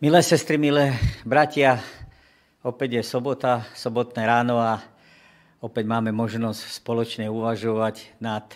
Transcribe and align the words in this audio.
Milé 0.00 0.24
sestry, 0.24 0.56
milé 0.56 0.96
bratia, 1.28 1.76
opäť 2.64 2.96
je 2.96 3.02
sobota, 3.04 3.68
sobotné 3.76 4.24
ráno 4.24 4.56
a 4.56 4.80
opäť 5.60 5.84
máme 5.84 6.08
možnosť 6.08 6.80
spoločne 6.80 7.28
uvažovať 7.28 8.16
nad 8.16 8.48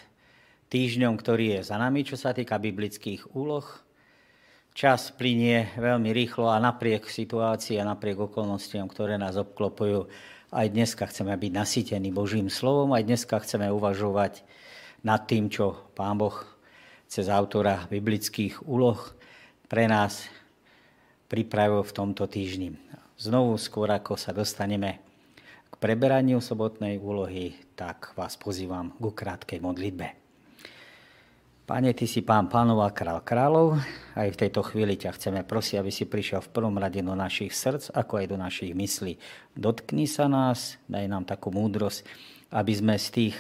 týždňom, 0.73 1.13
ktorý 1.21 1.61
je 1.61 1.69
za 1.69 1.77
nami, 1.77 2.01
čo 2.01 2.17
sa 2.17 2.33
týka 2.33 2.57
biblických 2.57 3.37
úloh. 3.37 3.69
Čas 4.73 5.13
plinie 5.13 5.69
veľmi 5.77 6.17
rýchlo 6.17 6.49
a 6.49 6.57
napriek 6.57 7.13
situácii 7.13 7.77
a 7.77 7.85
napriek 7.93 8.25
okolnostiam, 8.25 8.89
ktoré 8.89 9.21
nás 9.21 9.37
obklopujú, 9.37 10.09
aj 10.49 10.67
dneska 10.73 11.05
chceme 11.13 11.37
byť 11.37 11.53
nasýtení 11.53 12.09
Božím 12.09 12.49
slovom, 12.49 12.97
aj 12.97 13.05
dneska 13.05 13.37
chceme 13.45 13.69
uvažovať 13.69 14.41
nad 15.05 15.29
tým, 15.29 15.53
čo 15.53 15.93
Pán 15.93 16.17
Boh 16.17 16.41
cez 17.05 17.29
autora 17.29 17.85
biblických 17.93 18.65
úloh 18.65 18.97
pre 19.69 19.85
nás 19.93 20.25
pripravil 21.29 21.83
v 21.83 21.93
tomto 21.95 22.29
týždni. 22.29 22.77
Znovu 23.15 23.55
skôr, 23.57 23.89
ako 23.91 24.19
sa 24.19 24.35
dostaneme 24.35 24.99
k 25.71 25.75
preberaniu 25.79 26.43
sobotnej 26.43 26.99
úlohy, 26.99 27.55
tak 27.75 28.15
vás 28.19 28.39
pozývam 28.39 28.95
ku 28.99 29.11
krátkej 29.15 29.63
modlitbe. 29.63 30.25
Pane, 31.65 31.97
Ty 31.97 32.05
si 32.05 32.21
Pán 32.21 32.53
pánov 32.53 32.85
a 32.85 32.93
král 32.93 33.25
kráľov. 33.25 33.81
Aj 34.13 34.29
v 34.29 34.37
tejto 34.37 34.61
chvíli 34.69 35.01
ťa 35.01 35.17
chceme 35.17 35.41
prosiť, 35.49 35.81
aby 35.81 35.89
si 35.89 36.05
prišiel 36.05 36.45
v 36.45 36.53
prvom 36.53 36.77
rade 36.77 37.01
do 37.01 37.17
našich 37.17 37.57
srdc, 37.57 37.89
ako 37.97 38.21
aj 38.21 38.27
do 38.29 38.37
našich 38.37 38.77
myslí. 38.77 39.17
Dotkni 39.57 40.05
sa 40.05 40.29
nás, 40.29 40.77
daj 40.93 41.09
nám 41.09 41.25
takú 41.25 41.49
múdrosť, 41.49 42.05
aby 42.53 42.69
sme 42.77 42.95
z 43.01 43.09
tých 43.09 43.37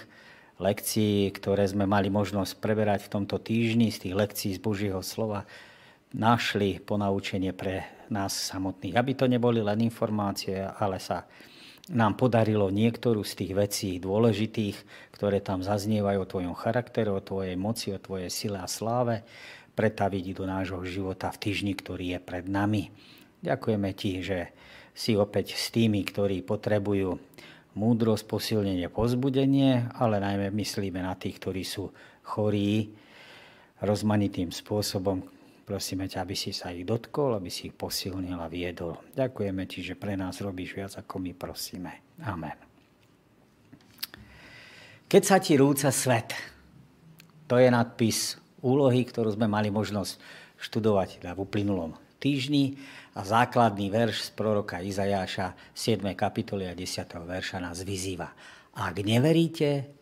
lekcií, 0.56 1.36
ktoré 1.36 1.68
sme 1.68 1.84
mali 1.84 2.08
možnosť 2.08 2.64
preberať 2.64 3.04
v 3.04 3.12
tomto 3.12 3.36
týždni, 3.36 3.92
z 3.92 4.08
tých 4.08 4.14
lekcií 4.16 4.50
z 4.56 4.60
Božieho 4.64 5.04
slova, 5.04 5.44
našli 6.14 6.78
ponaučenie 6.78 7.50
pre 7.50 8.06
nás 8.08 8.30
samotných. 8.30 8.94
Aby 8.94 9.12
to 9.18 9.26
neboli 9.26 9.58
len 9.58 9.82
informácie, 9.82 10.62
ale 10.62 11.02
sa 11.02 11.26
nám 11.92 12.16
podarilo 12.16 12.72
niektorú 12.72 13.26
z 13.26 13.44
tých 13.44 13.52
vecí 13.52 13.90
dôležitých, 14.00 14.76
ktoré 15.12 15.44
tam 15.44 15.60
zaznievajú 15.60 16.18
o 16.24 16.30
tvojom 16.30 16.54
charaktere, 16.56 17.12
o 17.12 17.20
tvojej 17.20 17.58
moci, 17.60 17.92
o 17.92 18.00
tvojej 18.00 18.32
sile 18.32 18.62
a 18.62 18.70
sláve, 18.70 19.26
pretaviť 19.74 20.24
do 20.32 20.44
nášho 20.46 20.80
života 20.86 21.28
v 21.34 21.40
týždni, 21.50 21.74
ktorý 21.76 22.16
je 22.16 22.20
pred 22.22 22.46
nami. 22.46 22.88
Ďakujeme 23.44 23.90
ti, 23.92 24.24
že 24.24 24.54
si 24.94 25.18
opäť 25.18 25.58
s 25.58 25.74
tými, 25.74 26.06
ktorí 26.06 26.46
potrebujú 26.46 27.18
múdrosť, 27.74 28.24
posilnenie, 28.30 28.86
pozbudenie, 28.86 29.90
ale 29.98 30.22
najmä 30.22 30.54
myslíme 30.54 31.02
na 31.02 31.18
tých, 31.18 31.42
ktorí 31.42 31.66
sú 31.66 31.90
chorí 32.22 32.94
rozmanitým 33.82 34.54
spôsobom, 34.54 35.33
Prosíme 35.64 36.04
ťa, 36.04 36.28
aby 36.28 36.36
si 36.36 36.52
sa 36.52 36.68
ich 36.76 36.84
dotkol, 36.84 37.40
aby 37.40 37.48
si 37.48 37.72
ich 37.72 37.76
posilnil 37.76 38.36
a 38.36 38.52
viedol. 38.52 39.00
Ďakujeme 39.16 39.64
ti, 39.64 39.80
že 39.80 39.96
pre 39.96 40.12
nás 40.12 40.36
robíš 40.44 40.76
viac, 40.76 40.92
ako 41.00 41.16
my 41.24 41.32
prosíme. 41.32 42.20
Amen. 42.20 42.56
Keď 45.08 45.22
sa 45.24 45.40
ti 45.40 45.56
rúca 45.56 45.88
svet, 45.88 46.36
to 47.48 47.56
je 47.56 47.72
nadpis 47.72 48.36
úlohy, 48.60 49.08
ktorú 49.08 49.32
sme 49.32 49.48
mali 49.48 49.72
možnosť 49.72 50.20
študovať 50.60 51.24
v 51.24 51.38
uplynulom 51.40 51.96
týždni 52.20 52.80
a 53.16 53.24
základný 53.24 53.92
verš 53.92 54.28
z 54.28 54.30
proroka 54.32 54.80
Izajáša 54.80 55.76
7. 55.76 56.00
kapitoly 56.16 56.68
a 56.68 56.76
10. 56.76 57.04
verša 57.08 57.60
nás 57.60 57.84
vyzýva. 57.84 58.32
Ak 58.74 58.96
neveríte, 59.00 59.92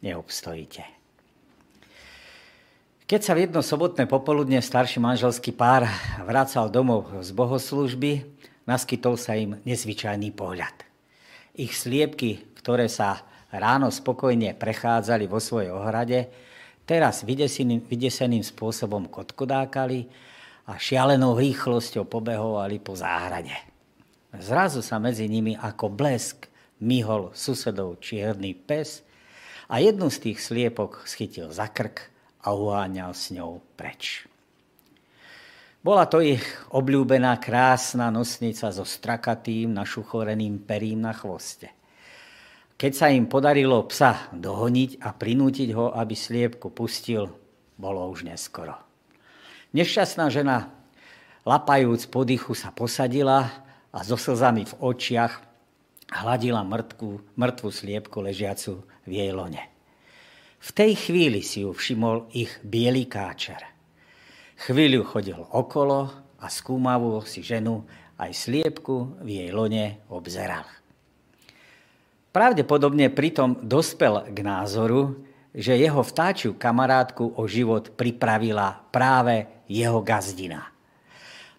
neobstojíte. 0.00 0.97
Keď 3.08 3.20
sa 3.24 3.32
v 3.32 3.48
jedno 3.48 3.64
sobotné 3.64 4.04
popoludne 4.04 4.60
starší 4.60 5.00
manželský 5.00 5.56
pár 5.56 5.88
vracal 6.28 6.68
domov 6.68 7.08
z 7.24 7.32
bohoslúžby, 7.32 8.20
naskytol 8.68 9.16
sa 9.16 9.32
im 9.32 9.56
nezvyčajný 9.64 10.28
pohľad. 10.36 10.84
Ich 11.56 11.72
sliepky, 11.72 12.44
ktoré 12.60 12.84
sa 12.84 13.24
ráno 13.48 13.88
spokojne 13.88 14.52
prechádzali 14.60 15.24
vo 15.24 15.40
svojej 15.40 15.72
ohrade, 15.72 16.28
teraz 16.84 17.24
vydeseným, 17.24 17.80
vydeseným 17.88 18.44
spôsobom 18.44 19.08
kotkodákali 19.08 20.04
a 20.68 20.76
šialenou 20.76 21.32
rýchlosťou 21.32 22.04
pobehovali 22.04 22.76
po 22.76 22.92
záhrade. 22.92 23.56
Zrazu 24.36 24.84
sa 24.84 25.00
medzi 25.00 25.32
nimi 25.32 25.56
ako 25.56 25.88
blesk 25.88 26.52
myhol 26.84 27.32
susedov 27.32 28.04
čierny 28.04 28.52
pes 28.52 29.00
a 29.64 29.80
jednu 29.80 30.12
z 30.12 30.28
tých 30.28 30.44
sliepok 30.44 31.08
schytil 31.08 31.48
za 31.48 31.72
krk 31.72 32.17
a 32.42 32.54
uháňal 32.54 33.14
s 33.14 33.34
ňou 33.34 33.62
preč. 33.74 34.28
Bola 35.78 36.10
to 36.10 36.18
ich 36.18 36.42
obľúbená 36.74 37.38
krásna 37.38 38.10
nosnica 38.10 38.68
so 38.74 38.82
strakatým 38.82 39.70
našuchoreným 39.72 40.58
perím 40.66 41.06
na 41.06 41.14
chvoste. 41.14 41.70
Keď 42.78 42.92
sa 42.94 43.10
im 43.10 43.26
podarilo 43.26 43.82
psa 43.86 44.30
dohoniť 44.34 45.02
a 45.02 45.14
prinútiť 45.14 45.70
ho, 45.74 45.90
aby 45.94 46.14
sliepku 46.14 46.70
pustil, 46.70 47.30
bolo 47.78 48.06
už 48.10 48.26
neskoro. 48.26 48.74
Nešťastná 49.74 50.30
žena, 50.30 50.70
lapajúc 51.46 52.10
po 52.10 52.26
dychu, 52.26 52.54
sa 52.58 52.74
posadila 52.74 53.50
a 53.94 53.98
so 54.02 54.18
slzami 54.18 54.66
v 54.66 54.74
očiach 54.82 55.42
hladila 56.10 56.66
mŕtvu, 56.66 57.38
mŕtvu 57.38 57.68
sliepku 57.70 58.18
ležiacu 58.22 58.82
v 59.06 59.10
jej 59.10 59.30
lone. 59.30 59.77
V 60.58 60.70
tej 60.74 60.98
chvíli 60.98 61.40
si 61.40 61.62
ju 61.62 61.70
všimol 61.70 62.34
ich 62.34 62.50
bielý 62.66 63.06
káčer. 63.06 63.62
Chvíľu 64.58 65.06
chodil 65.06 65.38
okolo 65.38 66.10
a 66.42 66.46
skúmavú 66.50 67.22
si 67.22 67.46
ženu 67.46 67.86
aj 68.18 68.34
sliepku 68.34 69.22
v 69.22 69.28
jej 69.28 69.50
lone 69.54 70.02
obzeral. 70.10 70.66
Pravdepodobne 72.34 73.08
pritom 73.14 73.62
dospel 73.62 74.26
k 74.34 74.38
názoru, 74.42 75.22
že 75.54 75.78
jeho 75.78 76.02
vtáčiu 76.02 76.58
kamarátku 76.58 77.38
o 77.38 77.46
život 77.46 77.94
pripravila 77.94 78.82
práve 78.90 79.46
jeho 79.70 80.02
gazdina. 80.02 80.74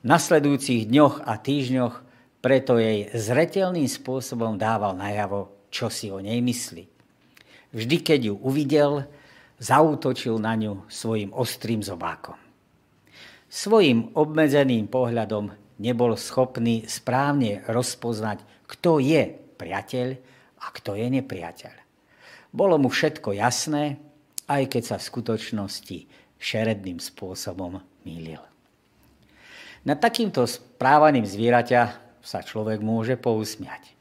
V 0.03 0.05
nasledujúcich 0.07 0.87
dňoch 0.87 1.23
a 1.23 1.35
týždňoch 1.39 1.95
preto 2.39 2.79
jej 2.79 3.11
zretelným 3.11 3.87
spôsobom 3.87 4.55
dával 4.55 4.95
najavo, 4.95 5.51
čo 5.67 5.91
si 5.91 6.07
o 6.07 6.23
nej 6.23 6.39
myslí. 6.39 6.98
Vždy, 7.69 7.97
keď 8.01 8.19
ju 8.33 8.35
uvidel, 8.41 9.05
zautočil 9.61 10.41
na 10.41 10.57
ňu 10.57 10.89
svojim 10.89 11.29
ostrým 11.35 11.85
zobákom. 11.85 12.39
Svojim 13.49 14.13
obmedzeným 14.13 14.89
pohľadom 14.89 15.53
nebol 15.81 16.13
schopný 16.17 16.85
správne 16.89 17.61
rozpoznať, 17.69 18.41
kto 18.65 19.01
je 19.01 19.29
priateľ 19.57 20.07
a 20.59 20.65
kto 20.73 20.97
je 20.97 21.07
nepriateľ. 21.19 21.75
Bolo 22.49 22.81
mu 22.81 22.89
všetko 22.89 23.37
jasné, 23.37 24.01
aj 24.49 24.65
keď 24.65 24.83
sa 24.85 24.95
v 24.97 25.07
skutočnosti 25.13 25.97
šeredným 26.41 26.97
spôsobom 26.97 27.77
mýlil. 28.01 28.41
Na 29.85 29.93
takýmto 29.93 30.49
správaným 30.49 31.23
zvieraťa 31.23 31.81
sa 32.19 32.39
človek 32.41 32.81
môže 32.81 33.15
pousmiať, 33.15 33.93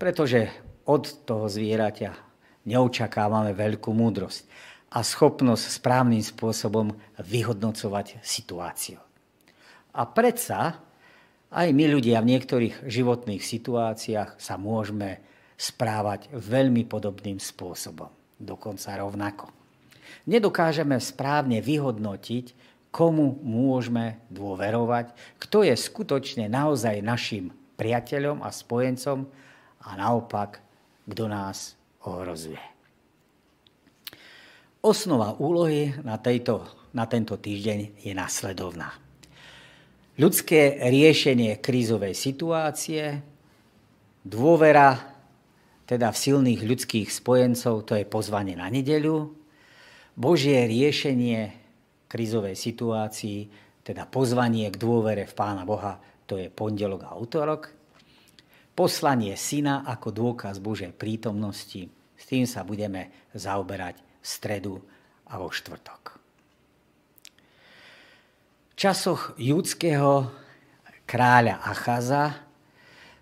pretože 0.00 0.48
od 0.88 1.06
toho 1.28 1.46
zvieraťa 1.46 2.29
neočakávame 2.70 3.50
veľkú 3.52 3.90
múdrosť 3.90 4.46
a 4.90 5.02
schopnosť 5.02 5.64
správnym 5.82 6.22
spôsobom 6.22 6.94
vyhodnocovať 7.18 8.22
situáciu. 8.22 8.98
A 9.94 10.02
predsa 10.06 10.78
aj 11.50 11.68
my 11.74 11.90
ľudia 11.90 12.22
v 12.22 12.30
niektorých 12.38 12.86
životných 12.86 13.42
situáciách 13.42 14.38
sa 14.38 14.54
môžeme 14.54 15.18
správať 15.58 16.30
veľmi 16.30 16.86
podobným 16.86 17.42
spôsobom, 17.42 18.08
dokonca 18.38 18.94
rovnako. 18.94 19.50
Nedokážeme 20.30 20.98
správne 21.02 21.58
vyhodnotiť, 21.58 22.54
komu 22.90 23.38
môžeme 23.42 24.18
dôverovať, 24.30 25.14
kto 25.38 25.66
je 25.66 25.74
skutočne 25.78 26.50
naozaj 26.50 27.02
našim 27.02 27.54
priateľom 27.78 28.42
a 28.42 28.50
spojencom 28.50 29.26
a 29.86 29.88
naopak, 29.94 30.58
kto 31.06 31.24
nás 31.30 31.78
ohrozuje. 32.04 32.60
Osnova 34.80 35.36
úlohy 35.36 35.92
na, 36.00 36.16
tejto, 36.16 36.64
na 36.96 37.04
tento 37.04 37.36
týždeň 37.36 38.00
je 38.00 38.12
následovná. 38.16 38.96
Ľudské 40.16 40.80
riešenie 40.88 41.60
krízovej 41.60 42.16
situácie, 42.16 43.20
dôvera 44.24 44.96
teda 45.84 46.12
v 46.12 46.20
silných 46.22 46.60
ľudských 46.64 47.08
spojencov, 47.10 47.82
to 47.82 47.98
je 47.98 48.06
pozvanie 48.06 48.54
na 48.54 48.70
nedeľu, 48.70 49.32
Božie 50.14 50.68
riešenie 50.68 51.50
krízovej 52.06 52.54
situácii, 52.54 53.38
teda 53.82 54.06
pozvanie 54.06 54.68
k 54.70 54.76
dôvere 54.76 55.26
v 55.26 55.34
Pána 55.34 55.64
Boha, 55.64 55.98
to 56.28 56.38
je 56.38 56.46
pondelok 56.46 57.10
a 57.10 57.16
útorok, 57.18 57.79
poslanie 58.74 59.34
syna 59.36 59.86
ako 59.86 60.08
dôkaz 60.10 60.58
Božej 60.58 60.94
prítomnosti. 60.94 61.88
S 62.16 62.24
tým 62.28 62.44
sa 62.44 62.66
budeme 62.66 63.30
zaoberať 63.32 63.96
v 64.00 64.26
stredu 64.26 64.74
a 65.30 65.40
vo 65.40 65.48
štvrtok. 65.48 66.02
V 68.70 68.74
časoch 68.76 69.36
judského 69.36 70.28
kráľa 71.04 71.60
Achaza, 71.64 72.48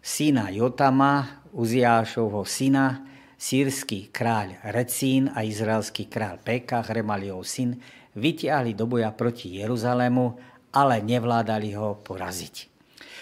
syna 0.02 0.50
Jotama, 0.54 1.42
Uziášovho 1.54 2.44
syna, 2.44 3.08
sírsky 3.38 4.10
kráľ 4.12 4.58
Recín 4.74 5.30
a 5.32 5.46
izraelský 5.46 6.10
kráľ 6.10 6.42
Pekach, 6.42 6.90
Remaliov 6.90 7.46
syn, 7.46 7.78
vytiahli 8.18 8.74
do 8.74 8.84
boja 8.90 9.14
proti 9.14 9.56
Jeruzalému, 9.62 10.36
ale 10.74 11.00
nevládali 11.00 11.72
ho 11.78 11.96
poraziť. 12.02 12.68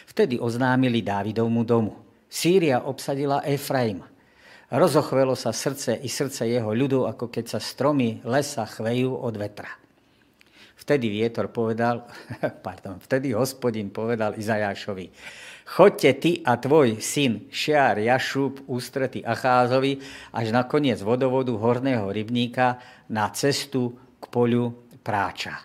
Vtedy 0.09 0.41
oznámili 0.41 1.05
Dávidovmu 1.05 1.63
domu. 1.63 2.06
Sýria 2.27 2.83
obsadila 2.83 3.43
Efraim. 3.47 4.03
Rozochvelo 4.67 5.39
sa 5.39 5.55
srdce 5.55 5.95
i 6.03 6.11
srdce 6.11 6.51
jeho 6.51 6.75
ľudu, 6.75 7.07
ako 7.07 7.31
keď 7.31 7.57
sa 7.57 7.61
stromy 7.63 8.19
lesa 8.27 8.67
chvejú 8.67 9.15
od 9.15 9.35
vetra. 9.39 9.71
Vtedy 10.77 11.11
vietor 11.11 11.51
povedal, 11.51 12.07
pardon, 12.67 12.99
vtedy 12.99 13.35
hospodin 13.35 13.91
povedal 13.91 14.39
Izajášovi, 14.39 15.07
Chodte 15.67 16.15
ty 16.23 16.47
a 16.47 16.63
tvoj 16.63 17.03
syn 17.03 17.51
Šiar 17.51 17.99
Jašúb 17.99 18.63
ústrety 18.71 19.27
Acházovi 19.27 19.99
až 20.31 20.55
na 20.55 20.63
koniec 20.63 21.03
vodovodu 21.03 21.51
horného 21.59 22.07
rybníka 22.07 22.79
na 23.11 23.27
cestu 23.35 23.99
k 24.23 24.25
poľu 24.31 24.79
práča. 25.03 25.59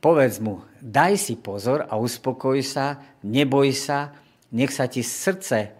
Povedz 0.00 0.40
mu, 0.40 0.64
daj 0.80 1.20
si 1.20 1.36
pozor 1.36 1.84
a 1.84 2.00
uspokoj 2.00 2.56
sa, 2.64 2.96
neboj 3.20 3.68
sa, 3.76 4.16
nech 4.56 4.72
sa 4.72 4.88
ti 4.88 5.04
srdce, 5.04 5.76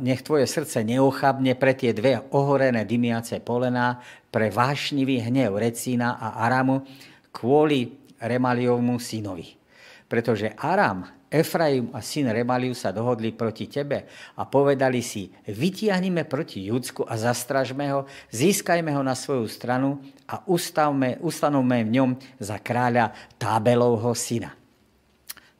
nech 0.00 0.24
tvoje 0.24 0.48
srdce 0.48 0.80
neochabne 0.80 1.52
pre 1.60 1.76
tie 1.76 1.92
dve 1.92 2.16
ohorené 2.32 2.88
dymiace 2.88 3.44
polená, 3.44 4.00
pre 4.32 4.48
vášnivý 4.48 5.28
hnev 5.28 5.60
Recína 5.60 6.16
a 6.16 6.40
Aramu 6.48 6.88
kvôli 7.28 8.00
Remaliovmu 8.16 8.96
synovi. 8.96 9.60
Pretože 10.08 10.56
Aram 10.56 11.04
Efraim 11.32 11.88
a 11.96 12.04
syn 12.04 12.28
Remaliu 12.28 12.76
sa 12.76 12.92
dohodli 12.92 13.32
proti 13.32 13.64
tebe 13.64 14.04
a 14.36 14.44
povedali 14.44 15.00
si, 15.00 15.32
vytiahnime 15.48 16.28
proti 16.28 16.68
Judsku 16.68 17.08
a 17.08 17.16
zastražme 17.16 17.88
ho, 17.88 18.04
získajme 18.28 18.92
ho 18.92 19.00
na 19.00 19.16
svoju 19.16 19.48
stranu 19.48 19.96
a 20.28 20.44
ustavme, 20.44 21.16
ustanovme 21.24 21.88
v 21.88 21.92
ňom 21.96 22.10
za 22.36 22.60
kráľa 22.60 23.16
Tábelovho 23.40 24.12
syna. 24.12 24.52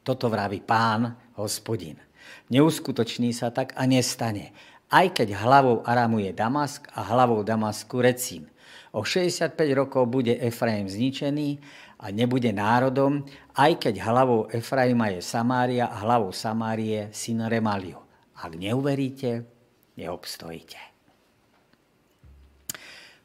Toto 0.05 0.29
vraví 0.29 0.61
pán, 0.61 1.17
hospodin. 1.41 1.97
Neuskutoční 2.53 3.33
sa 3.33 3.49
tak 3.49 3.73
a 3.81 3.89
nestane. 3.89 4.53
Aj 4.93 5.09
keď 5.09 5.41
hlavou 5.41 5.81
Aramu 5.89 6.21
je 6.21 6.37
Damask 6.37 6.85
a 6.93 7.01
hlavou 7.01 7.41
Damasku 7.41 7.97
Recín. 8.05 8.53
O 8.93 9.09
65 9.09 9.57
rokov 9.73 10.05
bude 10.05 10.37
Efraim 10.37 10.85
zničený 10.85 11.57
a 11.97 12.13
nebude 12.13 12.53
národom, 12.53 13.25
aj 13.57 13.89
keď 13.89 14.05
hlavou 14.05 14.53
Efraima 14.53 15.09
je 15.17 15.25
Samária 15.25 15.89
a 15.89 16.05
hlavou 16.05 16.29
Samárie 16.29 17.09
syn 17.17 17.49
Remaliu. 17.49 18.05
Ak 18.37 18.53
neuveríte, 18.53 19.49
neobstojíte. 19.97 20.81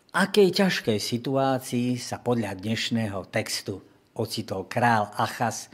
V 0.08 0.12
akej 0.16 0.56
ťažkej 0.56 1.04
situácii 1.04 2.00
sa 2.00 2.24
podľa 2.24 2.56
dnešného 2.56 3.28
textu 3.28 3.84
ocitol 4.16 4.72
král 4.72 5.12
Achas 5.20 5.68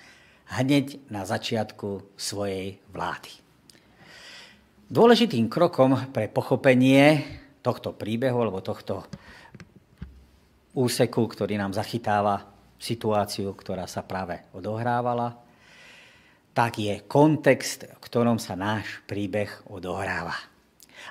hneď 0.57 1.05
na 1.13 1.21
začiatku 1.21 2.17
svojej 2.17 2.81
vlády. 2.89 3.43
Dôležitým 4.94 5.50
krokom 5.50 6.13
pre 6.13 6.30
pochopenie 6.30 7.25
tohto 7.66 7.98
príbehu 7.98 8.45
alebo 8.45 8.62
tohto 8.62 9.10
úseku, 10.78 11.25
ktorý 11.25 11.57
nám 11.57 11.74
zachytáva 11.74 12.45
situáciu, 12.78 13.57
ktorá 13.57 13.90
sa 13.90 14.06
práve 14.06 14.45
odohrávala, 14.54 15.34
tak 16.54 16.78
je 16.78 17.01
kontext, 17.10 17.90
v 17.90 17.98
ktorom 18.06 18.38
sa 18.38 18.54
náš 18.54 19.01
príbeh 19.10 19.66
odohráva. 19.66 20.38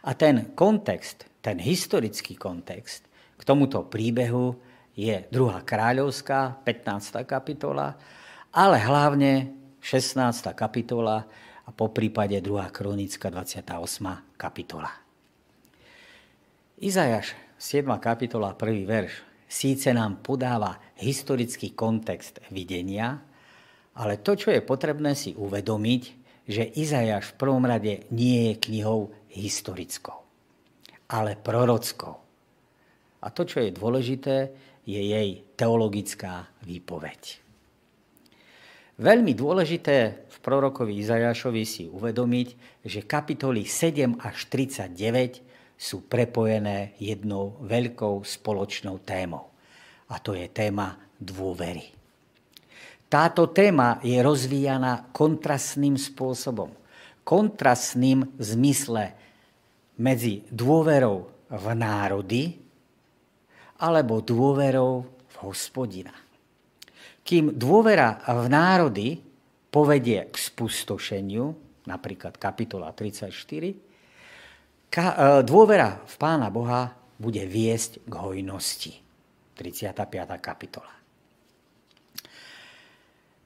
A 0.07 0.15
ten 0.15 0.55
kontext, 0.55 1.27
ten 1.43 1.59
historický 1.59 2.39
kontext 2.39 3.11
k 3.35 3.43
tomuto 3.43 3.83
príbehu 3.91 4.63
je 4.95 5.27
2. 5.27 5.59
kráľovská, 5.67 6.63
15. 6.63 7.27
kapitola, 7.27 7.99
ale 8.55 8.79
hlavne 8.79 9.51
16. 9.83 10.23
kapitola 10.55 11.27
a 11.67 11.71
po 11.71 11.91
prípade 11.95 12.39
2. 12.43 12.71
kronická, 12.75 13.31
28. 13.31 14.35
kapitola. 14.35 14.91
Izajaš, 16.83 17.39
7. 17.59 17.87
kapitola, 18.03 18.59
1. 18.59 18.83
verš 18.83 19.13
síce 19.47 19.93
nám 19.95 20.25
podáva 20.25 20.81
historický 20.99 21.77
kontext 21.77 22.41
videnia, 22.51 23.21
ale 23.93 24.19
to, 24.25 24.35
čo 24.35 24.49
je 24.51 24.65
potrebné 24.65 25.13
si 25.13 25.37
uvedomiť, 25.37 26.03
že 26.49 26.65
Izajáš 26.75 27.37
v 27.37 27.39
prvom 27.39 27.63
rade 27.63 28.09
nie 28.11 28.51
je 28.51 28.55
knihou 28.67 29.13
historickou, 29.31 30.25
ale 31.13 31.39
prorockou. 31.39 32.17
A 33.23 33.31
to, 33.31 33.47
čo 33.47 33.63
je 33.63 33.71
dôležité, 33.71 34.37
je 34.83 34.99
jej 34.99 35.47
teologická 35.55 36.51
výpoveď. 36.67 37.42
Veľmi 39.03 39.35
dôležité 39.35 40.31
v 40.31 40.37
prorokovi 40.47 41.03
Izajášovi 41.03 41.67
si 41.67 41.91
uvedomiť, 41.91 42.49
že 42.87 43.03
kapitoly 43.03 43.67
7 43.67 44.23
až 44.23 44.47
39 44.47 45.43
sú 45.75 46.07
prepojené 46.07 46.95
jednou 47.03 47.59
veľkou 47.67 48.23
spoločnou 48.23 49.03
témou. 49.03 49.51
A 50.07 50.23
to 50.23 50.39
je 50.39 50.47
téma 50.47 51.03
dôvery. 51.19 51.91
Táto 53.11 53.51
téma 53.51 53.99
je 54.07 54.23
rozvíjana 54.23 55.11
kontrastným 55.11 55.99
spôsobom. 55.99 56.71
Kontrastným 57.27 58.39
v 58.39 58.43
zmysle 58.47 59.19
medzi 59.99 60.47
dôverou 60.47 61.27
v 61.51 61.67
národy 61.75 62.55
alebo 63.83 64.23
dôverou 64.23 65.11
v 65.27 65.35
hospodina. 65.43 66.15
Kým 67.23 67.55
dôvera 67.55 68.23
v 68.27 68.47
národy 68.51 69.09
povedie 69.71 70.27
k 70.29 70.35
spustošeniu, 70.37 71.45
napríklad 71.87 72.37
kapitola 72.37 72.91
34, 72.91 73.93
E, 74.93 75.41
dôvera 75.41 76.05
v 76.05 76.15
Pána 76.21 76.53
Boha 76.53 76.93
bude 77.17 77.41
viesť 77.49 78.05
k 78.05 78.13
hojnosti. 78.13 78.93
35. 79.57 79.97
kapitola. 80.37 80.93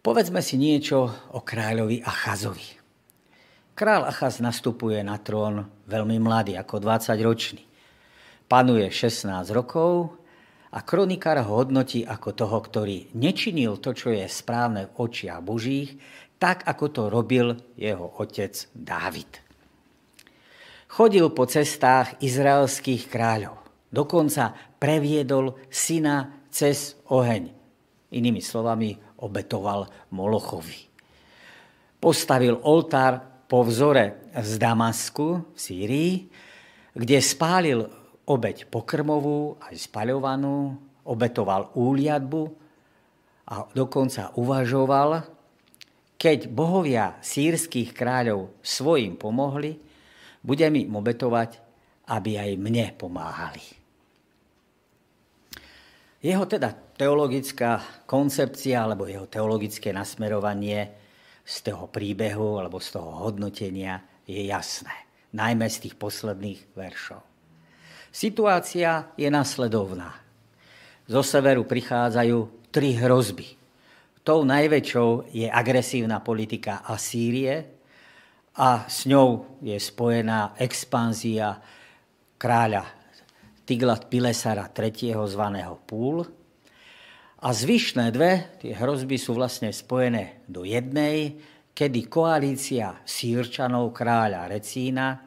Povedzme 0.02 0.42
si 0.42 0.58
niečo 0.58 1.06
o 1.34 1.42
kráľovi 1.42 2.02
Achazovi. 2.02 2.78
Král 3.76 4.06
Achaz 4.06 4.42
nastupuje 4.42 5.02
na 5.06 5.18
trón 5.20 5.66
veľmi 5.86 6.18
mladý, 6.18 6.56
ako 6.56 6.82
20-ročný. 6.82 7.62
Panuje 8.46 8.86
16 8.90 9.30
rokov 9.54 10.18
a 10.76 10.84
kronikár 10.84 11.40
ho 11.40 11.64
hodnotí 11.64 12.04
ako 12.04 12.36
toho, 12.36 12.58
ktorý 12.60 13.16
nečinil 13.16 13.80
to, 13.80 13.96
čo 13.96 14.12
je 14.12 14.28
správne 14.28 14.92
v 14.92 15.08
očiach 15.08 15.40
Božích, 15.40 15.96
tak 16.36 16.68
ako 16.68 16.84
to 16.92 17.02
robil 17.08 17.56
jeho 17.80 18.12
otec 18.20 18.52
Dávid. 18.76 19.40
Chodil 20.92 21.32
po 21.32 21.48
cestách 21.48 22.20
izraelských 22.20 23.08
kráľov. 23.08 23.56
Dokonca 23.88 24.52
previedol 24.76 25.56
syna 25.72 26.44
cez 26.52 27.00
oheň. 27.08 27.48
Inými 28.12 28.44
slovami, 28.44 28.92
obetoval 29.24 29.88
Molochovi. 30.12 30.92
Postavil 31.96 32.60
oltár 32.60 33.44
po 33.48 33.64
vzore 33.64 34.28
z 34.36 34.60
Damasku 34.60 35.56
v 35.56 35.58
Sýrii, 35.58 36.12
kde 36.92 37.18
spálil 37.24 37.80
obeď 38.26 38.66
pokrmovú 38.66 39.56
aj 39.62 39.74
spaľovanú, 39.86 40.74
obetoval 41.06 41.70
úliadbu 41.78 42.42
a 43.46 43.70
dokonca 43.70 44.34
uvažoval, 44.34 45.22
keď 46.18 46.50
bohovia 46.50 47.14
sírskych 47.22 47.94
kráľov 47.94 48.50
svojim 48.64 49.14
pomohli, 49.14 49.78
budem 50.42 50.74
im 50.82 50.98
obetovať, 50.98 51.62
aby 52.10 52.38
aj 52.38 52.50
mne 52.58 52.86
pomáhali. 52.98 53.62
Jeho 56.26 56.42
teda 56.48 56.74
teologická 56.98 58.02
koncepcia 58.08 58.82
alebo 58.82 59.06
jeho 59.06 59.30
teologické 59.30 59.94
nasmerovanie 59.94 60.90
z 61.46 61.56
toho 61.62 61.86
príbehu 61.86 62.58
alebo 62.58 62.82
z 62.82 62.98
toho 62.98 63.30
hodnotenia 63.30 64.02
je 64.26 64.42
jasné. 64.50 65.06
Najmä 65.36 65.70
z 65.70 65.86
tých 65.86 65.94
posledných 65.94 66.74
veršov. 66.74 67.35
Situácia 68.16 69.12
je 69.12 69.28
nasledovná. 69.28 70.16
Zo 71.04 71.20
severu 71.20 71.68
prichádzajú 71.68 72.72
tri 72.72 72.96
hrozby. 72.96 73.60
Tou 74.24 74.40
najväčšou 74.40 75.36
je 75.36 75.44
agresívna 75.52 76.24
politika 76.24 76.80
Asýrie, 76.88 77.76
a 78.56 78.88
s 78.88 79.04
ňou 79.04 79.60
je 79.60 79.76
spojená 79.76 80.56
expanzia 80.56 81.60
kráľa 82.40 82.88
Tiglat 83.68 84.08
Pilesara 84.08 84.72
III. 84.72 85.12
zvaného 85.28 85.76
Púl. 85.84 86.24
A 87.44 87.52
zvyšné 87.52 88.08
dve, 88.16 88.56
tie 88.64 88.72
hrozby 88.72 89.20
sú 89.20 89.36
vlastne 89.36 89.68
spojené 89.68 90.40
do 90.48 90.64
jednej, 90.64 91.36
kedy 91.76 92.08
koalícia 92.08 92.96
Sýrčanov 93.04 93.92
kráľa 93.92 94.48
Recína 94.48 95.20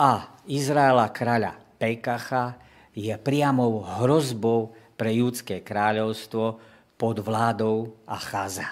a 0.00 0.40
Izraela 0.48 1.12
kráľa 1.12 1.69
Pekacha 1.80 2.60
je 2.92 3.16
priamou 3.16 3.80
hrozbou 3.80 4.76
pre 5.00 5.16
judské 5.16 5.64
kráľovstvo 5.64 6.60
pod 7.00 7.16
vládou 7.24 7.96
Achaza. 8.04 8.68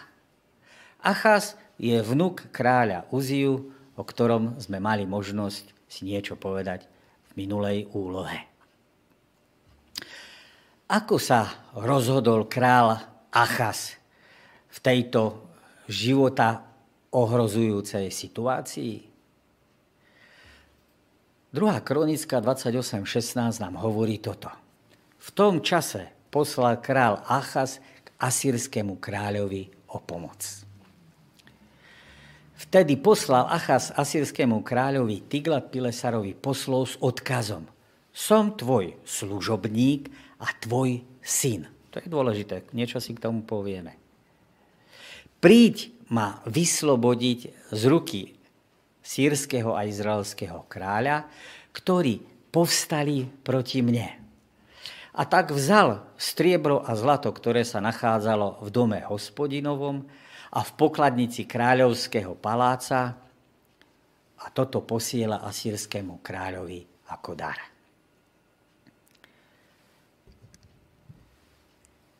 Achaz 1.00 1.56
je 1.80 1.96
vnuk 2.04 2.52
kráľa 2.52 3.08
Uziu, 3.08 3.72
o 3.96 4.02
ktorom 4.04 4.60
sme 4.60 4.76
mali 4.76 5.08
možnosť 5.08 5.72
si 5.88 6.04
niečo 6.04 6.36
povedať 6.36 6.84
v 7.32 7.40
minulej 7.40 7.88
úlohe. 7.96 8.44
Ako 10.92 11.16
sa 11.16 11.72
rozhodol 11.72 12.44
král 12.44 13.00
Achaz 13.32 13.96
v 14.68 14.78
tejto 14.84 15.48
života 15.88 16.60
ohrozujúcej 17.08 18.12
situácii? 18.12 19.07
Druhá 21.48 21.80
kronická 21.80 22.44
28.16 22.44 23.64
nám 23.64 23.80
hovorí 23.80 24.20
toto. 24.20 24.52
V 25.16 25.28
tom 25.32 25.64
čase 25.64 26.12
poslal 26.28 26.76
král 26.84 27.24
Achaz 27.24 27.80
k 28.04 28.12
asýrskému 28.20 29.00
kráľovi 29.00 29.72
o 29.88 29.98
pomoc. 30.04 30.44
Vtedy 32.58 33.00
poslal 33.00 33.48
Achaz 33.48 33.96
asýrskému 33.96 34.60
kráľovi 34.60 35.24
Tiglat 35.24 35.72
Pilesarovi 35.72 36.36
poslov 36.36 36.92
s 36.92 36.94
odkazom. 37.00 37.64
Som 38.12 38.52
tvoj 38.52 39.00
služobník 39.08 40.12
a 40.44 40.52
tvoj 40.52 41.00
syn. 41.24 41.64
To 41.94 42.04
je 42.04 42.12
dôležité, 42.12 42.68
niečo 42.76 43.00
si 43.00 43.16
k 43.16 43.24
tomu 43.24 43.40
povieme. 43.40 43.96
Príď 45.40 45.96
ma 46.12 46.44
vyslobodiť 46.44 47.72
z 47.72 47.82
ruky 47.88 48.37
sírskeho 49.08 49.72
a 49.72 49.88
izraelského 49.88 50.68
kráľa, 50.68 51.24
ktorí 51.72 52.20
povstali 52.52 53.24
proti 53.40 53.80
mne. 53.80 54.20
A 55.16 55.24
tak 55.24 55.50
vzal 55.50 56.04
striebro 56.20 56.84
a 56.84 56.92
zlato, 56.92 57.32
ktoré 57.32 57.64
sa 57.64 57.80
nachádzalo 57.80 58.60
v 58.60 58.68
dome 58.68 59.00
hospodinovom 59.00 60.04
a 60.52 60.60
v 60.60 60.70
pokladnici 60.76 61.48
kráľovského 61.48 62.36
paláca 62.36 63.16
a 64.38 64.46
toto 64.52 64.84
posiela 64.84 65.40
asýrskému 65.42 66.20
kráľovi 66.20 67.08
ako 67.08 67.32
dar. 67.32 67.58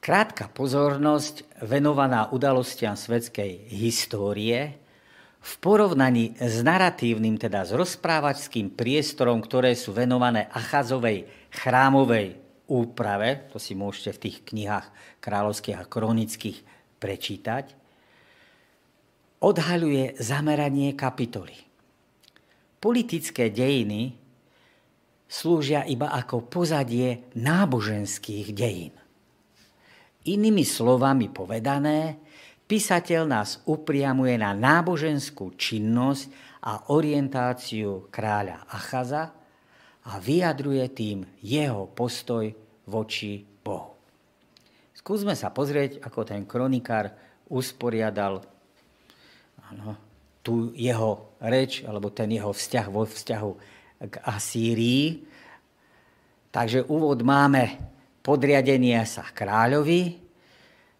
Krátka 0.01 0.49
pozornosť 0.49 1.61
venovaná 1.69 2.33
udalostiam 2.33 2.97
svetskej 2.97 3.69
histórie 3.77 4.88
v 5.39 5.53
porovnaní 5.63 6.35
s 6.37 6.61
naratívnym, 6.67 7.39
teda 7.39 7.63
s 7.63 7.73
rozprávačským 7.73 8.75
priestorom, 8.75 9.39
ktoré 9.39 9.79
sú 9.79 9.95
venované 9.95 10.51
Achazovej 10.51 11.31
chrámovej 11.55 12.37
úprave, 12.69 13.49
to 13.49 13.57
si 13.57 13.73
môžete 13.73 14.19
v 14.19 14.23
tých 14.29 14.37
knihách 14.45 14.87
kráľovských 15.23 15.79
a 15.79 15.89
kronických 15.89 16.59
prečítať, 16.99 17.65
odhaľuje 19.39 20.19
zameranie 20.19 20.93
kapitoly. 20.99 21.55
Politické 22.79 23.51
dejiny 23.51 24.15
slúžia 25.31 25.87
iba 25.87 26.11
ako 26.11 26.47
pozadie 26.47 27.31
náboženských 27.39 28.47
dejín. 28.55 28.95
Inými 30.29 30.67
slovami 30.67 31.31
povedané, 31.31 32.21
písateľ 32.69 33.23
nás 33.25 33.65
upriamuje 33.65 34.37
na 34.37 34.53
náboženskú 34.53 35.57
činnosť 35.57 36.29
a 36.63 36.93
orientáciu 36.93 38.13
kráľa 38.13 38.69
Achaza 38.69 39.33
a 40.05 40.13
vyjadruje 40.21 40.85
tým 40.93 41.19
jeho 41.41 41.89
postoj 41.89 42.53
voči 42.85 43.41
Bohu. 43.41 43.97
Skúsme 44.93 45.33
sa 45.33 45.49
pozrieť, 45.49 46.05
ako 46.05 46.21
ten 46.29 46.45
kronikár 46.45 47.09
usporiadal 47.49 48.45
ano, 49.73 49.97
tú 50.45 50.73
jeho 50.77 51.37
reč, 51.41 51.85
alebo 51.85 52.13
ten 52.13 52.29
jeho 52.33 52.53
vzťah 52.53 52.87
vo 52.89 53.05
vzťahu 53.09 53.51
k 54.09 54.15
Asýrii. 54.25 55.25
Takže 56.53 56.89
úvod 56.89 57.25
máme 57.25 57.77
podriadenie 58.25 59.01
sa 59.05 59.29
kráľovi, 59.29 60.28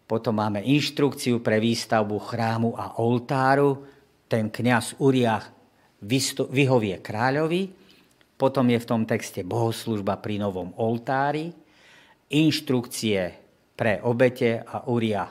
potom 0.09 0.41
máme 0.41 0.65
inštrukciu 0.65 1.37
pre 1.45 1.61
výstavbu 1.61 2.17
chrámu 2.17 2.73
a 2.73 2.97
oltáru, 2.97 3.85
ten 4.25 4.49
kňaz 4.49 4.97
Uriach 4.97 5.53
vyhovie 6.49 6.97
kráľovi, 6.97 7.69
potom 8.33 8.65
je 8.73 8.81
v 8.81 8.89
tom 8.89 9.05
texte 9.05 9.45
bohoslužba 9.45 10.17
pri 10.17 10.41
novom 10.41 10.73
oltári, 10.81 11.53
inštrukcie 12.33 13.21
pre 13.77 14.01
obete 14.01 14.65
a 14.65 14.89
Uria 14.89 15.29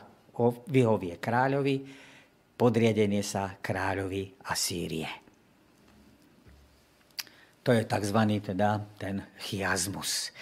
vyhovie 0.70 1.18
kráľovi, 1.18 1.76
podriadenie 2.54 3.26
sa 3.26 3.58
kráľovi 3.58 4.46
Asýrie. 4.46 5.10
To 7.66 7.74
je 7.74 7.82
tzv. 7.84 8.20
Teda 8.40 8.80
ten 8.96 9.26
chiazmus. 9.36 10.32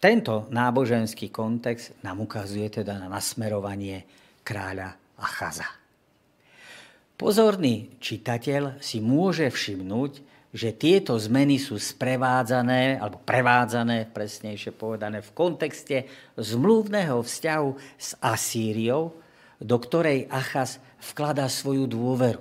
Tento 0.00 0.48
náboženský 0.48 1.28
kontext 1.28 1.92
nám 2.00 2.24
ukazuje 2.24 2.72
teda 2.72 2.96
na 2.96 3.12
nasmerovanie 3.12 4.08
kráľa 4.40 4.96
Achaza. 5.20 5.68
Pozorný 7.20 8.00
čitateľ 8.00 8.80
si 8.80 9.04
môže 9.04 9.52
všimnúť, 9.52 10.12
že 10.56 10.72
tieto 10.72 11.20
zmeny 11.20 11.60
sú 11.60 11.76
sprevádzané, 11.76 12.96
alebo 12.96 13.20
prevádzané, 13.22 14.08
presnejšie 14.08 14.72
povedané, 14.72 15.20
v 15.20 15.36
kontexte 15.36 16.08
zmluvného 16.40 17.20
vzťahu 17.20 17.70
s 18.00 18.16
Asýriou, 18.24 19.14
do 19.60 19.76
ktorej 19.76 20.26
Achaz 20.32 20.80
vkladá 21.12 21.44
svoju 21.52 21.84
dôveru. 21.84 22.40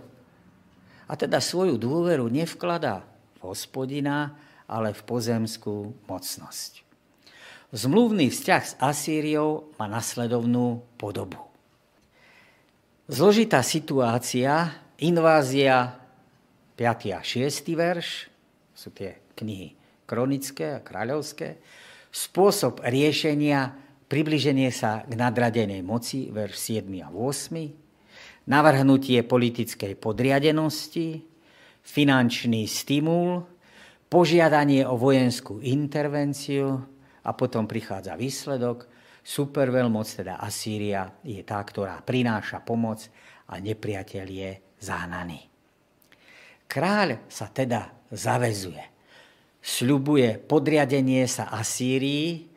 A 1.12 1.14
teda 1.20 1.44
svoju 1.44 1.76
dôveru 1.76 2.32
nevkladá 2.32 3.04
v 3.44 3.52
hospodina, 3.52 4.32
ale 4.64 4.96
v 4.96 5.02
pozemskú 5.04 5.92
mocnosť. 6.08 6.89
Zmluvný 7.70 8.34
vzťah 8.34 8.64
s 8.66 8.74
Asýriou 8.82 9.78
má 9.78 9.86
nasledovnú 9.86 10.82
podobu. 10.98 11.38
Zložitá 13.06 13.62
situácia, 13.62 14.74
invázia 14.98 15.94
5. 16.74 17.14
a 17.14 17.22
6. 17.22 17.70
verš, 17.78 18.26
sú 18.74 18.90
tie 18.90 19.22
knihy 19.38 19.78
kronické 20.10 20.82
a 20.82 20.82
kráľovské, 20.82 21.62
spôsob 22.10 22.82
riešenia, 22.82 23.78
približenie 24.10 24.74
sa 24.74 25.06
k 25.06 25.14
nadradenej 25.14 25.86
moci, 25.86 26.34
verš 26.34 26.82
7 26.82 26.90
a 27.06 27.14
8, 27.14 28.50
navrhnutie 28.50 29.22
politickej 29.22 29.94
podriadenosti, 29.94 31.22
finančný 31.86 32.66
stimul, 32.66 33.46
požiadanie 34.10 34.90
o 34.90 34.98
vojenskú 34.98 35.62
intervenciu, 35.62 36.98
a 37.24 37.30
potom 37.36 37.68
prichádza 37.68 38.16
výsledok. 38.16 38.88
Superveľmoc, 39.20 40.08
teda 40.08 40.40
Asýria, 40.40 41.06
je 41.22 41.44
tá, 41.44 41.60
ktorá 41.60 42.00
prináša 42.02 42.64
pomoc 42.64 43.04
a 43.52 43.60
nepriateľ 43.60 44.26
je 44.26 44.52
zahnaný. 44.80 45.50
Kráľ 46.70 47.26
sa 47.28 47.50
teda 47.50 47.90
zavezuje. 48.14 48.82
Sľubuje 49.60 50.40
podriadenie 50.40 51.28
sa 51.28 51.52
Asýrii 51.52 52.48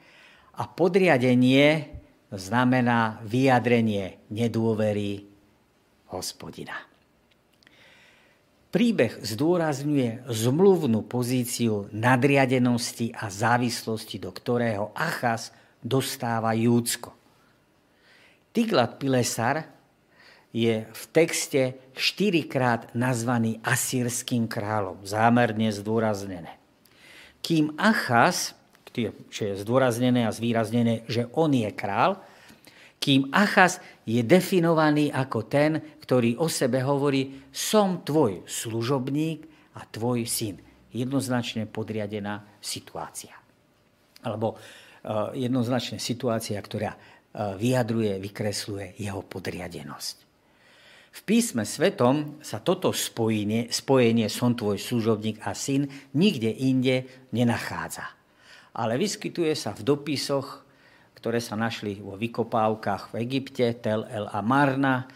a 0.55 0.69
podriadenie 0.71 1.99
znamená 2.31 3.21
vyjadrenie 3.27 4.23
nedôvery 4.31 5.27
hospodina. 6.13 6.92
Príbeh 8.73 9.21
zdôrazňuje 9.21 10.25
zmluvnú 10.33 11.05
pozíciu 11.05 11.93
nadriadenosti 11.93 13.13
a 13.13 13.29
závislosti, 13.29 14.17
do 14.17 14.33
ktorého 14.33 14.97
Achaz 14.97 15.53
dostáva 15.85 16.57
Júcko. 16.57 17.13
Tiglat 18.57 18.97
Pilesar 18.97 19.69
je 20.57 20.89
v 20.89 21.03
texte 21.13 21.77
štyrikrát 21.93 22.97
nazvaný 22.97 23.61
asýrským 23.61 24.49
kráľom, 24.49 25.05
zámerne 25.05 25.69
zdôraznené. 25.69 26.57
Kým 27.45 27.77
Achaz, 27.77 28.57
čo 29.29 29.53
je 29.53 29.55
zdôraznené 29.61 30.25
a 30.25 30.33
zvýraznené, 30.33 31.05
že 31.13 31.29
on 31.37 31.53
je 31.53 31.69
král, 31.77 32.25
kým 33.03 33.35
Achaz 33.35 33.83
je 34.07 34.23
definovaný 34.23 35.11
ako 35.11 35.51
ten, 35.51 35.99
ktorý 35.99 36.39
o 36.39 36.47
sebe 36.47 36.79
hovorí, 36.87 37.51
som 37.51 38.07
tvoj 38.07 38.47
služobník 38.47 39.51
a 39.75 39.83
tvoj 39.91 40.23
syn. 40.23 40.63
Jednoznačne 40.95 41.67
podriadená 41.67 42.63
situácia. 42.63 43.35
Alebo 44.23 44.55
uh, 44.55 45.35
jednoznačne 45.35 45.99
situácia, 45.99 46.55
ktorá 46.63 46.95
uh, 46.95 47.59
vyjadruje, 47.59 48.23
vykresluje 48.23 48.95
jeho 49.03 49.27
podriadenosť. 49.27 50.17
V 51.13 51.21
písme 51.29 51.67
svetom 51.69 52.41
sa 52.41 52.63
toto 52.65 52.89
spojenie, 52.95 53.69
spojenie 53.69 54.33
som 54.33 54.57
tvoj 54.57 54.81
služobník 54.81 55.45
a 55.45 55.53
syn 55.53 55.91
nikde 56.17 56.49
inde 56.49 57.05
nenachádza. 57.35 58.09
Ale 58.73 58.97
vyskytuje 58.97 59.53
sa 59.53 59.77
v 59.77 59.85
dopisoch, 59.85 60.65
ktoré 61.23 61.39
sa 61.39 61.55
našli 61.55 62.03
vo 62.03 62.19
vykopávkach 62.19 63.15
v 63.15 63.23
Egypte, 63.23 63.79
Tel 63.79 64.03
El 64.11 64.27
a 64.27 64.43
Marna, 64.43 65.07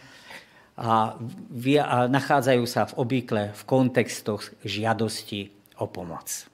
a, 0.79 1.19
a 1.19 1.97
nachádzajú 2.07 2.63
sa 2.63 2.87
v 2.87 2.95
obvykle 2.95 3.51
v 3.51 3.61
kontextoch 3.67 4.39
žiadosti 4.63 5.51
o 5.83 5.91
pomoc. 5.91 6.47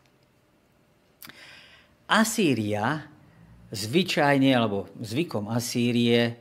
Asýria 2.10 3.05
zvyčajne, 3.69 4.57
alebo 4.57 4.89
zvykom 4.98 5.53
Asýrie, 5.53 6.33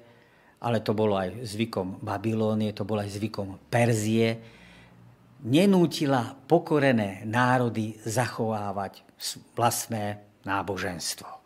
ale 0.65 0.81
to 0.81 0.97
bolo 0.97 1.21
aj 1.21 1.45
zvykom 1.45 2.01
Babilónie, 2.01 2.73
to 2.73 2.89
bolo 2.89 3.05
aj 3.05 3.13
zvykom 3.13 3.61
Perzie, 3.69 4.41
nenútila 5.45 6.33
pokorené 6.49 7.29
národy 7.29 7.99
zachovávať 8.09 9.05
vlastné 9.53 10.23
náboženstvo. 10.49 11.42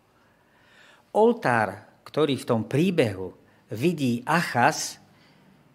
Oltár, 1.17 1.89
ktorý 2.05 2.37
v 2.37 2.45
tom 2.45 2.63
príbehu 2.69 3.33
vidí 3.73 4.21
Achas, 4.29 5.01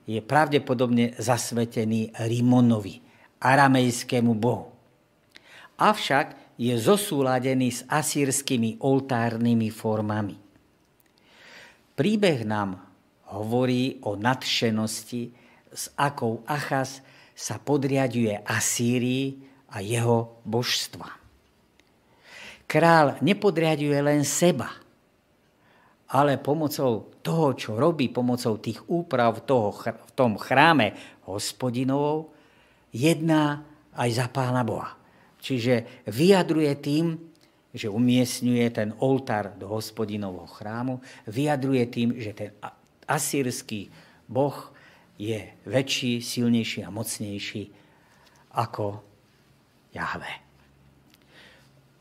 je 0.05 0.21
pravdepodobne 0.21 1.17
zasvetený 1.17 2.13
Rimonovi, 2.13 3.01
aramejskému 3.41 4.37
bohu. 4.37 4.69
Avšak 5.81 6.37
je 6.61 6.77
zosúladený 6.77 7.73
s 7.73 7.81
asýrskými 7.89 8.85
oltárnymi 8.85 9.73
formami. 9.73 10.37
Príbeh 11.97 12.45
nám 12.45 12.77
hovorí 13.33 13.97
o 14.05 14.13
nadšenosti, 14.13 15.23
s 15.73 15.89
akou 15.97 16.45
Achas 16.45 17.01
sa 17.33 17.57
podriaduje 17.57 18.37
Asýrii 18.45 19.41
a 19.73 19.81
jeho 19.81 20.37
božstva. 20.45 21.09
Král 22.69 23.17
nepodriaduje 23.25 23.97
len 24.05 24.21
seba– 24.21 24.69
ale 26.11 26.35
pomocou 26.35 27.07
toho, 27.23 27.55
čo 27.55 27.79
robí, 27.79 28.11
pomocou 28.11 28.59
tých 28.59 28.83
úprav 28.91 29.47
toho, 29.47 29.71
v 29.79 30.11
tom 30.11 30.35
chráme 30.35 30.91
hospodinovou, 31.23 32.35
jedná 32.91 33.63
aj 33.95 34.09
za 34.11 34.27
Pána 34.27 34.67
Boha. 34.67 34.99
Čiže 35.39 36.05
vyjadruje 36.11 36.73
tým, 36.83 37.15
že 37.71 37.87
umiestňuje 37.87 38.67
ten 38.75 38.91
oltár 38.99 39.55
do 39.55 39.71
hospodinovho 39.71 40.43
chrámu, 40.51 40.99
vyjadruje 41.31 41.83
tým, 41.87 42.09
že 42.19 42.35
ten 42.35 42.51
asýrsky 43.07 43.87
boh 44.27 44.75
je 45.15 45.39
väčší, 45.63 46.19
silnejší 46.19 46.83
a 46.83 46.91
mocnejší 46.91 47.63
ako 48.51 48.99
Jahve. 49.95 50.50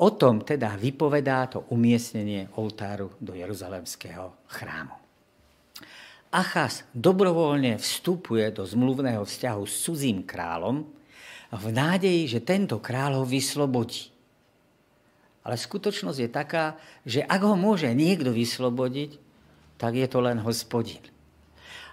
O 0.00 0.16
tom 0.16 0.40
teda 0.40 0.80
vypovedá 0.80 1.44
to 1.52 1.68
umiestnenie 1.76 2.48
oltáru 2.56 3.12
do 3.20 3.36
Jeruzalemského 3.36 4.48
chrámu. 4.48 4.96
Achaz 6.32 6.88
dobrovoľne 6.96 7.76
vstupuje 7.76 8.48
do 8.54 8.64
zmluvného 8.64 9.20
vzťahu 9.26 9.62
s 9.66 9.74
cudzím 9.84 10.24
kráľom 10.24 10.88
v 11.52 11.64
nádeji, 11.68 12.38
že 12.38 12.40
tento 12.40 12.80
kráľ 12.80 13.20
ho 13.20 13.24
vyslobodí. 13.26 14.08
Ale 15.44 15.60
skutočnosť 15.60 16.18
je 16.22 16.30
taká, 16.30 16.80
že 17.02 17.20
ak 17.26 17.40
ho 17.44 17.58
môže 17.58 17.90
niekto 17.92 18.30
vyslobodiť, 18.32 19.18
tak 19.76 20.00
je 20.00 20.06
to 20.08 20.22
len 20.24 20.40
hospodin. 20.40 21.02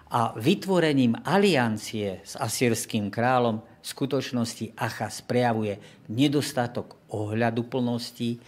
A 0.08 0.32
vytvorením 0.40 1.20
aliancie 1.28 2.24
s 2.24 2.40
asýrským 2.40 3.12
kráľom 3.12 3.60
v 3.60 3.86
skutočnosti 3.86 4.80
Achaz 4.80 5.20
prejavuje 5.20 5.80
nedostatok 6.08 6.96
ohľadu 7.12 7.68
plnosti 7.68 8.40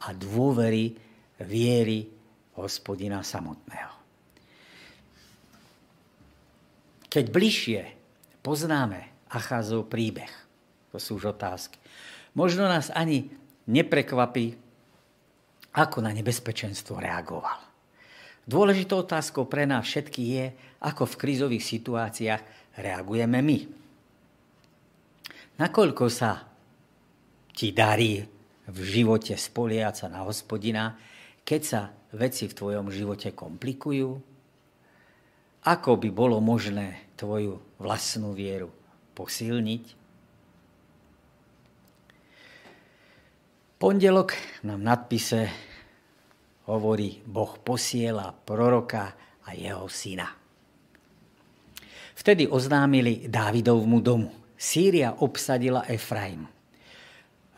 a 0.00 0.16
dôvery 0.16 0.96
viery 1.44 2.08
hospodina 2.56 3.20
samotného. 3.20 3.94
Keď 7.12 7.24
bližšie 7.28 7.80
poznáme 8.40 9.28
Acházov 9.28 9.92
príbeh, 9.92 10.32
to 10.92 10.96
sú 10.96 11.20
už 11.20 11.36
otázky, 11.36 11.76
možno 12.32 12.64
nás 12.64 12.88
ani 12.88 13.28
neprekvapí, 13.68 14.56
ako 15.72 16.04
na 16.04 16.12
nebezpečenstvo 16.12 17.00
reagoval. 17.00 17.71
Dôležitou 18.42 19.06
otázkou 19.06 19.46
pre 19.46 19.62
nás 19.70 19.86
všetkých 19.86 20.30
je, 20.34 20.46
ako 20.82 21.06
v 21.06 21.18
krízových 21.18 21.62
situáciách 21.62 22.42
reagujeme 22.74 23.38
my. 23.38 23.58
Nakoľko 25.62 26.04
sa 26.10 26.42
ti 27.54 27.70
darí 27.70 28.18
v 28.66 28.78
živote 28.82 29.38
spoliať 29.38 29.94
sa 30.02 30.06
na 30.10 30.26
hospodina, 30.26 30.98
keď 31.46 31.60
sa 31.62 31.80
veci 32.14 32.50
v 32.50 32.56
tvojom 32.56 32.90
živote 32.90 33.30
komplikujú? 33.30 34.18
Ako 35.62 35.94
by 35.94 36.10
bolo 36.10 36.42
možné 36.42 37.14
tvoju 37.14 37.62
vlastnú 37.78 38.34
vieru 38.34 38.74
posilniť? 39.14 40.02
Pondelok 43.78 44.34
nám 44.66 44.82
nadpise 44.82 45.50
hovorí, 46.68 47.22
Boh 47.26 47.58
posiela 47.58 48.30
proroka 48.30 49.14
a 49.42 49.50
jeho 49.54 49.88
syna. 49.90 50.30
Vtedy 52.12 52.46
oznámili 52.46 53.26
Dávidovmu 53.26 53.98
domu. 53.98 54.30
Sýria 54.54 55.18
obsadila 55.18 55.82
Efraim. 55.90 56.46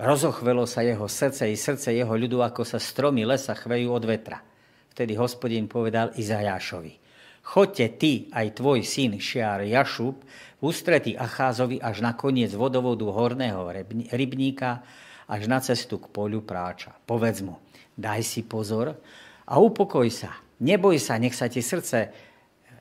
Rozochvelo 0.00 0.64
sa 0.64 0.80
jeho 0.80 1.04
srdce 1.04 1.52
i 1.52 1.54
srdce 1.54 1.92
jeho 1.92 2.14
ľudu, 2.16 2.40
ako 2.40 2.64
sa 2.64 2.80
stromy 2.80 3.28
lesa 3.28 3.52
chvejú 3.52 3.92
od 3.92 4.04
vetra. 4.08 4.40
Vtedy 4.90 5.14
hospodin 5.14 5.68
povedal 5.68 6.16
Izajášovi. 6.16 7.04
Choďte 7.44 7.86
ty 8.00 8.12
aj 8.32 8.56
tvoj 8.56 8.80
syn 8.82 9.20
Šiar 9.20 9.68
Jašub 9.68 10.16
ústretí 10.64 11.12
Acházovi 11.12 11.76
až 11.76 12.00
na 12.00 12.16
koniec 12.16 12.56
vodovodu 12.56 13.04
horného 13.04 13.68
rybníka, 14.08 14.80
až 15.28 15.48
na 15.48 15.58
cestu 15.60 16.00
k 16.00 16.10
poľu 16.10 16.44
práča. 16.44 16.92
Povedz 17.04 17.40
mu, 17.44 17.60
daj 17.96 18.24
si 18.24 18.44
pozor 18.44 18.96
a 19.44 19.54
upokoj 19.60 20.06
sa. 20.08 20.34
Neboj 20.62 20.96
sa, 21.02 21.20
nech 21.20 21.34
sa 21.36 21.50
ti 21.50 21.60
srdce 21.60 22.10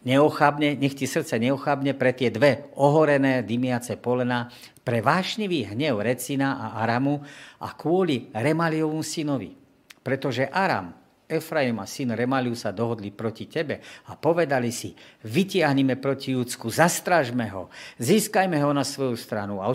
neochabne, 0.08 0.76
nech 0.78 0.96
ti 0.96 1.08
srdce 1.08 1.40
neochabne 1.40 1.96
pre 1.96 2.12
tie 2.16 2.30
dve 2.30 2.72
ohorené 2.78 3.44
dymiace 3.44 4.00
polena, 4.00 4.52
pre 4.84 5.00
vášnivý 5.00 5.72
hnev 5.72 6.04
Recina 6.04 6.60
a 6.60 6.84
Aramu 6.84 7.24
a 7.64 7.72
kvôli 7.72 8.28
Remaliovu 8.36 9.00
synovi. 9.00 9.56
Pretože 10.04 10.52
Aram, 10.52 11.03
Efraim 11.28 11.80
a 11.80 11.88
syn 11.88 12.12
Remaliu 12.12 12.54
sa 12.54 12.76
dohodli 12.76 13.10
proti 13.10 13.48
tebe 13.48 13.80
a 14.12 14.20
povedali 14.20 14.70
si, 14.70 14.92
vytiahnime 15.24 15.96
proti 15.96 16.36
Júdsku, 16.36 16.68
zastražme 16.68 17.48
ho, 17.50 17.72
získajme 17.98 18.60
ho 18.60 18.70
na 18.76 18.84
svoju 18.84 19.16
stranu 19.16 19.64
a 19.64 19.72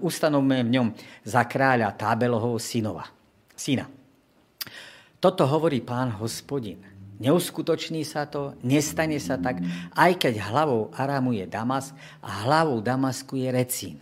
ustanovme 0.00 0.62
v 0.62 0.72
ňom 0.72 0.88
za 1.26 1.42
kráľa 1.44 1.92
Tábelovho 1.98 2.54
synova, 2.62 3.10
syna. 3.58 3.90
Toto 5.22 5.46
hovorí 5.46 5.78
pán 5.82 6.10
hospodin. 6.18 6.82
Neuskutoční 7.22 8.02
sa 8.02 8.26
to, 8.26 8.58
nestane 8.66 9.22
sa 9.22 9.38
tak, 9.38 9.62
aj 9.94 10.18
keď 10.18 10.50
hlavou 10.50 10.90
Aramu 10.90 11.30
je 11.38 11.46
Damas 11.46 11.94
a 12.18 12.42
hlavou 12.42 12.82
Damasku 12.82 13.38
je 13.38 13.46
Recín. 13.54 13.98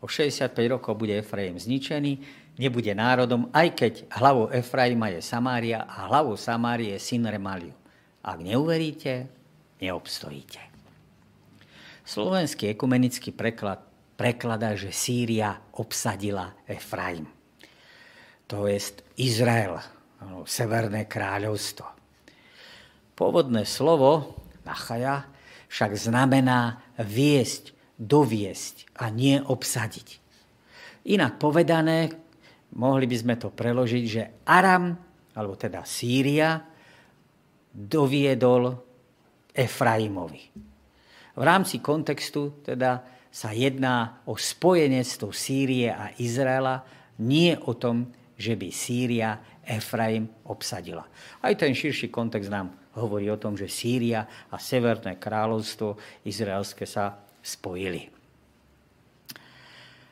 O 0.00 0.08
65 0.08 0.56
rokov 0.72 0.96
bude 0.96 1.12
Efraim 1.12 1.60
zničený, 1.60 2.24
nebude 2.60 2.92
národom, 2.92 3.48
aj 3.56 3.68
keď 3.72 3.92
hlavou 4.20 4.52
Efraima 4.52 5.08
je 5.08 5.24
Samária 5.24 5.88
a 5.88 6.12
hlavou 6.12 6.36
Samárie 6.36 6.92
je 6.92 7.00
syn 7.00 7.24
Remaliu. 7.24 7.72
Ak 8.20 8.36
neuveríte, 8.44 9.32
neobstojíte. 9.80 10.60
Slovenský 12.04 12.76
ekumenický 12.76 13.32
preklad 13.32 13.80
prekladá, 14.20 14.76
že 14.76 14.92
Sýria 14.92 15.56
obsadila 15.80 16.52
Efraim. 16.68 17.24
To 18.44 18.68
je 18.68 18.76
Izrael, 19.16 19.80
Severné 20.44 21.08
kráľovstvo. 21.08 21.88
Pôvodné 23.16 23.64
slovo 23.64 24.36
nachaja 24.68 25.24
však 25.72 25.96
znamená 25.96 26.84
viesť, 27.00 27.72
doviesť 27.96 28.92
a 29.00 29.08
nie 29.08 29.40
obsadiť. 29.40 30.20
Inak 31.08 31.40
povedané, 31.40 32.19
mohli 32.76 33.06
by 33.10 33.16
sme 33.16 33.34
to 33.40 33.50
preložiť, 33.50 34.04
že 34.06 34.22
Aram, 34.46 34.94
alebo 35.34 35.54
teda 35.58 35.82
Sýria, 35.82 36.58
doviedol 37.70 38.74
Efraimovi. 39.54 40.42
V 41.34 41.42
rámci 41.42 41.78
kontextu 41.78 42.62
teda 42.66 43.02
sa 43.30 43.54
jedná 43.54 44.22
o 44.26 44.34
spojenectvo 44.34 45.30
Sýrie 45.30 45.88
a 45.90 46.10
Izraela, 46.18 46.82
nie 47.22 47.54
o 47.54 47.78
tom, 47.78 48.10
že 48.34 48.58
by 48.58 48.68
Sýria 48.74 49.38
Efraim 49.62 50.26
obsadila. 50.50 51.06
Aj 51.38 51.54
ten 51.54 51.70
širší 51.70 52.10
kontext 52.10 52.50
nám 52.50 52.74
hovorí 52.98 53.30
o 53.30 53.38
tom, 53.38 53.54
že 53.54 53.70
Sýria 53.70 54.26
a 54.50 54.56
Severné 54.58 55.20
kráľovstvo 55.20 55.94
izraelské 56.26 56.90
sa 56.90 57.22
spojili. 57.38 58.19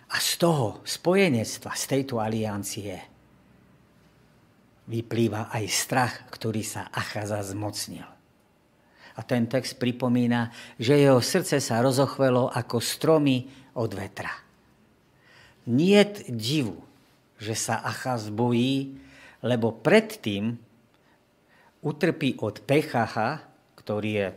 A 0.09 0.17
z 0.17 0.31
toho 0.41 0.81
spojenectva, 0.89 1.77
z 1.77 1.85
tejto 1.85 2.17
aliancie 2.17 2.97
vyplýva 4.89 5.53
aj 5.53 5.65
strach, 5.69 6.15
ktorý 6.33 6.65
sa 6.65 6.89
Achaza 6.89 7.45
zmocnil. 7.45 8.09
A 9.19 9.21
ten 9.27 9.45
text 9.51 9.77
pripomína, 9.77 10.49
že 10.79 10.97
jeho 10.97 11.21
srdce 11.21 11.61
sa 11.61 11.83
rozochvelo 11.85 12.49
ako 12.49 12.79
stromy 12.79 13.51
od 13.77 13.91
vetra. 13.93 14.33
Niet 15.69 16.25
divu, 16.33 16.81
že 17.37 17.53
sa 17.53 17.85
Achaz 17.85 18.33
bojí, 18.33 18.97
lebo 19.45 19.77
predtým 19.77 20.57
utrpí 21.85 22.41
od 22.41 22.65
Pechacha, 22.65 23.45
ktorý 23.77 24.11
je 24.11 24.29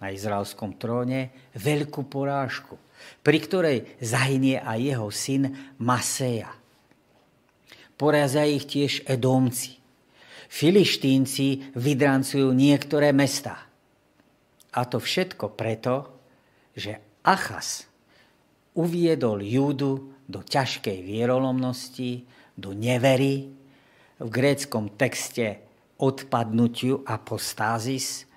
na 0.00 0.08
izraelskom 0.10 0.80
tróne, 0.80 1.30
veľkú 1.54 2.08
porážku, 2.08 2.80
pri 3.20 3.38
ktorej 3.38 3.78
zahynie 4.00 4.56
aj 4.58 4.78
jeho 4.80 5.08
syn 5.12 5.42
Maseja. 5.76 6.50
Porazia 8.00 8.48
ich 8.48 8.64
tiež 8.64 9.04
Edomci. 9.04 9.76
Filištínci 10.50 11.76
vydrancujú 11.76 12.50
niektoré 12.50 13.12
mestá. 13.12 13.70
A 14.72 14.80
to 14.88 14.98
všetko 14.98 15.52
preto, 15.54 16.08
že 16.74 16.98
Achas 17.22 17.86
uviedol 18.74 19.44
Júdu 19.44 20.16
do 20.24 20.40
ťažkej 20.40 21.04
vierolomnosti, 21.04 22.24
do 22.56 22.72
nevery, 22.72 23.52
v 24.20 24.28
gréckom 24.28 24.96
texte 25.00 25.60
odpadnutiu 25.96 27.04
apostázis 27.08 28.29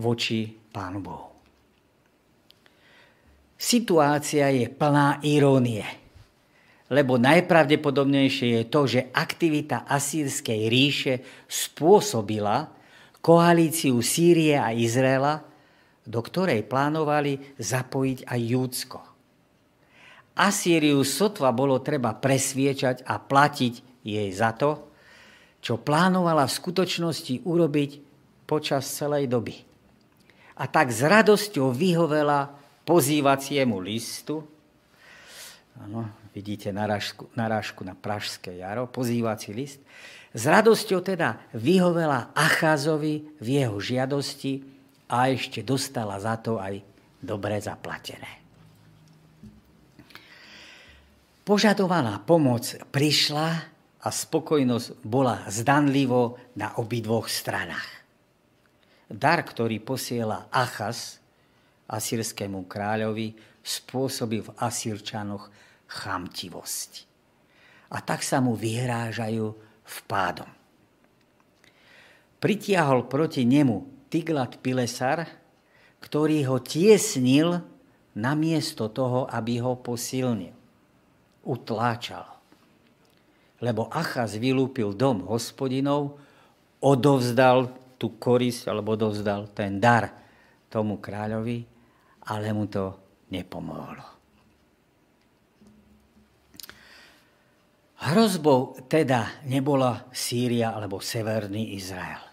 voči 0.00 0.48
Pánu 0.48 1.04
Bohu. 1.04 1.28
Situácia 3.60 4.48
je 4.48 4.72
plná 4.72 5.20
irónie, 5.20 5.84
lebo 6.88 7.20
najpravdepodobnejšie 7.20 8.48
je 8.56 8.64
to, 8.72 8.80
že 8.88 9.12
aktivita 9.12 9.84
asýrskej 9.84 10.60
ríše 10.72 11.14
spôsobila, 11.44 12.72
koalíciu 13.20 14.00
Sýrie 14.00 14.56
a 14.56 14.72
Izraela, 14.72 15.44
do 16.08 16.24
ktorej 16.24 16.64
plánovali 16.64 17.60
zapojiť 17.60 18.18
aj 18.24 18.40
Júdsko. 18.40 18.98
Asýriu 20.40 21.04
sotva 21.04 21.52
bolo 21.52 21.84
treba 21.84 22.16
presviečať 22.16 23.04
a 23.04 23.20
platiť 23.20 23.74
jej 24.00 24.30
za 24.32 24.56
to, 24.56 24.88
čo 25.60 25.76
plánovala 25.76 26.48
v 26.48 26.56
skutočnosti 26.56 27.44
urobiť 27.44 27.90
počas 28.48 28.88
celej 28.88 29.28
doby. 29.28 29.69
A 30.60 30.68
tak 30.68 30.92
s 30.92 31.00
radosťou 31.00 31.72
vyhovela 31.72 32.52
pozývaciemu 32.84 33.80
listu, 33.80 34.44
ano, 35.80 36.04
vidíte 36.36 36.68
narážku, 36.68 37.32
narážku 37.32 37.80
na 37.80 37.96
Pražské 37.96 38.60
jaro, 38.60 38.84
pozývací 38.84 39.56
list, 39.56 39.80
s 40.30 40.42
radosťou 40.44 41.00
teda 41.00 41.40
vyhovela 41.56 42.30
Acházovi 42.36 43.40
v 43.40 43.46
jeho 43.48 43.80
žiadosti 43.80 44.62
a 45.10 45.32
ešte 45.32 45.64
dostala 45.64 46.20
za 46.20 46.36
to 46.38 46.60
aj 46.60 46.78
dobre 47.18 47.58
zaplatené. 47.58 48.38
Požadovaná 51.42 52.22
pomoc 52.22 52.62
prišla 52.94 53.48
a 54.00 54.08
spokojnosť 54.08 55.02
bola 55.02 55.42
zdanlivo 55.50 56.38
na 56.54 56.78
obidvoch 56.78 57.26
stranách. 57.26 57.99
Dar, 59.10 59.42
ktorý 59.42 59.82
posiela 59.82 60.46
Achaz 60.54 61.18
asýrskému 61.90 62.70
kráľovi, 62.70 63.34
spôsobil 63.58 64.46
v 64.46 64.54
Asírčanoch 64.54 65.50
chamtivosť. 65.90 67.10
A 67.90 67.98
tak 67.98 68.22
sa 68.22 68.38
mu 68.38 68.54
vyhrážajú 68.54 69.50
vpádom. 69.82 70.46
Pritiahol 72.38 73.10
proti 73.10 73.42
nemu 73.42 74.06
Tiglat 74.06 74.62
Pilesar, 74.62 75.26
ktorý 76.00 76.46
ho 76.46 76.62
tiesnil 76.62 77.60
namiesto 78.14 78.88
toho, 78.88 79.26
aby 79.26 79.58
ho 79.58 79.76
posilnil. 79.76 80.54
Utláčal. 81.44 82.24
Lebo 83.60 83.90
Achaz 83.92 84.38
vylúpil 84.40 84.96
dom 84.96 85.26
hospodinov, 85.28 86.16
odovzdal 86.80 87.76
tú 88.00 88.16
korisť, 88.16 88.72
alebo 88.72 88.96
odovzdal 88.96 89.52
ten 89.52 89.76
dar 89.76 90.08
tomu 90.72 90.96
kráľovi, 90.96 91.68
ale 92.32 92.48
mu 92.56 92.64
to 92.64 92.96
nepomohlo. 93.28 94.16
Hrozbou 98.00 98.80
teda 98.88 99.44
nebola 99.44 100.08
Sýria 100.08 100.72
alebo 100.72 101.04
Severný 101.04 101.76
Izrael. 101.76 102.24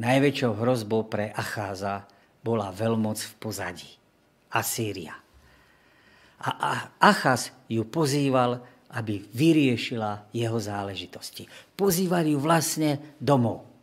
Najväčšou 0.00 0.56
hrozbou 0.56 1.04
pre 1.04 1.28
Acháza 1.28 2.08
bola 2.40 2.72
veľmoc 2.72 3.20
v 3.20 3.32
pozadí. 3.36 3.92
Asýria. 4.48 5.12
A 6.40 6.92
Achaz 6.96 7.52
ju 7.68 7.84
pozýval, 7.84 8.64
aby 8.96 9.20
vyriešila 9.20 10.32
jeho 10.32 10.56
záležitosti. 10.56 11.44
Pozýval 11.76 12.24
ju 12.24 12.40
vlastne 12.40 13.16
domov. 13.20 13.73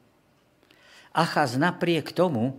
Achaz 1.12 1.60
napriek 1.60 2.16
tomu, 2.16 2.56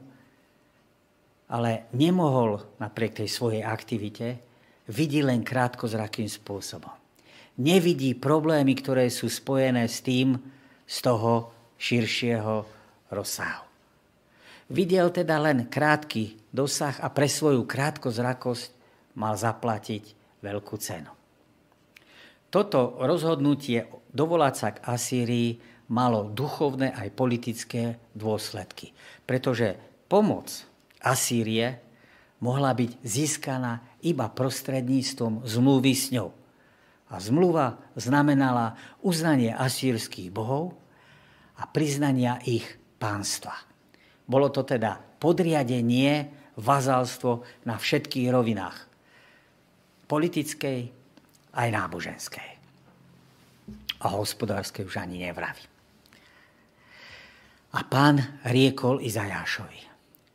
ale 1.49 1.89
nemohol 1.93 2.65
napriek 2.81 3.25
tej 3.25 3.29
svojej 3.29 3.63
aktivite, 3.65 4.41
vidí 4.89 5.25
len 5.25 5.45
krátkozrakým 5.45 6.29
spôsobom 6.29 7.03
nevidí 7.61 8.17
problémy, 8.17 8.73
ktoré 8.79 9.13
sú 9.13 9.29
spojené 9.29 9.85
s 9.85 10.01
tým 10.01 10.39
z 10.89 10.97
toho 11.05 11.53
širšieho 11.77 12.55
rozsahu. 13.13 13.67
Videl 14.73 15.13
teda 15.13 15.37
len 15.37 15.69
krátky 15.69 16.49
dosah 16.49 16.97
a 17.05 17.13
pre 17.13 17.29
svoju 17.29 17.69
krátkozrakosť 17.69 18.65
mal 19.21 19.37
zaplatiť 19.37 20.05
veľkú 20.41 20.77
cenu. 20.81 21.13
Toto 22.49 23.01
rozhodnutie 23.01 23.89
dovolať 24.13 24.55
sa 24.57 24.69
k 24.73 24.83
Asýrii 24.85 25.51
malo 25.91 26.31
duchovné 26.31 26.95
aj 26.95 27.09
politické 27.17 27.83
dôsledky, 28.15 28.95
pretože 29.27 29.75
pomoc 30.07 30.51
Asýrie 31.03 31.83
mohla 32.43 32.75
byť 32.75 33.03
získaná 33.03 33.83
iba 34.03 34.31
prostredníctvom 34.31 35.47
zmluvy 35.47 35.93
s 35.95 36.15
ňou. 36.15 36.31
A 37.13 37.15
zmluva 37.21 37.77
znamenala 37.99 38.79
uznanie 39.05 39.53
asýrských 39.53 40.33
bohov 40.33 40.75
a 41.59 41.69
priznania 41.69 42.41
ich 42.47 42.65
pánstva. 42.97 43.53
Bolo 44.25 44.49
to 44.49 44.65
teda 44.65 44.97
podriadenie, 45.21 46.31
vazalstvo 46.57 47.65
na 47.69 47.77
všetkých 47.77 48.29
rovinách. 48.33 48.79
Politickej 50.09 50.81
aj 51.53 51.69
náboženskej. 51.69 52.52
A 54.03 54.07
hospodárskej 54.19 54.87
už 54.87 54.99
ani 54.99 55.23
nevraví. 55.23 55.63
A 57.73 57.81
pán 57.87 58.43
riekol 58.45 59.01
Izajášovi. 59.01 59.81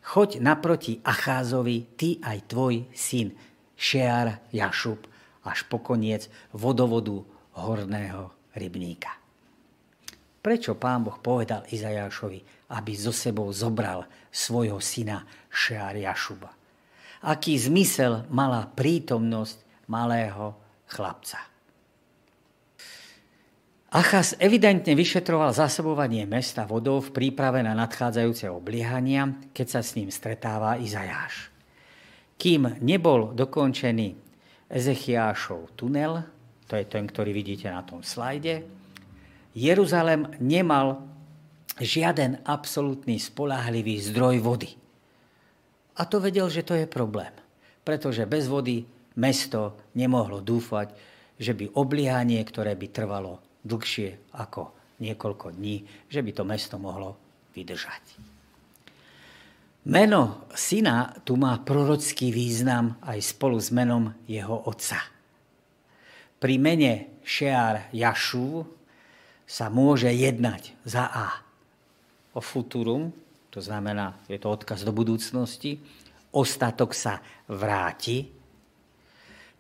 Choď 0.08 0.40
naproti 0.40 1.04
Acházovi, 1.04 2.00
ty 2.00 2.18
aj 2.24 2.48
tvoj 2.48 2.88
syn 2.96 3.36
Šear 3.76 4.50
Jašub, 4.56 5.04
až 5.44 5.68
po 5.68 5.84
koniec 5.84 6.32
vodovodu 6.56 7.22
horného 7.60 8.32
rybníka. 8.56 9.12
Prečo 10.40 10.80
pán 10.80 11.04
Boh 11.04 11.20
povedal 11.20 11.68
Izajášovi, 11.68 12.72
aby 12.72 12.92
zo 12.96 13.12
sebou 13.12 13.52
zobral 13.52 14.08
svojho 14.32 14.80
syna 14.80 15.28
Šeariašuba? 15.52 16.50
Aký 17.28 17.60
zmysel 17.60 18.30
mala 18.32 18.64
prítomnosť 18.64 19.90
malého 19.92 20.56
chlapca? 20.88 21.57
Achas 23.98 24.38
evidentne 24.38 24.94
vyšetroval 24.94 25.58
zasobovanie 25.58 26.30
mesta 26.30 26.70
vodou 26.70 27.02
v 27.02 27.10
príprave 27.10 27.66
na 27.66 27.74
nadchádzajúce 27.74 28.46
obliehania, 28.46 29.42
keď 29.58 29.68
sa 29.74 29.82
s 29.82 29.98
ním 29.98 30.14
stretáva 30.14 30.78
Izajáš. 30.78 31.50
Kým 32.38 32.78
nebol 32.86 33.34
dokončený 33.34 34.14
Ezechiášov 34.70 35.74
tunel, 35.74 36.22
to 36.70 36.78
je 36.78 36.86
ten, 36.86 37.10
ktorý 37.10 37.34
vidíte 37.34 37.74
na 37.74 37.82
tom 37.82 38.06
slajde, 38.06 38.70
Jeruzalem 39.58 40.30
nemal 40.38 41.02
žiaden 41.82 42.46
absolútny 42.46 43.18
spolahlivý 43.18 43.98
zdroj 43.98 44.46
vody. 44.46 44.78
A 45.98 46.06
to 46.06 46.22
vedel, 46.22 46.54
že 46.54 46.62
to 46.62 46.78
je 46.78 46.86
problém, 46.86 47.34
pretože 47.82 48.30
bez 48.30 48.46
vody 48.46 48.86
mesto 49.18 49.90
nemohlo 49.98 50.46
dúfať, 50.46 50.94
že 51.42 51.58
by 51.58 51.74
obliehanie, 51.74 52.38
ktoré 52.46 52.78
by 52.78 52.94
trvalo 52.94 53.47
dlhšie 53.64 54.34
ako 54.38 54.74
niekoľko 55.02 55.54
dní, 55.54 55.86
že 56.10 56.22
by 56.22 56.32
to 56.34 56.44
mesto 56.46 56.76
mohlo 56.82 57.18
vydržať. 57.54 58.04
Meno 59.88 60.52
syna 60.52 61.16
tu 61.24 61.40
má 61.40 61.56
prorocký 61.64 62.28
význam 62.28 63.00
aj 63.00 63.24
spolu 63.24 63.56
s 63.56 63.72
menom 63.72 64.12
jeho 64.28 64.68
otca. 64.68 65.00
Pri 66.38 66.60
mene 66.60 67.24
Šear 67.24 67.88
Jašu 67.96 68.68
sa 69.48 69.72
môže 69.72 70.12
jednať 70.12 70.76
za 70.84 71.08
A 71.08 71.40
o 72.36 72.44
futurum, 72.44 73.16
to 73.48 73.64
znamená, 73.64 74.20
je 74.28 74.36
to 74.36 74.52
odkaz 74.52 74.84
do 74.84 74.92
budúcnosti, 74.92 75.80
ostatok 76.36 76.92
sa 76.92 77.24
vráti, 77.48 78.28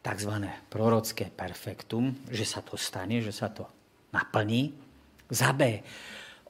tzv. 0.04 0.34
prorocké 0.72 1.32
perfektum, 1.32 2.16
že 2.28 2.44
sa 2.44 2.60
to 2.60 2.76
stane, 2.76 3.24
že 3.24 3.32
sa 3.32 3.48
to 3.52 3.77
naplní. 4.18 4.74
Za 5.30 5.54
B, 5.54 5.86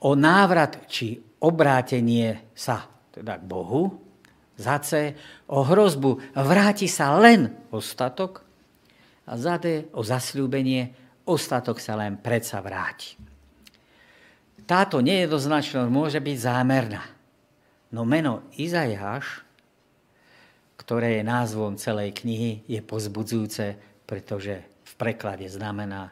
o 0.06 0.16
návrat 0.16 0.88
či 0.88 1.20
obrátenie 1.44 2.54
sa 2.56 2.88
teda 3.12 3.42
k 3.42 3.44
Bohu. 3.44 4.00
Za 4.58 4.82
C, 4.82 5.14
o 5.50 5.62
hrozbu 5.62 6.34
vráti 6.34 6.90
sa 6.90 7.18
len 7.18 7.52
ostatok. 7.70 8.42
A 9.28 9.36
za 9.36 9.60
D, 9.60 9.92
o 9.92 10.02
zasľúbenie 10.02 10.94
ostatok 11.28 11.78
sa 11.84 12.00
len 12.00 12.16
predsa 12.18 12.64
vráti. 12.64 13.20
Táto 14.68 15.00
nejednoznačnosť 15.04 15.90
môže 15.92 16.20
byť 16.20 16.38
zámerná. 16.38 17.04
No 17.92 18.04
meno 18.04 18.44
Izajáš, 18.60 19.48
ktoré 20.76 21.20
je 21.20 21.24
názvom 21.24 21.80
celej 21.80 22.16
knihy, 22.20 22.68
je 22.68 22.80
pozbudzujúce, 22.84 23.80
pretože 24.08 24.64
v 24.64 24.94
preklade 24.96 25.48
znamená 25.48 26.12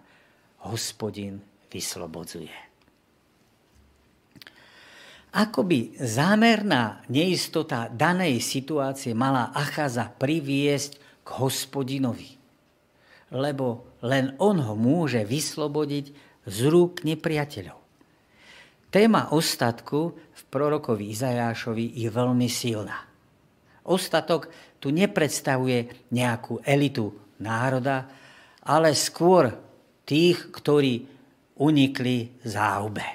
hospodin 0.65 1.39
vyslobodzuje. 1.69 2.65
Ako 5.36 5.67
by 5.67 5.99
zámerná 5.99 7.04
neistota 7.12 7.91
danej 7.91 8.39
situácie 8.39 9.12
mala 9.12 9.51
Achaza 9.51 10.08
priviesť 10.08 10.95
k 11.28 11.30
hospodinovi. 11.43 12.39
Lebo 13.36 13.99
len 14.08 14.32
on 14.39 14.63
ho 14.63 14.80
môže 14.80 15.28
vyslobodiť 15.28 16.06
z 16.47 16.58
rúk 16.71 17.04
nepriateľov. 17.04 17.80
Téma 18.88 19.36
ostatku 19.36 20.15
v 20.15 20.41
prorokovi 20.47 21.12
Izajášovi 21.12 21.99
je 21.99 22.08
veľmi 22.08 22.47
silná. 22.47 22.95
Ostatok 23.84 24.47
tu 24.80 24.88
nepredstavuje 24.95 26.08
nejakú 26.15 26.63
elitu 26.63 27.12
národa, 27.43 28.08
ale 28.63 28.95
skôr 28.95 29.64
tých, 30.06 30.54
ktorí 30.54 31.06
unikli 31.58 32.32
záhube. 32.46 33.06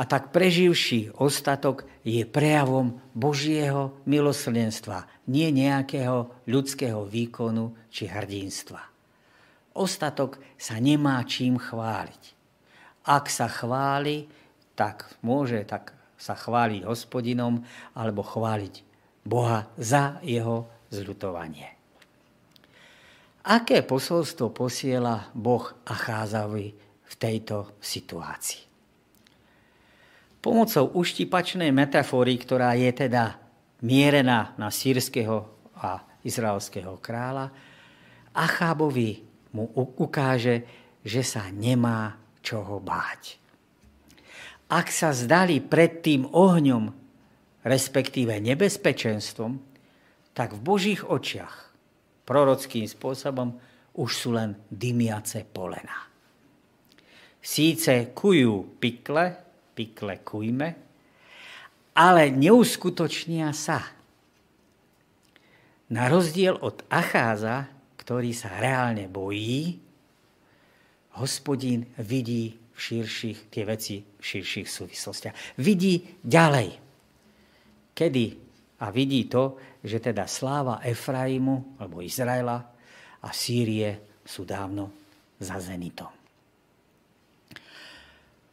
A 0.00 0.02
tak 0.08 0.32
preživší 0.32 1.12
ostatok 1.12 1.84
je 2.00 2.24
prejavom 2.24 3.04
Božieho 3.12 4.00
milosrdenstva, 4.08 5.04
nie 5.28 5.52
nejakého 5.52 6.48
ľudského 6.48 7.04
výkonu 7.04 7.76
či 7.92 8.08
hrdinstva. 8.08 8.80
Ostatok 9.76 10.40
sa 10.56 10.80
nemá 10.80 11.20
čím 11.28 11.60
chváliť. 11.60 12.22
Ak 13.04 13.28
sa 13.28 13.46
chváli, 13.46 14.24
tak 14.72 15.12
môže 15.20 15.60
tak 15.68 15.92
sa 16.16 16.32
chváliť 16.32 16.88
hospodinom 16.88 17.64
alebo 17.92 18.24
chváliť 18.24 18.74
Boha 19.24 19.68
za 19.76 20.20
jeho 20.24 20.68
zľutovanie. 20.88 21.79
Aké 23.40 23.80
posolstvo 23.80 24.52
posiela 24.52 25.32
Boh 25.32 25.64
Acházovi 25.88 26.68
v 27.04 27.14
tejto 27.16 27.80
situácii? 27.80 28.68
Pomocou 30.40 30.96
uštipačnej 30.96 31.72
metafory, 31.72 32.36
ktorá 32.40 32.72
je 32.76 32.90
teda 32.92 33.36
mierená 33.84 34.56
na 34.56 34.68
sírskeho 34.72 35.48
a 35.80 36.00
izraelského 36.24 36.96
kráľa, 37.00 37.52
Achábovi 38.36 39.24
mu 39.56 39.68
ukáže, 39.76 40.64
že 41.04 41.24
sa 41.24 41.48
nemá 41.48 42.16
čoho 42.40 42.80
báť 42.80 43.40
ak 44.70 44.86
sa 44.94 45.10
zdali 45.10 45.58
pred 45.58 45.98
tým 45.98 46.30
ohňom, 46.30 46.94
respektíve 47.66 48.38
nebezpečenstvom, 48.38 49.58
tak 50.30 50.54
v 50.54 50.60
Božích 50.62 51.02
očiach 51.02 51.69
prorockým 52.30 52.86
spôsobom 52.86 53.58
už 53.98 54.10
sú 54.14 54.30
len 54.38 54.54
dymiace 54.70 55.42
polena. 55.50 56.06
Síce 57.42 58.14
kujú 58.14 58.78
pikle, 58.78 59.34
pikle 59.74 60.22
kujme, 60.22 60.68
ale 61.98 62.30
neuskutočnia 62.30 63.50
sa. 63.50 63.82
Na 65.90 66.06
rozdiel 66.06 66.54
od 66.54 66.86
Acháza, 66.86 67.66
ktorý 67.98 68.30
sa 68.30 68.62
reálne 68.62 69.10
bojí, 69.10 69.82
hospodín 71.18 71.90
vidí 71.98 72.54
širších, 72.78 73.50
tie 73.50 73.66
veci 73.66 74.06
v 74.06 74.22
širších 74.22 74.68
súvislostiach. 74.70 75.36
Vidí 75.58 76.22
ďalej. 76.22 76.78
Kedy? 77.90 78.49
A 78.80 78.88
vidí 78.88 79.28
to, 79.28 79.60
že 79.84 80.00
teda 80.00 80.24
sláva 80.24 80.80
Efraimu, 80.80 81.76
alebo 81.76 82.00
Izraela 82.00 82.64
a 83.20 83.28
Sýrie 83.28 84.20
sú 84.24 84.48
dávno 84.48 84.88
za 85.36 85.60
zenitom. 85.60 86.08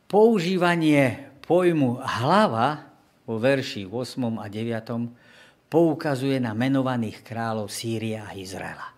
Používanie 0.07 1.31
pojmu 1.43 1.99
hlava 1.99 2.91
vo 3.27 3.35
verši 3.39 3.87
8 3.87 4.39
a 4.39 4.47
9 4.47 5.67
poukazuje 5.67 6.39
na 6.39 6.55
menovaných 6.55 7.23
kráľov 7.23 7.67
Sýrie 7.67 8.19
a 8.19 8.31
Izraela. 8.31 8.95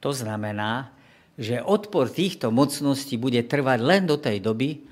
To 0.00 0.10
znamená, 0.10 0.92
že 1.36 1.60
odpor 1.60 2.12
týchto 2.12 2.52
mocností 2.52 3.16
bude 3.16 3.40
trvať 3.44 3.78
len 3.80 4.02
do 4.04 4.16
tej 4.20 4.40
doby, 4.40 4.84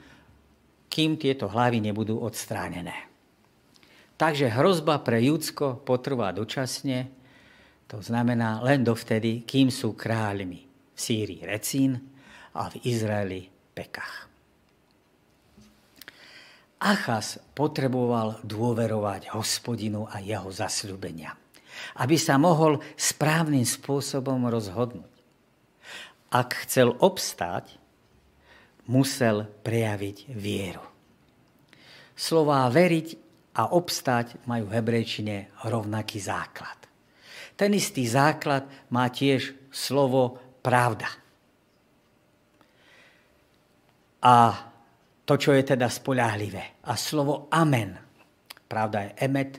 kým 0.88 1.20
tieto 1.20 1.48
hlavy 1.48 1.84
nebudú 1.84 2.20
odstránené. 2.20 3.09
Takže 4.20 4.52
hrozba 4.52 5.00
pre 5.00 5.16
Judsko 5.24 5.80
potrvá 5.80 6.28
dočasne, 6.36 7.08
to 7.88 8.04
znamená 8.04 8.60
len 8.60 8.84
dovtedy, 8.84 9.48
kým 9.48 9.72
sú 9.72 9.96
kráľmi 9.96 10.60
v 10.92 10.98
Sýrii 11.00 11.40
Recín 11.40 11.96
a 12.52 12.68
v 12.68 12.84
Izraeli 12.84 13.48
Pekach. 13.72 14.28
Achas 16.84 17.40
potreboval 17.56 18.44
dôverovať 18.44 19.32
hospodinu 19.32 20.04
a 20.04 20.20
jeho 20.20 20.52
zasľúbenia, 20.52 21.32
aby 21.96 22.20
sa 22.20 22.36
mohol 22.36 22.76
správnym 23.00 23.64
spôsobom 23.64 24.52
rozhodnúť. 24.52 25.12
Ak 26.28 26.68
chcel 26.68 26.92
obstáť, 26.92 27.72
musel 28.84 29.48
prejaviť 29.64 30.28
vieru. 30.28 30.84
Slová 32.12 32.68
veriť 32.68 33.19
a 33.56 33.74
obstáť 33.74 34.46
majú 34.46 34.70
v 34.70 34.74
hebrejčine 34.78 35.36
rovnaký 35.66 36.22
základ. 36.22 36.78
Ten 37.58 37.76
istý 37.76 38.06
základ 38.06 38.64
má 38.94 39.10
tiež 39.10 39.52
slovo 39.68 40.38
pravda. 40.62 41.10
A 44.20 44.34
to, 45.24 45.34
čo 45.38 45.54
je 45.54 45.62
teda 45.62 45.86
spoľahlivé. 45.86 46.82
A 46.88 46.92
slovo 46.98 47.46
amen. 47.54 47.94
Pravda 48.66 49.06
je 49.06 49.10
emet 49.22 49.52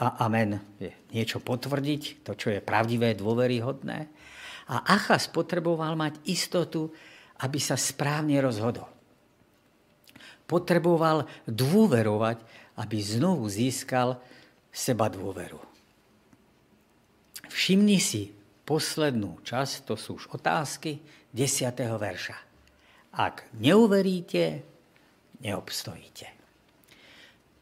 a 0.00 0.26
amen 0.26 0.58
je 0.80 0.90
niečo 1.14 1.38
potvrdiť, 1.38 2.26
to, 2.26 2.32
čo 2.34 2.50
je 2.50 2.64
pravdivé, 2.64 3.14
dôveryhodné. 3.14 3.98
A 4.72 4.76
Achas 4.88 5.28
potreboval 5.28 5.94
mať 5.94 6.18
istotu, 6.26 6.90
aby 7.42 7.58
sa 7.58 7.76
správne 7.76 8.38
rozhodol. 8.42 8.88
Potreboval 10.46 11.28
dôverovať, 11.46 12.38
aby 12.78 12.96
znovu 13.00 13.48
získal 13.48 14.16
seba 14.72 15.12
dôveru. 15.12 15.60
Všimni 17.52 18.00
si 18.00 18.32
poslednú 18.64 19.44
časť, 19.44 19.84
to 19.84 19.94
sú 19.98 20.16
už 20.16 20.32
otázky 20.32 21.02
10. 21.36 21.68
verša. 22.00 22.38
Ak 23.12 23.44
neuveríte, 23.60 24.64
neobstojíte. 25.44 26.28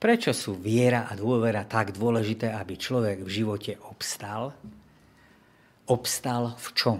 Prečo 0.01 0.33
sú 0.33 0.57
viera 0.57 1.11
a 1.11 1.19
dôvera 1.19 1.67
tak 1.67 1.93
dôležité, 1.93 2.55
aby 2.55 2.79
človek 2.79 3.21
v 3.21 3.31
živote 3.31 3.73
obstal? 3.85 4.55
obstal 5.91 6.55
v 6.55 6.69
čom? 6.79 6.99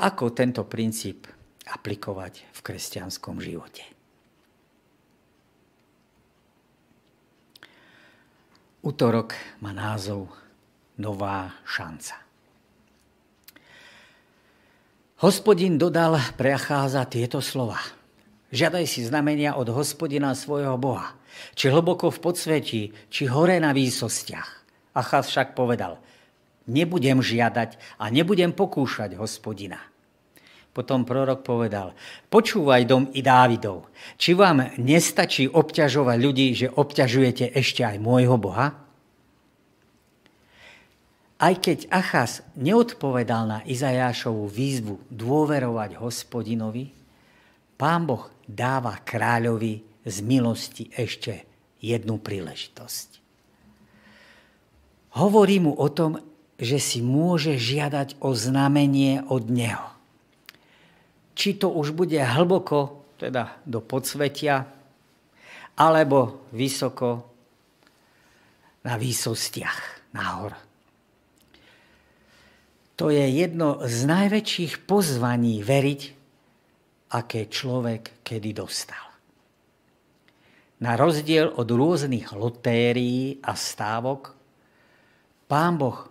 Ako 0.00 0.32
tento 0.32 0.64
princíp 0.64 1.28
aplikovať 1.68 2.48
v 2.50 2.58
kresťanskom 2.64 3.38
živote? 3.38 3.91
Útorok 8.82 9.38
má 9.62 9.70
názov 9.70 10.26
Nová 10.98 11.54
šanca. 11.62 12.18
Hospodin 15.22 15.78
dodal 15.78 16.18
pre 16.34 16.50
Acháza 16.50 17.06
tieto 17.06 17.38
slova. 17.38 17.78
Žiadaj 18.50 18.84
si 18.90 19.06
znamenia 19.06 19.54
od 19.54 19.70
hospodina 19.70 20.34
svojho 20.34 20.74
Boha. 20.82 21.14
či 21.54 21.70
hlboko 21.70 22.10
v 22.10 22.18
podsvetí, 22.26 22.82
či 23.06 23.22
hore 23.30 23.62
na 23.62 23.70
výsostiach. 23.70 24.50
Achaz 24.98 25.30
však 25.30 25.54
povedal, 25.54 26.02
nebudem 26.66 27.22
žiadať 27.22 27.78
a 28.02 28.10
nebudem 28.10 28.50
pokúšať 28.50 29.14
hospodina. 29.14 29.91
Potom 30.72 31.04
prorok 31.04 31.44
povedal, 31.44 31.92
počúvaj 32.32 32.88
dom 32.88 33.12
i 33.12 33.20
Dávidov, 33.20 33.92
či 34.16 34.32
vám 34.32 34.72
nestačí 34.80 35.44
obťažovať 35.44 36.16
ľudí, 36.16 36.48
že 36.56 36.72
obťažujete 36.72 37.52
ešte 37.52 37.84
aj 37.84 38.00
môjho 38.00 38.40
Boha? 38.40 38.72
Aj 41.36 41.54
keď 41.58 41.92
Achaz 41.92 42.40
neodpovedal 42.56 43.44
na 43.44 43.58
Izajášovú 43.68 44.48
výzvu 44.48 44.96
dôverovať 45.12 46.00
hospodinovi, 46.00 46.88
pán 47.76 48.08
Boh 48.08 48.32
dáva 48.48 48.96
kráľovi 48.96 49.84
z 50.08 50.16
milosti 50.24 50.88
ešte 50.88 51.44
jednu 51.84 52.16
príležitosť. 52.16 53.20
Hovorí 55.20 55.60
mu 55.60 55.76
o 55.76 55.88
tom, 55.92 56.16
že 56.56 56.80
si 56.80 57.04
môže 57.04 57.60
žiadať 57.60 58.22
o 58.24 58.32
znamenie 58.32 59.20
od 59.28 59.52
neho. 59.52 59.91
Či 61.32 61.56
to 61.56 61.72
už 61.72 61.96
bude 61.96 62.18
hlboko, 62.18 63.08
teda 63.16 63.62
do 63.64 63.80
podsvetia, 63.80 64.68
alebo 65.78 66.48
vysoko 66.52 67.32
na 68.84 68.98
výsostiach, 68.98 70.12
nahor. 70.12 70.52
To 73.00 73.08
je 73.08 73.24
jedno 73.24 73.80
z 73.82 73.98
najväčších 74.04 74.84
pozvaní 74.84 75.64
veriť, 75.64 76.00
aké 77.16 77.48
človek 77.48 78.24
kedy 78.24 78.50
dostal. 78.52 79.06
Na 80.82 80.98
rozdiel 80.98 81.46
od 81.46 81.68
rôznych 81.70 82.34
lotérií 82.34 83.38
a 83.42 83.54
stávok, 83.54 84.34
pán 85.46 85.78
Boh 85.78 86.10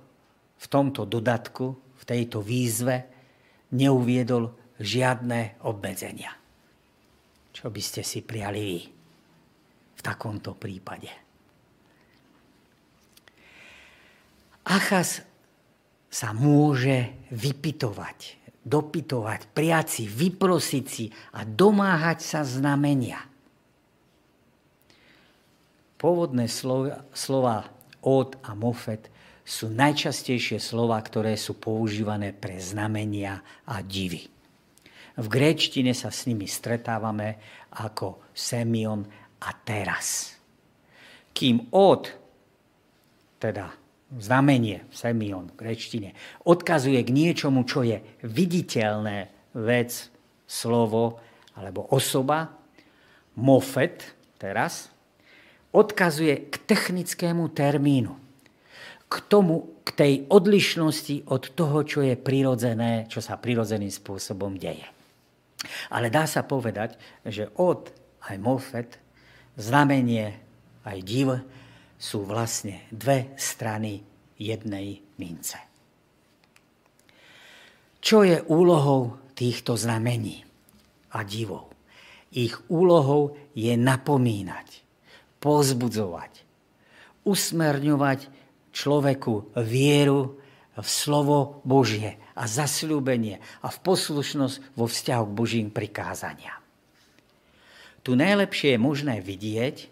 v 0.58 0.66
tomto 0.70 1.04
dodatku, 1.04 1.76
v 1.76 2.04
tejto 2.08 2.40
výzve 2.40 3.04
neuviedol 3.76 4.61
žiadne 4.82 5.62
obmedzenia. 5.64 6.34
Čo 7.54 7.70
by 7.70 7.82
ste 7.82 8.02
si 8.02 8.26
prijali 8.26 8.62
vy 8.62 8.80
v 9.96 10.02
takomto 10.02 10.58
prípade? 10.58 11.12
Achaz 14.66 15.26
sa 16.12 16.36
môže 16.36 17.28
vypitovať, 17.34 18.38
dopytovať, 18.62 19.50
prijať 19.56 19.88
si, 19.90 20.04
vyprosiť 20.06 20.86
si 20.86 21.06
a 21.34 21.48
domáhať 21.48 22.20
sa 22.22 22.42
znamenia. 22.44 23.24
Pôvodné 25.98 26.50
slova, 26.50 27.06
slova 27.14 27.70
od 28.02 28.38
a 28.42 28.58
mofet 28.58 29.10
sú 29.46 29.70
najčastejšie 29.70 30.58
slova, 30.62 30.98
ktoré 31.02 31.38
sú 31.38 31.58
používané 31.58 32.34
pre 32.34 32.58
znamenia 32.58 33.42
a 33.66 33.82
divy. 33.82 34.41
V 35.20 35.28
gréčtine 35.28 35.92
sa 35.92 36.08
s 36.08 36.28
nimi 36.28 36.48
stretávame 36.48 37.42
ako 37.76 38.32
Semion 38.32 39.04
a 39.44 39.50
teraz. 39.64 40.38
Kým 41.32 41.72
od, 41.76 42.08
teda 43.40 43.72
znamenie, 44.16 44.88
Semion 44.92 45.52
v 45.52 45.60
gréčtine, 45.60 46.10
odkazuje 46.48 47.00
k 47.04 47.12
niečomu, 47.12 47.64
čo 47.68 47.84
je 47.84 48.00
viditeľné 48.24 49.32
vec, 49.56 50.12
slovo 50.48 51.20
alebo 51.56 51.88
osoba, 51.96 52.52
mofet 53.40 54.16
teraz, 54.36 54.92
odkazuje 55.72 56.52
k 56.52 56.56
technickému 56.68 57.48
termínu 57.56 58.22
k 59.12 59.16
tomu, 59.28 59.76
k 59.84 59.90
tej 59.92 60.14
odlišnosti 60.32 61.28
od 61.28 61.52
toho, 61.52 61.84
čo 61.84 62.00
je 62.00 62.16
prirodzené, 62.16 63.12
čo 63.12 63.20
sa 63.20 63.36
prirodzeným 63.36 63.92
spôsobom 63.92 64.56
deje. 64.56 64.88
Ale 65.90 66.14
dá 66.14 66.28
sa 66.30 66.46
povedať, 66.46 66.98
že 67.26 67.50
od 67.58 67.90
aj 68.28 68.38
mofet, 68.38 68.90
znamenie 69.58 70.38
aj 70.86 70.98
div 71.02 71.28
sú 71.98 72.26
vlastne 72.26 72.86
dve 72.90 73.34
strany 73.38 74.02
jednej 74.38 75.02
mince. 75.22 75.58
Čo 78.02 78.26
je 78.26 78.42
úlohou 78.50 79.22
týchto 79.38 79.78
znamení 79.78 80.42
a 81.14 81.22
divov? 81.22 81.70
Ich 82.34 82.58
úlohou 82.72 83.38
je 83.54 83.78
napomínať, 83.78 84.82
pozbudzovať, 85.38 86.42
usmerňovať 87.28 88.20
človeku 88.72 89.54
vieru 89.62 90.42
v 90.74 90.88
slovo 90.88 91.62
Božie 91.68 92.18
a 92.36 92.44
zasľúbenie 92.48 93.40
a 93.62 93.68
v 93.70 93.78
poslušnosť 93.84 94.78
vo 94.78 94.86
vzťahu 94.88 95.24
k 95.28 95.38
Božím 95.38 95.68
prikázaniam. 95.70 96.60
Tu 98.02 98.18
najlepšie 98.18 98.76
je 98.76 98.80
možné 98.82 99.22
vidieť, 99.22 99.92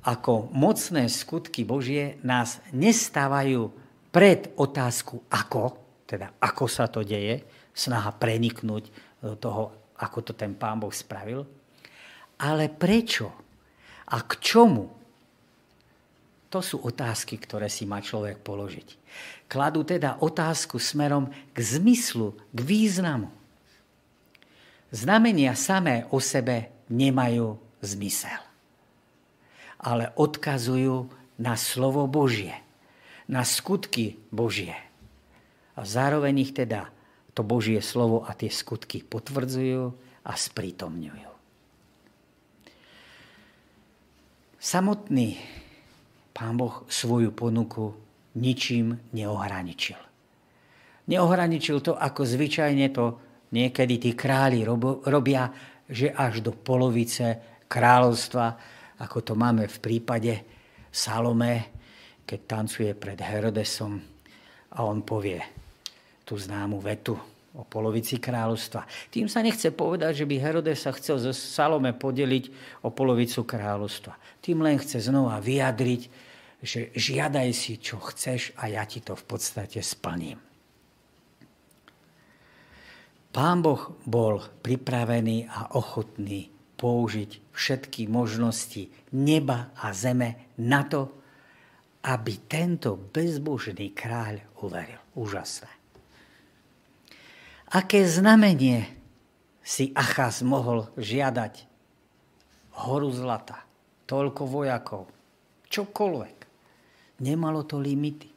ako 0.00 0.48
mocné 0.50 1.06
skutky 1.12 1.62
Božie 1.62 2.16
nás 2.24 2.58
nestávajú 2.72 3.70
pred 4.10 4.50
otázku 4.56 5.22
ako, 5.28 5.76
teda 6.08 6.34
ako 6.40 6.64
sa 6.66 6.88
to 6.90 7.04
deje, 7.04 7.44
snaha 7.76 8.10
preniknúť 8.10 8.90
do 9.22 9.36
toho, 9.36 9.62
ako 10.00 10.18
to 10.24 10.32
ten 10.32 10.56
pán 10.56 10.80
Boh 10.80 10.90
spravil, 10.90 11.44
ale 12.40 12.72
prečo 12.72 13.28
a 14.10 14.16
k 14.24 14.32
čomu 14.40 14.88
to 16.50 16.58
sú 16.58 16.82
otázky, 16.82 17.38
ktoré 17.38 17.70
si 17.70 17.86
má 17.86 18.02
človek 18.02 18.42
položiť. 18.42 18.88
Kladú 19.50 19.82
teda 19.82 20.22
otázku 20.22 20.78
smerom 20.78 21.26
k 21.50 21.58
zmyslu, 21.58 22.38
k 22.54 22.58
významu. 22.62 23.34
Znamenia 24.94 25.58
samé 25.58 26.06
o 26.14 26.22
sebe 26.22 26.70
nemajú 26.86 27.58
zmysel, 27.82 28.38
ale 29.82 30.14
odkazujú 30.14 31.10
na 31.34 31.58
slovo 31.58 32.06
Božie, 32.06 32.54
na 33.26 33.42
skutky 33.42 34.22
Božie. 34.30 34.78
A 35.74 35.82
zároveň 35.82 36.46
ich 36.46 36.54
teda 36.54 36.86
to 37.34 37.42
Božie 37.42 37.82
slovo 37.82 38.22
a 38.22 38.34
tie 38.38 38.54
skutky 38.54 39.02
potvrdzujú 39.02 39.94
a 40.26 40.32
sprítomňujú. 40.34 41.30
Samotný 44.60 45.40
Pán 46.36 46.54
Boh 46.54 46.84
svoju 46.86 47.32
ponuku 47.32 48.09
ničím 48.36 48.98
neohraničil. 49.16 49.98
Neohraničil 51.10 51.82
to, 51.82 51.98
ako 51.98 52.22
zvyčajne 52.22 52.86
to 52.94 53.18
niekedy 53.50 53.98
tí 53.98 54.10
králi 54.14 54.62
robia, 54.62 55.50
že 55.90 56.14
až 56.14 56.38
do 56.38 56.54
polovice 56.54 57.58
kráľovstva, 57.66 58.46
ako 59.02 59.18
to 59.26 59.32
máme 59.34 59.66
v 59.66 59.78
prípade 59.82 60.32
Salome, 60.90 61.74
keď 62.22 62.40
tancuje 62.46 62.90
pred 62.94 63.18
Herodesom 63.18 63.98
a 64.70 64.86
on 64.86 65.02
povie 65.02 65.42
tú 66.22 66.38
známu 66.38 66.78
vetu 66.78 67.18
o 67.58 67.66
polovici 67.66 68.22
kráľovstva. 68.22 68.86
Tým 69.10 69.26
sa 69.26 69.42
nechce 69.42 69.74
povedať, 69.74 70.22
že 70.22 70.28
by 70.30 70.38
Herodes 70.38 70.86
sa 70.86 70.94
chcel 70.94 71.18
zo 71.18 71.34
Salome 71.34 71.90
podeliť 71.90 72.44
o 72.86 72.94
polovicu 72.94 73.42
kráľovstva. 73.42 74.14
Tým 74.38 74.62
len 74.62 74.78
chce 74.78 75.10
znova 75.10 75.42
vyjadriť, 75.42 76.29
že 76.60 76.92
žiadaj 76.92 77.48
si, 77.56 77.80
čo 77.80 77.96
chceš 78.00 78.52
a 78.60 78.68
ja 78.68 78.84
ti 78.84 79.00
to 79.00 79.16
v 79.16 79.24
podstate 79.24 79.80
splním. 79.80 80.36
Pán 83.30 83.62
Boh 83.62 83.94
bol 84.04 84.42
pripravený 84.60 85.46
a 85.46 85.78
ochotný 85.78 86.50
použiť 86.74 87.54
všetky 87.54 88.10
možnosti 88.10 88.90
neba 89.14 89.70
a 89.78 89.94
zeme 89.94 90.50
na 90.58 90.82
to, 90.82 91.20
aby 92.00 92.48
tento 92.48 92.96
bezbožný 92.96 93.92
kráľ 93.92 94.40
uveril. 94.64 94.98
Úžasné. 95.14 95.68
Aké 97.70 98.02
znamenie 98.08 98.88
si 99.60 99.92
Achaz 99.94 100.40
mohol 100.42 100.88
žiadať? 100.96 101.68
Horu 102.80 103.12
zlata, 103.12 103.62
toľko 104.08 104.42
vojakov, 104.48 105.04
čokoľvek. 105.68 106.39
Nemalo 107.20 107.62
to 107.68 107.76
limity. 107.76 108.32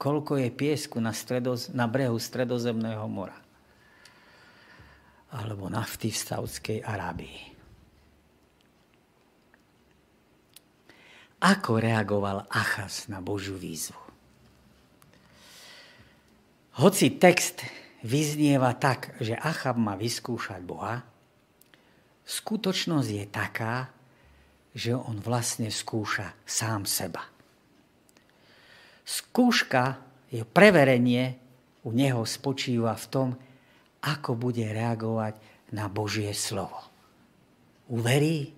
Koľko 0.00 0.40
je 0.40 0.48
piesku 0.52 0.96
na, 1.00 1.12
stredoz, 1.12 1.72
na 1.72 1.84
brehu 1.84 2.16
stredozemného 2.16 3.04
mora. 3.08 3.36
Alebo 5.32 5.68
nafty 5.68 6.08
v 6.08 6.20
Saudskej 6.20 6.78
Arábii. 6.84 7.52
Ako 11.40 11.80
reagoval 11.80 12.44
Achaz 12.52 13.08
na 13.08 13.24
Božiu 13.24 13.56
výzvu? 13.56 13.96
Hoci 16.80 17.16
text 17.16 17.64
vyznieva 18.04 18.76
tak, 18.76 19.16
že 19.24 19.36
Achab 19.36 19.80
má 19.80 19.96
vyskúšať 19.96 20.60
Boha, 20.64 21.00
skutočnosť 22.28 23.08
je 23.08 23.26
taká, 23.28 23.88
že 24.76 24.92
on 24.92 25.16
vlastne 25.20 25.72
skúša 25.72 26.36
sám 26.44 26.84
seba. 26.84 27.24
Skúška, 29.04 29.98
je 30.30 30.46
preverenie 30.46 31.34
u 31.82 31.90
neho 31.90 32.22
spočíva 32.22 32.94
v 32.94 33.06
tom, 33.10 33.28
ako 34.00 34.38
bude 34.38 34.64
reagovať 34.64 35.36
na 35.74 35.90
Božie 35.90 36.30
slovo. 36.32 36.78
Uverí 37.90 38.54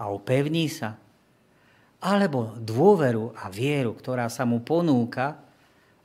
a 0.00 0.08
upevní 0.08 0.66
sa? 0.72 0.96
Alebo 2.00 2.56
dôveru 2.56 3.36
a 3.36 3.52
vieru, 3.52 3.92
ktorá 3.92 4.32
sa 4.32 4.48
mu 4.48 4.64
ponúka, 4.64 5.36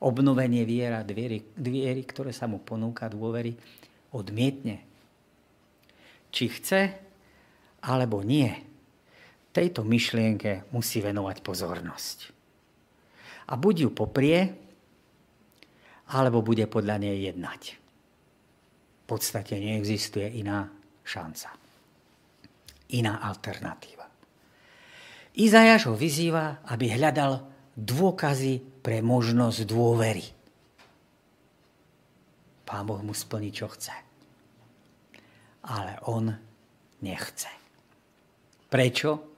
obnovenie 0.03 0.67
viera, 0.67 1.07
dviery, 1.07 1.55
dviery, 1.55 2.03
ktoré 2.03 2.35
sa 2.35 2.51
mu 2.51 2.59
ponúka, 2.59 3.07
dôvery, 3.07 3.55
odmietne. 4.11 4.83
Či 6.35 6.51
chce, 6.51 6.81
alebo 7.79 8.19
nie, 8.19 8.51
tejto 9.55 9.87
myšlienke 9.87 10.67
musí 10.75 10.99
venovať 10.99 11.39
pozornosť. 11.39 12.34
A 13.45 13.53
buď 13.53 13.75
ju 13.85 13.89
poprie, 13.93 14.53
alebo 16.13 16.45
bude 16.45 16.65
podľa 16.65 17.01
nej 17.01 17.29
jednať. 17.29 17.61
V 19.01 19.03
podstate 19.05 19.57
neexistuje 19.57 20.41
iná 20.41 20.69
šanca. 21.05 21.53
Iná 22.93 23.21
alternatíva. 23.21 24.05
Izajaš 25.35 25.91
ho 25.91 25.95
vyzýva, 25.97 26.65
aby 26.69 26.93
hľadal 26.93 27.41
dôkazy 27.75 28.81
pre 28.81 29.01
možnosť 29.01 29.59
dôvery. 29.67 30.25
Pán 32.65 32.85
Boh 32.85 33.01
mu 33.01 33.13
splní, 33.13 33.53
čo 33.53 33.69
chce. 33.69 33.93
Ale 35.69 36.01
on 36.09 36.33
nechce. 37.01 37.49
Prečo? 38.69 39.35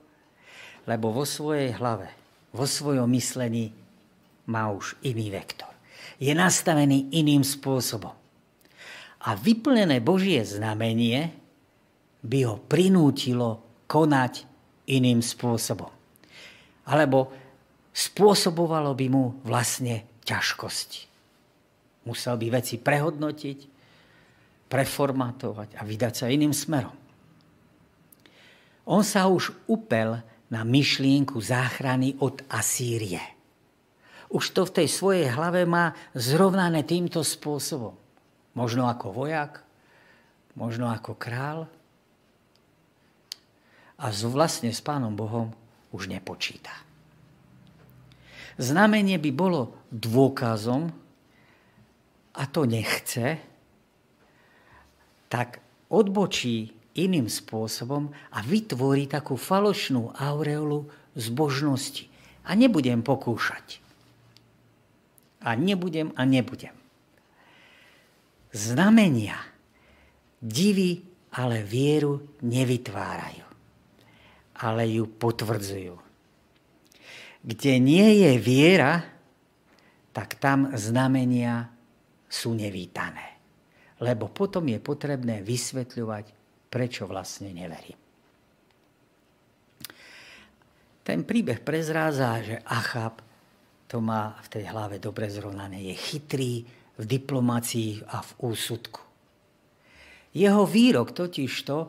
lebo 0.88 1.12
vo 1.12 1.28
svojej 1.28 1.76
hlave, 1.76 2.08
vo 2.56 2.64
svojom 2.64 3.04
myslení 3.12 3.76
má 4.48 4.72
už 4.72 4.96
iný 5.04 5.28
vektor. 5.28 5.70
Je 6.18 6.32
nastavený 6.32 7.12
iným 7.14 7.44
spôsobom. 7.44 8.16
A 9.22 9.30
vyplnené 9.36 10.00
Božie 10.00 10.40
znamenie 10.42 11.30
by 12.24 12.38
ho 12.48 12.56
prinútilo 12.58 13.62
konať 13.86 14.48
iným 14.88 15.22
spôsobom. 15.22 15.92
Alebo 16.88 17.30
spôsobovalo 17.92 18.96
by 18.96 19.06
mu 19.12 19.38
vlastne 19.44 20.08
ťažkosti. 20.24 21.06
Musel 22.08 22.40
by 22.40 22.46
veci 22.58 22.80
prehodnotiť, 22.80 23.58
preformatovať 24.68 25.76
a 25.76 25.82
vydať 25.84 26.14
sa 26.14 26.26
iným 26.32 26.56
smerom. 26.56 26.96
On 28.88 29.04
sa 29.04 29.28
už 29.28 29.52
upel 29.68 30.16
na 30.48 30.64
myšlienku 30.64 31.36
záchrany 31.36 32.16
od 32.24 32.40
Asýrie. 32.48 33.37
Už 34.28 34.52
to 34.52 34.68
v 34.68 34.74
tej 34.84 34.88
svojej 34.92 35.26
hlave 35.32 35.64
má 35.64 35.96
zrovnané 36.12 36.84
týmto 36.84 37.24
spôsobom. 37.24 37.96
Možno 38.52 38.84
ako 38.84 39.12
vojak, 39.12 39.64
možno 40.52 40.92
ako 40.92 41.16
král. 41.16 41.64
A 43.98 44.12
vlastne 44.12 44.68
s 44.68 44.84
Pánom 44.84 45.16
Bohom 45.16 45.56
už 45.90 46.12
nepočíta. 46.12 46.72
Znamenie 48.58 49.16
by 49.16 49.30
bolo 49.32 49.74
dôkazom, 49.94 50.90
a 52.38 52.42
to 52.46 52.66
nechce, 52.66 53.38
tak 55.26 55.58
odbočí 55.90 56.70
iným 56.98 57.26
spôsobom 57.30 58.10
a 58.34 58.38
vytvorí 58.42 59.06
takú 59.06 59.38
falošnú 59.38 60.14
aureolu 60.14 60.90
zbožnosti. 61.14 62.10
A 62.46 62.54
nebudem 62.54 63.02
pokúšať. 63.02 63.87
A 65.42 65.54
nebudem 65.54 66.10
a 66.18 66.22
nebudem. 66.26 66.74
Znamenia, 68.50 69.38
divy, 70.40 71.04
ale 71.36 71.62
vieru 71.62 72.40
nevytvárajú, 72.42 73.46
ale 74.64 74.82
ju 74.88 75.04
potvrdzujú. 75.06 75.94
Kde 77.44 77.72
nie 77.78 78.26
je 78.26 78.32
viera, 78.40 79.04
tak 80.10 80.40
tam 80.42 80.74
znamenia 80.74 81.70
sú 82.26 82.56
nevítané. 82.56 83.38
Lebo 84.02 84.30
potom 84.30 84.66
je 84.66 84.78
potrebné 84.82 85.44
vysvetľovať 85.44 86.38
prečo 86.68 87.08
vlastne 87.08 87.50
neverím. 87.50 87.96
Ten 91.02 91.24
príbeh 91.24 91.64
prezrádza, 91.64 92.44
že 92.44 92.56
Achab 92.68 93.24
to 93.88 94.04
má 94.04 94.36
v 94.44 94.48
tej 94.52 94.64
hlave 94.68 95.00
dobre 95.00 95.32
zrovnané. 95.32 95.80
Je 95.80 95.96
chytrý 95.96 96.68
v 97.00 97.04
diplomácii 97.08 98.04
a 98.12 98.20
v 98.20 98.30
úsudku. 98.52 99.00
Jeho 100.36 100.68
výrok 100.68 101.16
totiž 101.16 101.52
to 101.64 101.88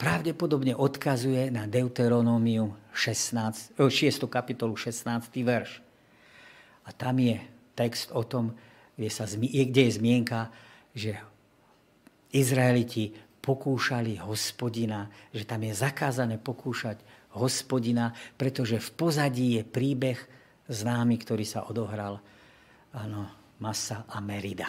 pravdepodobne 0.00 0.72
odkazuje 0.72 1.52
na 1.52 1.68
Deuteronómiu 1.68 2.72
16, 2.96 3.76
6. 3.76 4.24
kapitolu 4.32 4.76
16. 4.76 5.28
verš. 5.44 5.84
A 6.88 6.90
tam 6.96 7.20
je 7.20 7.36
text 7.76 8.16
o 8.16 8.24
tom, 8.24 8.56
kde, 8.96 9.10
sa, 9.12 9.28
kde 9.28 9.82
je 9.86 9.92
zmienka, 9.92 10.48
že 10.96 11.20
Izraeliti 12.32 13.12
pokúšali 13.44 14.16
hospodina, 14.24 15.12
že 15.36 15.44
tam 15.44 15.60
je 15.68 15.72
zakázané 15.76 16.40
pokúšať 16.40 16.96
hospodina, 17.36 18.16
pretože 18.40 18.80
v 18.80 18.90
pozadí 18.96 19.60
je 19.60 19.62
príbeh 19.62 20.18
známy, 20.68 21.16
ktorý 21.22 21.44
sa 21.46 21.66
odohral 21.66 22.18
áno, 22.94 23.22
Masa 23.62 24.04
a 24.08 24.20
Merida. 24.20 24.68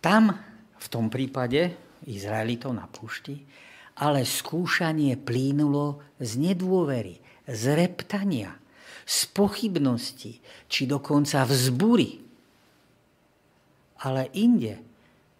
Tam 0.00 0.32
v 0.80 0.86
tom 0.88 1.12
prípade 1.12 1.76
Izraelitov 2.08 2.72
na 2.72 2.88
púšti, 2.88 3.36
ale 4.00 4.24
skúšanie 4.24 5.20
plínulo 5.20 6.16
z 6.16 6.40
nedôvery, 6.40 7.20
z 7.44 7.64
reptania, 7.76 8.56
z 9.04 9.28
pochybnosti, 9.36 10.40
či 10.70 10.82
dokonca 10.88 11.44
vzbury. 11.44 12.24
Ale 14.00 14.32
inde 14.32 14.90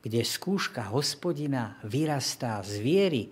kde 0.00 0.24
skúška 0.24 0.88
hospodina 0.88 1.76
vyrastá 1.84 2.64
z 2.64 2.80
viery, 2.80 3.22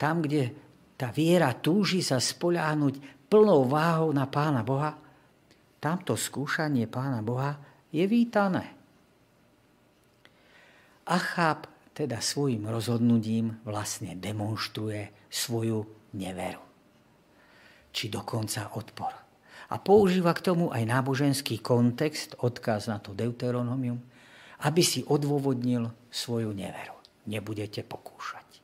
tam, 0.00 0.24
kde 0.24 0.52
tá 0.96 1.12
viera 1.12 1.52
túži 1.52 2.00
sa 2.00 2.16
spoľahnúť 2.16 3.15
plnou 3.26 3.66
váhou 3.66 4.14
na 4.14 4.26
Pána 4.26 4.62
Boha, 4.62 4.98
tamto 5.82 6.14
skúšanie 6.14 6.86
Pána 6.86 7.22
Boha 7.22 7.58
je 7.90 8.02
vítané. 8.06 8.74
Achab 11.06 11.70
teda 11.96 12.18
svojim 12.20 12.66
rozhodnutím 12.66 13.62
vlastne 13.64 14.18
demonstruje 14.18 15.08
svoju 15.30 15.86
neveru. 16.18 16.60
Či 17.94 18.12
dokonca 18.12 18.76
odpor. 18.76 19.14
A 19.72 19.80
používa 19.80 20.30
k 20.36 20.52
tomu 20.52 20.70
aj 20.70 20.84
náboženský 20.84 21.64
kontext, 21.64 22.38
odkaz 22.38 22.92
na 22.92 23.00
to 23.00 23.16
Deuteronomium, 23.16 23.98
aby 24.62 24.82
si 24.84 25.02
odôvodnil 25.08 25.90
svoju 26.12 26.52
neveru. 26.52 26.94
Nebudete 27.26 27.82
pokúšať. 27.82 28.62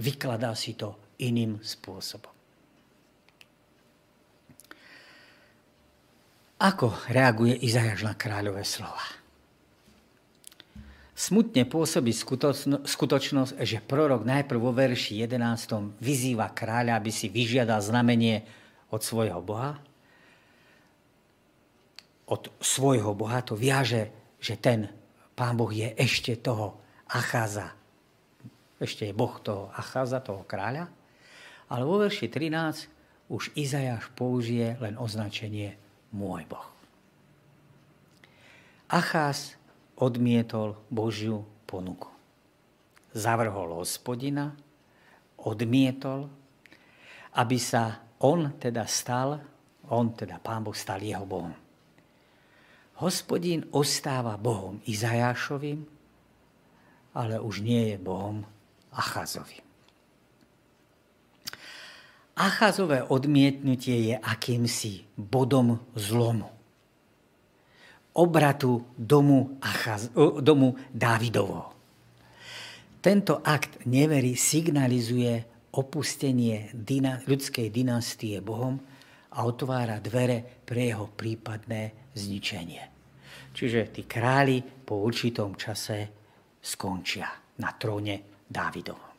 Vykladá 0.00 0.56
si 0.56 0.74
to 0.74 0.96
iným 1.20 1.60
spôsobom. 1.60 2.39
Ako 6.60 6.92
reaguje 7.08 7.56
Izajaš 7.56 8.04
na 8.04 8.12
kráľové 8.12 8.68
slova? 8.68 9.00
Smutne 11.16 11.64
pôsobí 11.64 12.12
skutočnosť, 12.84 13.56
že 13.64 13.80
prorok 13.80 14.28
najprv 14.28 14.60
vo 14.60 14.72
verši 14.76 15.24
11. 15.24 15.96
vyzýva 15.96 16.52
kráľa, 16.52 17.00
aby 17.00 17.08
si 17.08 17.32
vyžiadal 17.32 17.80
znamenie 17.80 18.44
od 18.92 19.00
svojho 19.00 19.40
Boha. 19.40 19.80
Od 22.28 22.52
svojho 22.60 23.16
Boha 23.16 23.40
to 23.40 23.56
viaže, 23.56 24.36
že 24.36 24.60
ten 24.60 24.92
Pán 25.32 25.56
Boh 25.56 25.72
je 25.72 25.96
ešte 25.96 26.36
toho 26.36 26.76
Achaza. 27.08 27.72
Ešte 28.76 29.08
je 29.08 29.16
Boh 29.16 29.32
toho 29.40 29.72
Achaza, 29.72 30.20
toho 30.20 30.44
kráľa. 30.44 30.92
Ale 31.72 31.88
vo 31.88 32.04
verši 32.04 32.28
13 32.28 33.32
už 33.32 33.56
Izajáš 33.56 34.12
použije 34.12 34.76
len 34.76 35.00
označenie 35.00 35.80
môj 36.14 36.46
Boh. 36.46 36.68
Achaz 38.90 39.54
odmietol 39.98 40.74
Božiu 40.90 41.46
ponuku. 41.66 42.10
Zavrhol 43.14 43.78
hospodina, 43.78 44.54
odmietol, 45.42 46.30
aby 47.38 47.58
sa 47.58 48.02
on 48.22 48.58
teda 48.58 48.86
stal, 48.86 49.38
on 49.90 50.14
teda 50.14 50.38
pán 50.42 50.66
Boh 50.66 50.74
stal 50.74 51.02
jeho 51.02 51.26
Bohom 51.26 51.70
hospodín 53.00 53.64
ostáva 53.72 54.36
Bohom 54.36 54.76
Izajášovým, 54.84 55.80
ale 57.16 57.40
už 57.40 57.64
nie 57.64 57.96
je 57.96 57.96
Bohom 57.96 58.44
Achazovým. 58.92 59.69
Achazové 62.40 63.04
odmietnutie 63.04 64.00
je 64.08 64.16
akýmsi 64.16 65.04
bodom 65.12 65.76
zlomu. 65.92 66.48
Obratu 68.16 68.80
domu, 68.96 69.60
Achaz, 69.60 70.08
domu 70.40 70.72
Dávidovo. 70.88 71.68
Tento 73.04 73.44
akt 73.44 73.84
nevery 73.84 74.40
signalizuje 74.40 75.44
opustenie 75.76 76.72
dyna, 76.72 77.20
ľudskej 77.28 77.68
dynastie 77.68 78.40
Bohom 78.40 78.80
a 79.36 79.44
otvára 79.44 80.00
dvere 80.00 80.40
pre 80.40 80.88
jeho 80.96 81.12
prípadné 81.12 82.08
zničenie. 82.16 82.82
Čiže 83.52 83.92
tí 83.92 84.08
králi 84.08 84.64
po 84.64 85.04
určitom 85.04 85.60
čase 85.60 86.08
skončia 86.56 87.28
na 87.60 87.76
tróne 87.76 88.40
Dávidovom. 88.48 89.12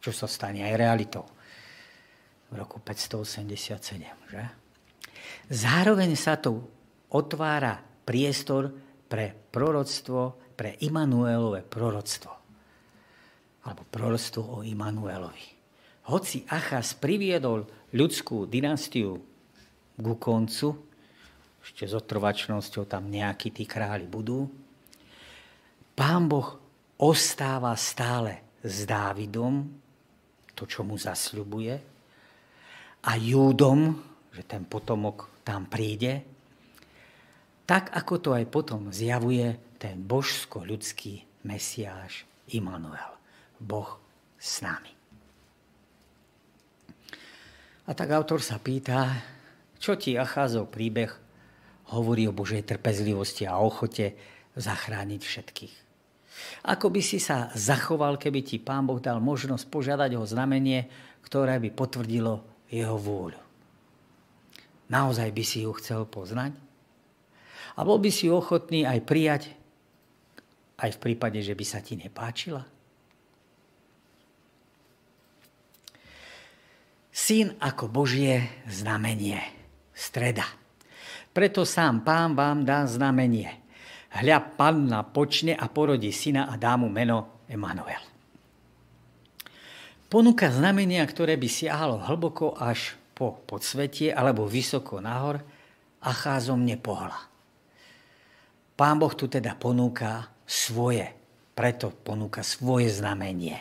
Čo 0.00 0.10
sa 0.16 0.24
stane 0.24 0.64
aj 0.64 0.80
realitou 0.80 1.24
v 2.50 2.54
roku 2.58 2.82
587. 2.82 4.02
Že? 4.30 4.44
Zároveň 5.50 6.18
sa 6.18 6.36
tu 6.36 6.58
otvára 7.10 7.78
priestor 8.04 8.74
pre 9.06 9.34
proroctvo, 9.34 10.54
pre 10.58 10.78
Immanuelové 10.82 11.62
proroctvo. 11.62 12.32
Alebo 13.66 13.82
proroctvo 13.86 14.42
o 14.42 14.58
Immanuelovi. 14.66 15.46
Hoci 16.10 16.42
Achaz 16.50 16.98
priviedol 16.98 17.66
ľudskú 17.94 18.46
dynastiu 18.50 19.18
ku 20.00 20.14
koncu, 20.16 20.90
ešte 21.60 21.84
s 21.84 21.92
otrvačnosťou 21.92 22.88
tam 22.88 23.12
nejakí 23.12 23.52
tí 23.52 23.68
králi 23.68 24.08
budú, 24.08 24.48
pán 25.92 26.24
Boh 26.24 26.56
ostáva 26.96 27.76
stále 27.76 28.58
s 28.64 28.88
Dávidom, 28.88 29.68
to, 30.56 30.64
čo 30.64 30.80
mu 30.84 30.96
zasľubuje, 30.96 31.89
a 33.04 33.16
Júdom, 33.16 33.96
že 34.30 34.44
ten 34.44 34.68
potomok 34.68 35.30
tam 35.46 35.66
príde, 35.66 36.24
tak 37.64 37.94
ako 37.94 38.14
to 38.18 38.30
aj 38.34 38.44
potom 38.50 38.90
zjavuje 38.90 39.56
ten 39.80 40.02
božsko-ľudský 40.02 41.46
Mesiáš 41.46 42.26
Immanuel. 42.52 43.16
Boh 43.60 44.00
s 44.40 44.64
nami. 44.64 44.92
A 47.86 47.90
tak 47.92 48.08
autor 48.10 48.40
sa 48.40 48.56
pýta, 48.56 49.12
čo 49.76 49.96
ti 49.96 50.16
Acházov 50.16 50.72
príbeh 50.72 51.12
hovorí 51.90 52.24
o 52.28 52.36
Božej 52.36 52.64
trpezlivosti 52.64 53.44
a 53.44 53.58
ochote 53.58 54.14
zachrániť 54.54 55.22
všetkých. 55.22 55.74
Ako 56.70 56.88
by 56.88 57.02
si 57.04 57.18
sa 57.20 57.52
zachoval, 57.52 58.16
keby 58.16 58.40
ti 58.46 58.56
Pán 58.62 58.86
Boh 58.88 59.02
dal 59.02 59.20
možnosť 59.20 59.68
požiadať 59.68 60.16
o 60.16 60.24
znamenie, 60.24 60.88
ktoré 61.26 61.60
by 61.60 61.70
potvrdilo 61.74 62.46
jeho 62.70 62.94
vôľu. 62.94 63.42
Naozaj 64.90 65.28
by 65.30 65.44
si 65.46 65.66
ju 65.66 65.70
chcel 65.78 66.06
poznať? 66.06 66.54
A 67.78 67.86
bol 67.86 67.98
by 68.02 68.10
si 68.10 68.26
ochotný 68.26 68.86
aj 68.86 68.98
prijať, 69.06 69.42
aj 70.78 70.98
v 70.98 71.02
prípade, 71.02 71.38
že 71.42 71.54
by 71.54 71.64
sa 71.66 71.78
ti 71.78 71.94
nepáčila? 71.94 72.66
Syn 77.10 77.54
ako 77.58 77.90
Božie 77.90 78.64
znamenie. 78.66 79.38
Streda. 79.94 80.46
Preto 81.30 81.62
sám 81.62 82.02
pán 82.02 82.34
vám 82.34 82.66
dá 82.66 82.82
znamenie. 82.88 83.60
Hľa 84.10 84.58
panna 84.58 85.06
počne 85.06 85.54
a 85.54 85.70
porodí 85.70 86.10
syna 86.10 86.50
a 86.50 86.58
dá 86.58 86.74
mu 86.74 86.90
meno 86.90 87.46
Emanuel 87.46 88.09
ponúka 90.10 90.50
znamenia, 90.50 91.06
ktoré 91.06 91.38
by 91.38 91.46
siahalo 91.46 92.02
hlboko 92.02 92.58
až 92.58 92.98
po 93.14 93.38
podsvetie 93.46 94.10
alebo 94.10 94.50
vysoko 94.50 94.98
nahor 94.98 95.38
a 96.02 96.10
cházom 96.10 96.58
nepohla. 96.66 97.30
Pán 98.74 98.96
Boh 98.98 99.12
tu 99.14 99.30
teda 99.30 99.54
ponúka 99.54 100.26
svoje, 100.48 101.06
preto 101.54 101.94
ponúka 101.94 102.42
svoje 102.42 102.90
znamenie. 102.90 103.60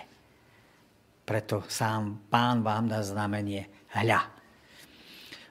Preto 1.27 1.61
sám 1.69 2.25
pán 2.31 2.65
vám 2.65 2.89
dá 2.89 3.05
znamenie 3.05 3.69
hľa. 3.93 4.25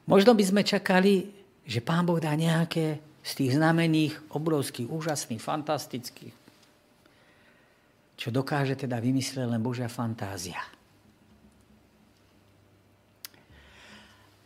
Možno 0.09 0.33
by 0.35 0.43
sme 0.43 0.63
čakali, 0.65 1.31
že 1.69 1.85
pán 1.85 2.09
Boh 2.09 2.19
dá 2.19 2.33
nejaké 2.33 2.99
z 3.21 3.33
tých 3.37 3.61
znamení 3.61 4.17
obrovských, 4.33 4.89
úžasných, 4.89 5.45
fantastických, 5.45 6.35
čo 8.17 8.29
dokáže 8.33 8.73
teda 8.75 8.97
vymyslieť 8.99 9.47
len 9.47 9.61
Božia 9.61 9.87
fantázia. 9.87 10.78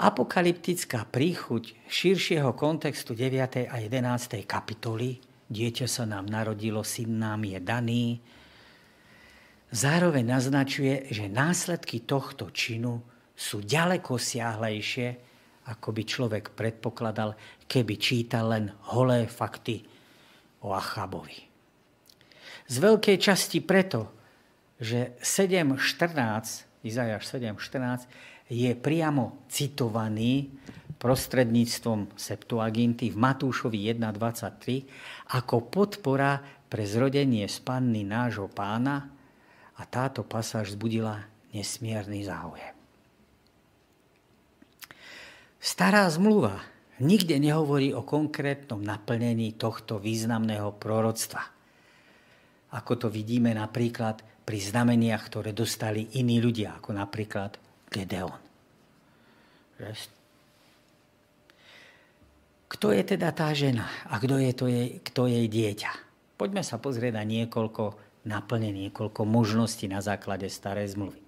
Apokalyptická 0.00 1.04
príchuť 1.08 1.76
širšieho 1.86 2.56
kontextu 2.56 3.12
9. 3.12 3.68
a 3.68 3.76
11. 3.76 4.44
kapitoly 4.48 5.20
Dieťa 5.52 5.84
sa 5.84 6.08
nám 6.08 6.32
narodilo, 6.32 6.80
syn 6.80 7.20
nám 7.20 7.44
je 7.44 7.60
daný. 7.60 8.04
Zároveň 9.68 10.24
naznačuje, 10.24 11.12
že 11.12 11.28
následky 11.28 12.08
tohto 12.08 12.48
činu 12.48 13.04
sú 13.36 13.60
ďaleko 13.60 14.16
siahlejšie, 14.16 15.08
ako 15.68 15.88
by 15.92 16.02
človek 16.08 16.44
predpokladal, 16.56 17.36
keby 17.68 17.94
čítal 18.00 18.48
len 18.48 18.72
holé 18.96 19.28
fakty 19.28 19.84
o 20.64 20.72
Achabovi. 20.72 21.44
Z 22.72 22.74
veľkej 22.80 23.20
časti 23.20 23.60
preto, 23.60 24.08
že 24.80 25.20
7.14, 25.20 26.80
Izajáš 26.80 27.28
7.14, 27.28 28.08
je 28.52 28.76
priamo 28.76 29.48
citovaný 29.48 30.52
prostredníctvom 31.00 32.12
Septuaginty 32.14 33.08
v 33.08 33.16
Matúšovi 33.16 33.90
1.23 33.96 35.34
ako 35.34 35.72
podpora 35.72 36.38
pre 36.68 36.84
zrodenie 36.84 37.48
z 37.48 37.58
panny 37.64 38.04
nášho 38.04 38.52
pána 38.52 39.08
a 39.80 39.82
táto 39.88 40.22
pasáž 40.22 40.76
zbudila 40.76 41.24
nesmierny 41.56 42.22
záujem. 42.28 42.76
Stará 45.56 46.04
zmluva 46.12 46.60
nikde 47.00 47.40
nehovorí 47.40 47.90
o 47.96 48.04
konkrétnom 48.04 48.78
naplnení 48.78 49.56
tohto 49.56 49.98
významného 49.98 50.76
proroctva. 50.76 51.42
Ako 52.72 52.92
to 52.98 53.08
vidíme 53.08 53.54
napríklad 53.54 54.22
pri 54.42 54.58
znameniach, 54.58 55.22
ktoré 55.30 55.50
dostali 55.54 56.14
iní 56.18 56.42
ľudia, 56.42 56.78
ako 56.82 56.90
napríklad 56.94 57.58
Gedeon. 57.90 58.41
Kto 62.72 62.88
je 62.94 63.02
teda 63.04 63.34
tá 63.34 63.52
žena 63.52 63.90
a 64.08 64.16
kto 64.16 64.40
je, 64.40 64.52
to 64.54 64.66
jej, 64.70 64.88
kto 65.04 65.28
jej 65.28 65.46
dieťa? 65.50 65.92
Poďme 66.40 66.64
sa 66.64 66.80
pozrieť 66.80 67.20
na 67.20 67.24
niekoľko 67.26 67.94
naplnenie, 68.24 68.88
niekoľko 68.88 69.22
možností 69.26 69.90
na 69.90 70.00
základe 70.00 70.48
starej 70.48 70.96
zmluvy. 70.96 71.20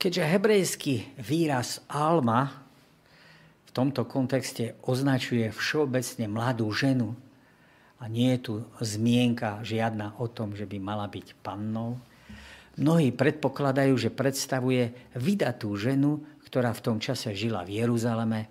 Keďže 0.00 0.30
hebrejský 0.30 0.94
výraz 1.20 1.80
alma 1.88 2.52
v 3.64 3.70
tomto 3.70 4.04
kontexte 4.04 4.76
označuje 4.84 5.52
všeobecne 5.54 6.26
mladú 6.26 6.66
ženu 6.74 7.14
a 8.00 8.08
nie 8.08 8.34
je 8.36 8.40
tu 8.40 8.54
zmienka 8.80 9.62
žiadna 9.62 10.18
o 10.18 10.26
tom, 10.26 10.56
že 10.56 10.64
by 10.66 10.76
mala 10.80 11.06
byť 11.06 11.36
pannou, 11.44 12.00
Mnohí 12.80 13.12
predpokladajú, 13.12 13.92
že 14.00 14.08
predstavuje 14.08 14.94
vydatú 15.12 15.74
ženu, 15.76 16.24
ktorá 16.50 16.74
v 16.74 16.84
tom 16.84 16.98
čase 16.98 17.30
žila 17.32 17.62
v 17.62 17.80
Jeruzaleme, 17.80 18.50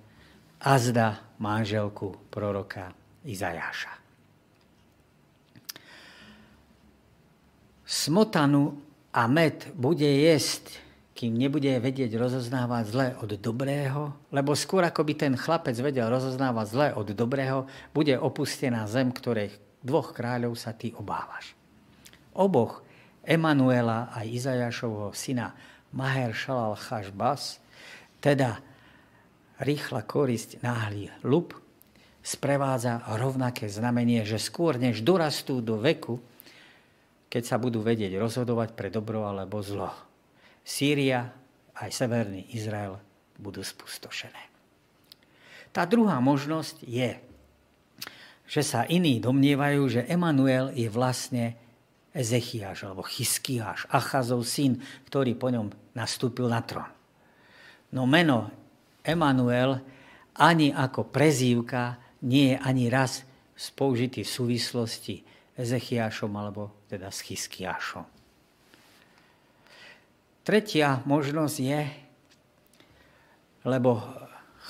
a 0.60 0.76
zda 0.76 1.24
manželku 1.40 2.28
proroka 2.28 2.92
Izajáša. 3.24 3.96
Smotanu 7.88 8.76
a 9.16 9.26
med 9.26 9.72
bude 9.74 10.06
jesť, 10.06 10.78
kým 11.16 11.36
nebude 11.36 11.68
vedieť 11.84 12.16
rozoznávať 12.16 12.84
zlé 12.88 13.08
od 13.20 13.32
dobrého, 13.40 14.16
lebo 14.32 14.56
skôr 14.56 14.88
ako 14.88 15.04
by 15.04 15.14
ten 15.16 15.34
chlapec 15.36 15.76
vedel 15.80 16.08
rozoznávať 16.08 16.68
zlé 16.70 16.88
od 16.96 17.08
dobrého, 17.12 17.68
bude 17.92 18.16
opustená 18.16 18.88
zem, 18.88 19.12
ktorej 19.12 19.52
dvoch 19.84 20.16
kráľov 20.16 20.56
sa 20.56 20.72
ty 20.76 20.96
obávaš. 20.96 21.56
Oboch 22.36 22.84
Emanuela 23.24 24.12
a 24.16 24.24
Izajašovho 24.24 25.12
syna 25.12 25.56
Maher 25.92 26.32
Shalal 26.32 26.78
Chashbas, 26.78 27.60
teda 28.20 28.60
rýchla 29.60 30.04
korisť 30.04 30.64
náhly 30.64 31.12
lup, 31.28 31.56
sprevádza 32.20 33.04
rovnaké 33.20 33.72
znamenie, 33.72 34.24
že 34.28 34.40
skôr 34.40 34.76
než 34.76 35.04
dorastú 35.04 35.64
do 35.64 35.80
veku, 35.80 36.20
keď 37.32 37.44
sa 37.46 37.56
budú 37.62 37.80
vedieť 37.80 38.18
rozhodovať 38.20 38.76
pre 38.76 38.92
dobro 38.92 39.28
alebo 39.28 39.64
zlo. 39.64 39.92
Sýria 40.66 41.32
aj 41.80 41.90
severný 41.96 42.52
Izrael 42.52 43.00
budú 43.40 43.64
spustošené. 43.64 44.52
Tá 45.72 45.86
druhá 45.86 46.18
možnosť 46.20 46.84
je, 46.84 47.16
že 48.50 48.62
sa 48.66 48.84
iní 48.90 49.22
domnievajú, 49.22 49.82
že 49.88 50.08
Emanuel 50.10 50.74
je 50.74 50.90
vlastne 50.90 51.54
Ezechiáš 52.10 52.90
alebo 52.90 53.06
Chyskiáš, 53.06 53.86
Achazov 53.94 54.42
syn, 54.50 54.82
ktorý 55.06 55.38
po 55.38 55.54
ňom 55.54 55.70
nastúpil 55.94 56.50
na 56.50 56.66
trón. 56.66 56.90
No 57.94 58.06
meno 58.06 58.50
Emanuel 59.02 59.82
ani 60.38 60.70
ako 60.70 61.10
prezývka 61.10 61.98
nie 62.28 62.54
je 62.54 62.58
ani 62.60 62.86
raz 62.92 63.26
spoužitý 63.56 64.24
v 64.24 64.32
súvislosti 64.32 65.16
Ezechiašom 65.60 66.32
alebo 66.40 66.88
teda 66.88 67.12
s 67.12 67.20
Chyskiašom. 67.28 68.08
Tretia 70.48 71.04
možnosť 71.04 71.58
je, 71.60 71.82
lebo 73.68 74.00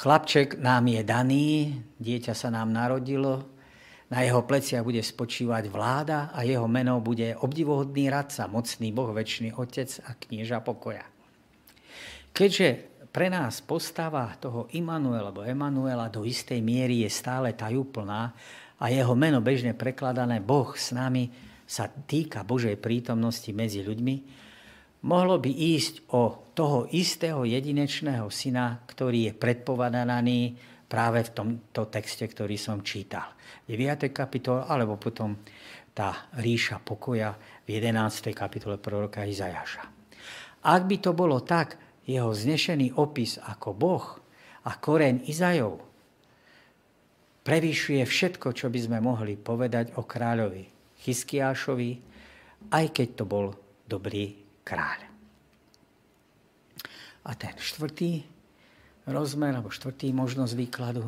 chlapček 0.02 0.58
nám 0.60 0.90
je 0.90 1.02
daný, 1.06 1.48
dieťa 2.02 2.34
sa 2.34 2.50
nám 2.50 2.74
narodilo, 2.74 3.46
na 4.10 4.26
jeho 4.26 4.42
pleciach 4.42 4.82
bude 4.82 5.06
spočívať 5.06 5.70
vláda 5.70 6.34
a 6.34 6.42
jeho 6.42 6.66
meno 6.66 6.98
bude 6.98 7.38
obdivohodný 7.38 8.10
radca, 8.10 8.50
mocný 8.50 8.90
Boh, 8.90 9.14
väčší 9.14 9.54
Otec 9.54 10.02
a 10.10 10.18
knieža 10.18 10.66
pokoja. 10.66 11.06
Keďže 12.34 12.89
pre 13.10 13.28
nás 13.28 13.62
postava 13.66 14.30
toho 14.38 14.70
Immanuela 14.78 15.34
alebo 15.34 15.45
Emanuela 15.45 16.07
do 16.14 16.26
istej 16.26 16.62
miery 16.62 17.05
je 17.05 17.10
stále 17.10 17.57
tajúplná 17.57 18.34
a 18.80 18.86
jeho 18.88 19.18
meno 19.18 19.41
bežne 19.41 19.74
prekladané 19.74 20.39
Boh 20.39 20.72
s 20.78 20.93
nami 20.93 21.28
sa 21.70 21.86
týka 21.86 22.41
Božej 22.41 22.82
prítomnosti 22.82 23.49
medzi 23.53 23.86
ľuďmi, 23.86 24.16
mohlo 25.05 25.38
by 25.38 25.51
ísť 25.53 26.10
o 26.18 26.49
toho 26.57 26.89
istého 26.89 27.45
jedinečného 27.45 28.26
syna, 28.34 28.82
ktorý 28.89 29.30
je 29.30 29.34
predpovedaný 29.38 30.39
práve 30.89 31.22
v 31.22 31.34
tomto 31.34 31.93
texte, 31.93 32.26
ktorý 32.26 32.57
som 32.57 32.82
čítal. 32.82 33.38
9. 33.70 34.10
kapitole, 34.10 34.66
alebo 34.66 34.97
potom 34.97 35.38
tá 35.93 36.34
ríša 36.41 36.82
pokoja 36.82 37.38
v 37.38 37.68
11. 37.78 38.34
kapitole 38.34 38.82
proroka 38.82 39.22
Izajaša. 39.22 39.84
Ak 40.66 40.84
by 40.89 40.97
to 40.97 41.14
bolo 41.14 41.45
tak, 41.45 41.89
jeho 42.10 42.34
znešený 42.34 42.97
opis 42.97 43.38
ako 43.38 43.78
Boh 43.78 44.07
a 44.66 44.72
koreň 44.74 45.30
Izajov 45.30 45.78
prevýšuje 47.45 48.01
všetko, 48.01 48.57
čo 48.57 48.74
by 48.74 48.80
sme 48.82 48.97
mohli 48.97 49.38
povedať 49.38 49.93
o 49.97 50.05
kráľovi 50.05 50.66
Chyskiášovi, 51.05 51.91
aj 52.74 52.86
keď 52.91 53.07
to 53.14 53.24
bol 53.30 53.53
dobrý 53.86 54.36
kráľ. 54.66 55.05
A 57.30 57.32
ten 57.38 57.53
štvrtý 57.55 58.26
rozmer, 59.05 59.53
alebo 59.53 59.70
štvrtý 59.70 60.10
možnosť 60.12 60.53
výkladu, 60.57 61.05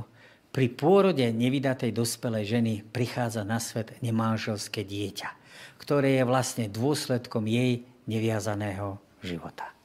pri 0.51 0.67
pôrode 0.67 1.23
nevydatej 1.23 1.95
dospelej 1.95 2.45
ženy 2.45 2.73
prichádza 2.83 3.47
na 3.47 3.57
svet 3.57 3.95
nemanželské 4.03 4.83
dieťa, 4.83 5.29
ktoré 5.79 6.19
je 6.19 6.23
vlastne 6.27 6.65
dôsledkom 6.67 7.47
jej 7.47 7.87
neviazaného 8.03 8.99
života. 9.23 9.80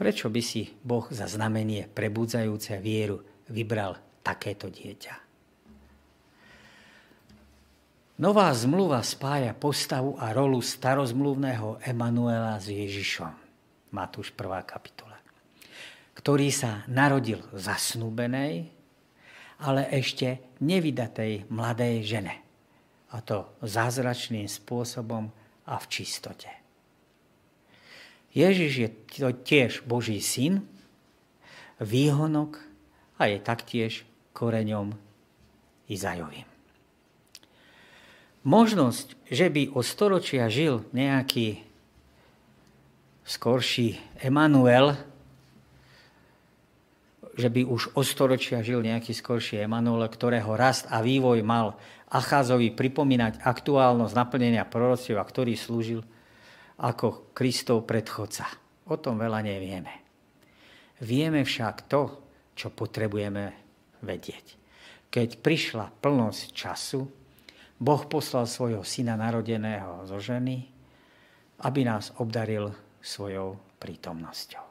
Prečo 0.00 0.32
by 0.32 0.40
si 0.40 0.64
Boh 0.80 1.04
za 1.12 1.28
znamenie 1.28 1.84
prebudzajúce 1.84 2.80
vieru 2.80 3.20
vybral 3.52 4.00
takéto 4.24 4.72
dieťa? 4.72 5.14
Nová 8.24 8.48
zmluva 8.56 9.04
spája 9.04 9.52
postavu 9.52 10.16
a 10.16 10.32
rolu 10.32 10.64
starozmluvného 10.64 11.84
Emanuela 11.84 12.56
s 12.56 12.72
Ježišom. 12.72 13.28
Matúš 13.92 14.32
1. 14.32 14.64
kapitola. 14.64 15.20
Ktorý 16.16 16.48
sa 16.48 16.80
narodil 16.88 17.44
zasnúbenej, 17.52 18.72
ale 19.60 19.84
ešte 19.92 20.56
nevydatej 20.64 21.44
mladej 21.52 22.08
žene. 22.08 22.40
A 23.12 23.20
to 23.20 23.52
zázračným 23.60 24.48
spôsobom 24.48 25.28
a 25.68 25.76
v 25.76 25.84
čistote. 25.92 26.59
Ježiš 28.30 28.72
je 28.86 28.88
tiež 29.34 29.82
Boží 29.86 30.22
syn, 30.22 30.62
výhonok 31.82 32.62
a 33.18 33.26
je 33.26 33.38
taktiež 33.42 33.92
koreňom 34.36 34.94
Izajovým. 35.90 36.46
Možnosť, 38.46 39.20
že 39.28 39.52
by 39.52 39.74
o 39.76 39.84
storočia 39.84 40.48
žil 40.48 40.86
nejaký 40.96 41.60
skorší 43.26 44.00
Emanuel, 44.22 44.96
že 47.36 47.52
by 47.52 47.68
už 47.68 47.92
o 47.96 48.00
storočia 48.00 48.64
žil 48.64 48.80
nejaký 48.80 49.12
skorší 49.12 49.60
Emanuel, 49.60 50.08
ktorého 50.08 50.56
rast 50.56 50.88
a 50.88 51.04
vývoj 51.04 51.44
mal 51.44 51.76
Acházovi 52.10 52.72
pripomínať 52.74 53.44
aktuálnosť 53.44 54.14
naplnenia 54.16 54.66
proroctiev 54.66 55.20
a 55.20 55.24
ktorý 55.24 55.54
slúžil 55.54 56.00
ako 56.80 57.32
Kristov 57.36 57.84
predchodca. 57.84 58.48
O 58.88 58.96
tom 58.96 59.20
veľa 59.20 59.44
nevieme. 59.44 59.92
Vieme 61.00 61.44
však 61.44 61.88
to, 61.88 62.02
čo 62.56 62.72
potrebujeme 62.72 63.52
vedieť. 64.04 64.46
Keď 65.12 65.40
prišla 65.40 65.92
plnosť 66.00 66.44
času, 66.52 67.00
Boh 67.80 68.02
poslal 68.08 68.44
svojho 68.44 68.84
syna 68.84 69.16
narodeného 69.16 70.04
zo 70.04 70.20
ženy, 70.20 70.68
aby 71.64 71.80
nás 71.84 72.12
obdaril 72.20 72.72
svojou 73.00 73.56
prítomnosťou 73.80 74.70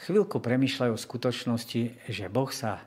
chvíľku 0.00 0.40
premyšľajú 0.40 0.94
v 0.96 1.06
skutočnosti, 1.06 1.82
že 2.08 2.32
Boh 2.32 2.48
sa 2.48 2.80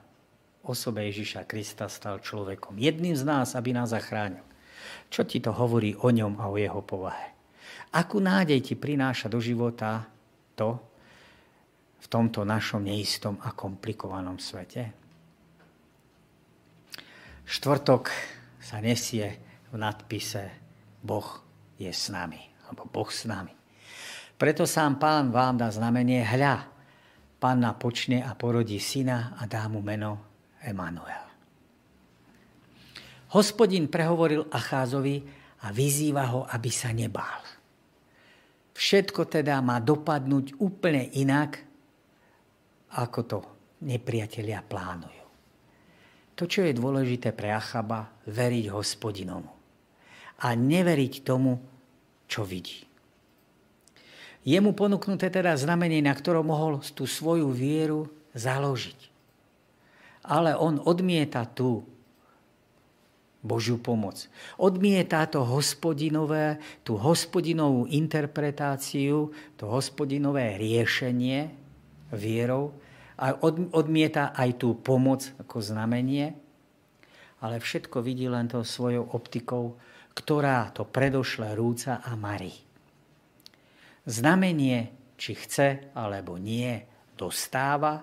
osobe 0.66 1.06
Ježiša 1.06 1.46
Krista 1.46 1.86
stal 1.86 2.18
človekom. 2.18 2.74
Jedným 2.76 3.14
z 3.14 3.22
nás, 3.22 3.54
aby 3.54 3.70
nás 3.70 3.94
zachránil. 3.94 4.42
Čo 5.08 5.24
ti 5.28 5.38
to 5.38 5.54
hovorí 5.54 5.94
o 5.94 6.08
ňom 6.10 6.40
a 6.40 6.50
o 6.50 6.56
jeho 6.58 6.82
povahe? 6.82 7.34
Akú 7.94 8.18
nádej 8.18 8.60
ti 8.60 8.74
prináša 8.74 9.30
do 9.30 9.38
života 9.38 10.02
to 10.58 10.78
v 12.02 12.06
tomto 12.10 12.42
našom 12.42 12.82
neistom 12.82 13.38
a 13.42 13.54
komplikovanom 13.54 14.42
svete? 14.42 14.90
Štvrtok 17.44 18.10
sa 18.58 18.80
nesie 18.80 19.36
v 19.68 19.76
nadpise 19.76 20.48
Boh 21.04 21.44
je 21.76 21.92
s 21.92 22.08
nami, 22.08 22.40
alebo 22.66 22.88
Boh 22.88 23.10
s 23.12 23.28
nami. 23.28 23.52
Preto 24.34 24.64
sám 24.64 24.96
pán 24.98 25.30
vám 25.30 25.60
dá 25.60 25.68
znamenie 25.70 26.24
hľa, 26.24 26.66
panna 27.38 27.76
počne 27.76 28.24
a 28.24 28.32
porodí 28.32 28.80
syna 28.80 29.36
a 29.38 29.44
dá 29.44 29.68
mu 29.68 29.84
meno 29.84 30.24
Emanuel. 30.64 31.23
Hospodin 33.34 33.90
prehovoril 33.90 34.46
Acházovi 34.46 35.18
a 35.66 35.74
vyzýva 35.74 36.24
ho, 36.30 36.40
aby 36.46 36.70
sa 36.70 36.94
nebál. 36.94 37.42
Všetko 38.74 39.26
teda 39.26 39.58
má 39.58 39.82
dopadnúť 39.82 40.58
úplne 40.62 41.10
inak, 41.18 41.58
ako 42.94 43.20
to 43.26 43.38
nepriatelia 43.82 44.62
plánujú. 44.62 45.24
To, 46.34 46.46
čo 46.46 46.66
je 46.66 46.74
dôležité 46.74 47.30
pre 47.30 47.50
Achaba, 47.50 48.10
veriť 48.26 48.70
hospodinomu 48.70 49.50
a 50.42 50.54
neveriť 50.54 51.22
tomu, 51.22 51.58
čo 52.26 52.42
vidí. 52.42 52.82
Je 54.42 54.58
mu 54.58 54.74
ponúknuté 54.74 55.30
teda 55.30 55.54
znamenie, 55.54 56.02
na 56.02 56.12
ktorom 56.12 56.50
mohol 56.50 56.82
tú 56.92 57.06
svoju 57.06 57.48
vieru 57.54 58.10
založiť. 58.34 59.10
Ale 60.26 60.58
on 60.58 60.82
odmieta 60.82 61.46
tú 61.46 61.93
Božiu 63.44 63.76
pomoc. 63.76 64.24
Odmieta 64.56 65.28
to 65.28 65.44
hospodinové, 65.44 66.56
tú 66.80 66.96
hospodinovú 66.96 67.84
interpretáciu, 67.92 69.36
to 69.60 69.64
hospodinové 69.68 70.56
riešenie 70.56 71.52
vierou 72.16 72.72
a 73.20 73.36
odmieta 73.76 74.32
aj 74.32 74.50
tú 74.56 74.80
pomoc 74.80 75.28
ako 75.36 75.60
znamenie, 75.60 76.32
ale 77.44 77.60
všetko 77.60 78.00
vidí 78.00 78.26
len 78.26 78.48
to 78.48 78.64
svojou 78.64 79.12
optikou, 79.12 79.76
ktorá 80.16 80.72
to 80.72 80.88
predošle 80.88 81.52
rúca 81.52 82.00
a 82.00 82.16
marí. 82.16 82.56
Znamenie, 84.08 85.12
či 85.20 85.36
chce 85.36 85.92
alebo 85.92 86.40
nie, 86.40 86.80
dostáva, 87.12 88.02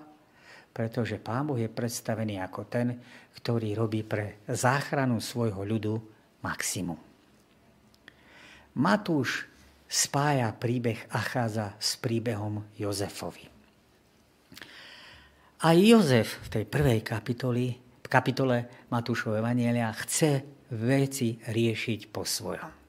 pretože 0.72 1.20
Pán 1.20 1.44
Boh 1.44 1.60
je 1.60 1.68
predstavený 1.68 2.40
ako 2.40 2.64
ten, 2.64 2.96
ktorý 3.38 3.76
robí 3.76 4.02
pre 4.04 4.42
záchranu 4.48 5.22
svojho 5.22 5.62
ľudu 5.64 5.94
maximum. 6.44 6.98
Matúš 8.76 9.48
spája 9.88 10.52
príbeh 10.56 11.08
Acháza 11.12 11.76
s 11.76 12.00
príbehom 12.00 12.64
Jozefovi. 12.80 13.48
A 15.62 15.76
Jozef 15.76 16.42
v 16.44 16.48
tej 16.48 16.64
prvej 16.66 17.00
kapitoli, 17.06 17.76
kapitole 18.08 18.88
Matúšovho 18.90 19.38
Evanielia 19.38 19.92
chce 19.94 20.42
veci 20.72 21.36
riešiť 21.38 22.00
po 22.10 22.24
svojom 22.24 22.82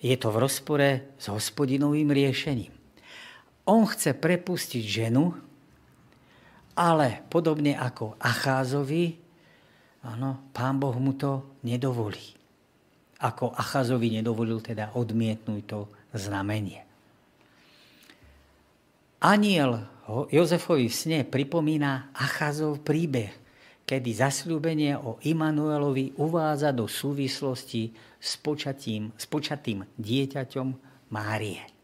je 0.00 0.16
to 0.16 0.32
v 0.32 0.40
rozpore 0.40 0.88
s 1.20 1.28
hospodinovým 1.28 2.08
riešením. 2.08 2.72
On 3.68 3.84
chce 3.84 4.16
prepustiť 4.16 4.82
ženu, 4.82 5.36
ale 6.80 7.28
podobne 7.28 7.76
ako 7.76 8.16
Acházovi, 8.16 9.12
áno, 10.00 10.48
pán 10.56 10.80
Boh 10.80 10.96
mu 10.96 11.12
to 11.12 11.60
nedovolí. 11.60 12.32
Ako 13.20 13.52
Acházovi 13.52 14.16
nedovolil 14.16 14.64
teda 14.64 14.96
odmietnúť 14.96 15.62
to 15.68 15.92
znamenie. 16.16 16.80
Aniel 19.20 19.84
Jozefovi 20.32 20.88
v 20.88 20.96
sne 20.96 21.18
pripomína 21.28 22.16
Achazov 22.16 22.80
príbeh, 22.80 23.36
kedy 23.84 24.16
zasľúbenie 24.16 24.96
o 24.96 25.20
Immanuelovi 25.20 26.16
uvádza 26.16 26.72
do 26.72 26.88
súvislosti 26.88 27.92
s, 28.16 28.40
počatím, 28.40 29.12
s 29.20 29.28
počatým 29.28 29.84
dieťaťom 30.00 30.68
Márie. 31.12 31.79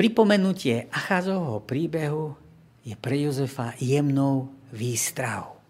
Pripomenutie 0.00 0.88
Achazovho 0.88 1.60
príbehu 1.60 2.32
je 2.80 2.96
pre 2.96 3.20
Jozefa 3.20 3.76
jemnou 3.76 4.48
výstrahou. 4.72 5.60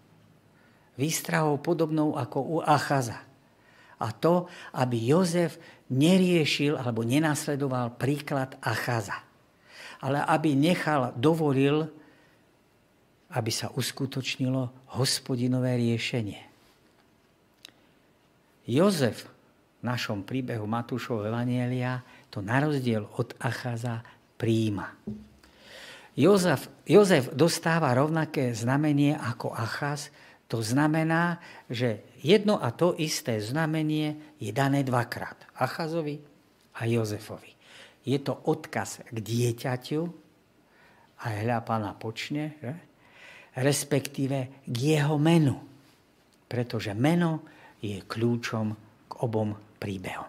Výstrahou 0.95 1.59
podobnou 1.59 2.15
ako 2.15 2.39
u 2.39 2.57
Achaza. 2.63 3.27
A 3.99 4.07
to, 4.15 4.47
aby 4.71 4.95
Jozef 5.03 5.59
neriešil 5.91 6.79
alebo 6.79 7.03
nenasledoval 7.03 7.99
príklad 7.99 8.55
Achaza. 8.63 9.19
Ale 9.99 10.23
aby 10.23 10.55
nechal, 10.55 11.11
dovolil, 11.19 11.91
aby 13.35 13.51
sa 13.51 13.67
uskutočnilo 13.75 14.95
hospodinové 14.95 15.75
riešenie. 15.75 16.39
Jozef 18.63 19.27
v 19.27 19.83
našom 19.83 20.23
príbehu 20.23 20.63
Matúšov 20.63 21.27
Evanielia 21.27 21.99
to 22.31 22.39
na 22.39 22.63
rozdiel 22.63 23.11
od 23.19 23.35
Achaza 23.35 24.20
príjima. 24.41 24.89
Jozef, 26.17 26.65
Jozef 26.89 27.29
dostáva 27.37 27.93
rovnaké 27.93 28.57
znamenie 28.57 29.13
ako 29.13 29.53
Achaz, 29.53 30.09
to 30.49 30.65
znamená, 30.65 31.39
že 31.69 32.03
jedno 32.19 32.57
a 32.57 32.73
to 32.73 32.97
isté 32.97 33.37
znamenie 33.39 34.35
je 34.41 34.49
dané 34.51 34.81
dvakrát. 34.81 35.37
Achazovi 35.55 36.19
a 36.75 36.89
Jozefovi. 36.89 37.53
Je 38.01 38.17
to 38.17 38.33
odkaz 38.49 39.05
k 39.07 39.17
dieťaťu, 39.21 40.01
a 41.21 41.45
hľa 41.45 41.59
pána 41.61 41.93
počne, 41.93 42.57
že? 42.57 42.73
respektíve 43.61 44.63
k 44.65 44.75
jeho 44.75 45.21
menu. 45.21 45.57
Pretože 46.49 46.97
meno 46.97 47.45
je 47.79 48.01
kľúčom 48.01 48.67
k 49.07 49.11
obom 49.21 49.53
príbehom. 49.77 50.27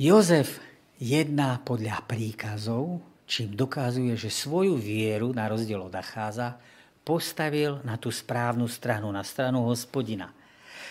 Jozef 0.00 0.69
jedná 1.00 1.56
podľa 1.64 2.04
príkazov, 2.04 3.00
čím 3.24 3.56
dokazuje, 3.56 4.12
že 4.20 4.28
svoju 4.28 4.76
vieru, 4.76 5.32
na 5.32 5.48
rozdiel 5.48 5.80
od 5.80 5.94
Acháza, 5.96 6.60
postavil 7.00 7.80
na 7.82 7.96
tú 7.96 8.12
správnu 8.12 8.68
stranu, 8.68 9.08
na 9.08 9.24
stranu 9.24 9.64
hospodina. 9.64 10.30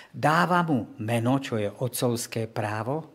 Dáva 0.10 0.66
mu 0.66 0.90
meno, 0.98 1.38
čo 1.38 1.62
je 1.62 1.70
otcovské 1.70 2.50
právo, 2.50 3.14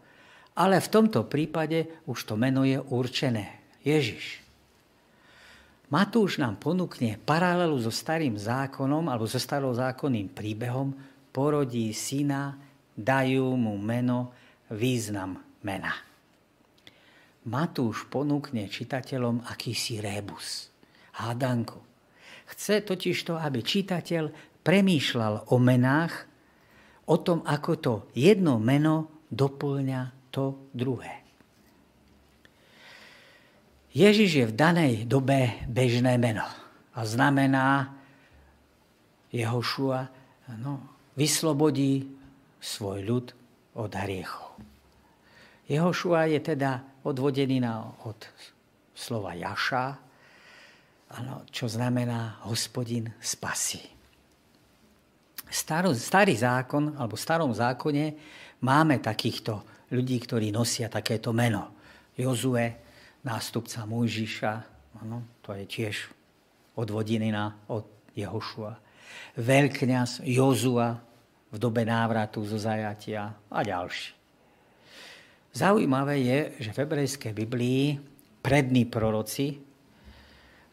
ale 0.54 0.78
v 0.78 0.88
tomto 0.88 1.26
prípade 1.26 2.06
už 2.06 2.30
to 2.30 2.38
meno 2.38 2.62
je 2.62 2.78
určené. 2.78 3.58
Ježiš. 3.82 4.38
Matúš 5.90 6.38
nám 6.40 6.56
ponúkne 6.56 7.18
paralelu 7.26 7.76
so 7.82 7.90
starým 7.90 8.38
zákonom 8.38 9.10
alebo 9.10 9.26
so 9.26 9.36
starozákonným 9.36 10.30
príbehom, 10.30 10.94
porodí 11.34 11.90
syna, 11.90 12.54
dajú 12.94 13.58
mu 13.58 13.74
meno, 13.76 14.30
význam 14.70 15.42
mena. 15.60 16.13
Matúš 17.44 18.08
ponúkne 18.08 18.64
čitateľom 18.72 19.44
akýsi 19.44 20.00
rébus, 20.00 20.72
hádanku. 21.20 21.76
Chce 22.48 22.80
totiž 22.80 23.16
to, 23.28 23.36
aby 23.36 23.60
čitateľ 23.60 24.32
premýšľal 24.64 25.52
o 25.52 25.56
menách, 25.60 26.24
o 27.04 27.20
tom, 27.20 27.44
ako 27.44 27.72
to 27.76 27.94
jedno 28.16 28.56
meno 28.56 29.28
doplňa 29.28 30.32
to 30.32 30.72
druhé. 30.72 31.20
Ježiš 33.94 34.30
je 34.32 34.44
v 34.50 34.56
danej 34.56 34.94
dobe 35.06 35.62
bežné 35.70 36.18
meno 36.18 36.48
a 36.96 37.00
znamená 37.06 37.94
Jehošua 39.30 40.10
no, 40.58 40.82
vyslobodí 41.14 42.08
svoj 42.58 42.98
ľud 43.06 43.26
od 43.78 43.90
hriechov. 43.94 44.58
Jehošua 45.70 46.26
je 46.32 46.40
teda 46.42 46.93
odvodený 47.04 47.60
na, 47.60 47.84
od 48.08 48.18
slova 48.96 49.36
Jaša, 49.36 49.86
ano, 51.14 51.44
čo 51.52 51.68
znamená 51.68 52.42
hospodin 52.48 53.12
spasí. 53.20 53.82
Staro, 55.46 55.94
starý 55.94 56.34
zákon, 56.34 56.98
alebo 56.98 57.14
v 57.14 57.22
starom 57.22 57.52
zákone 57.54 58.04
máme 58.64 58.98
takýchto 58.98 59.62
ľudí, 59.94 60.18
ktorí 60.18 60.50
nosia 60.50 60.90
takéto 60.90 61.30
meno. 61.30 61.70
Jozue, 62.18 62.74
nástupca 63.22 63.86
Mojžiša, 63.86 64.52
ano, 65.04 65.38
to 65.44 65.54
je 65.54 65.64
tiež 65.68 65.94
odvodinina 66.74 67.54
od 67.70 67.86
Jehošua. 68.18 68.74
Veľkňaz 69.38 70.26
Jozua 70.26 70.98
v 71.54 71.56
dobe 71.58 71.86
návratu 71.86 72.42
zo 72.42 72.58
zajatia 72.58 73.30
a 73.50 73.58
ďalší. 73.62 74.13
Zaujímavé 75.54 76.18
je, 76.18 76.38
že 76.66 76.74
v 76.74 76.82
hebrejskej 76.82 77.30
Biblii 77.30 78.02
prední 78.42 78.90
proroci 78.90 79.62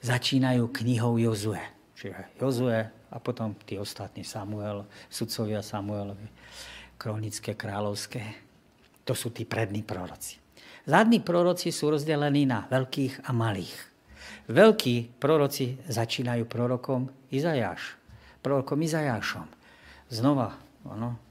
začínajú 0.01 0.73
knihou 0.73 1.21
Jozue. 1.21 1.61
Čiže 1.93 2.33
Jozue 2.41 2.89
a 2.89 3.17
potom 3.21 3.53
tí 3.61 3.77
ostatní 3.77 4.25
Samuel, 4.25 4.89
sudcovia 5.05 5.61
Samuelovi, 5.61 6.25
kronické, 6.97 7.53
kráľovské. 7.53 8.25
To 9.05 9.13
sú 9.13 9.29
tí 9.29 9.45
prední 9.45 9.85
proroci. 9.85 10.41
Zadní 10.89 11.21
proroci 11.21 11.69
sú 11.69 11.93
rozdelení 11.93 12.49
na 12.49 12.65
veľkých 12.65 13.29
a 13.29 13.31
malých. 13.37 13.77
Veľkí 14.49 15.21
proroci 15.21 15.77
začínajú 15.85 16.49
prorokom 16.49 17.05
Izajáš, 17.29 18.01
prorokom 18.41 18.81
Izajášom. 18.81 19.45
Znova, 20.09 20.57
ono, 20.89 21.21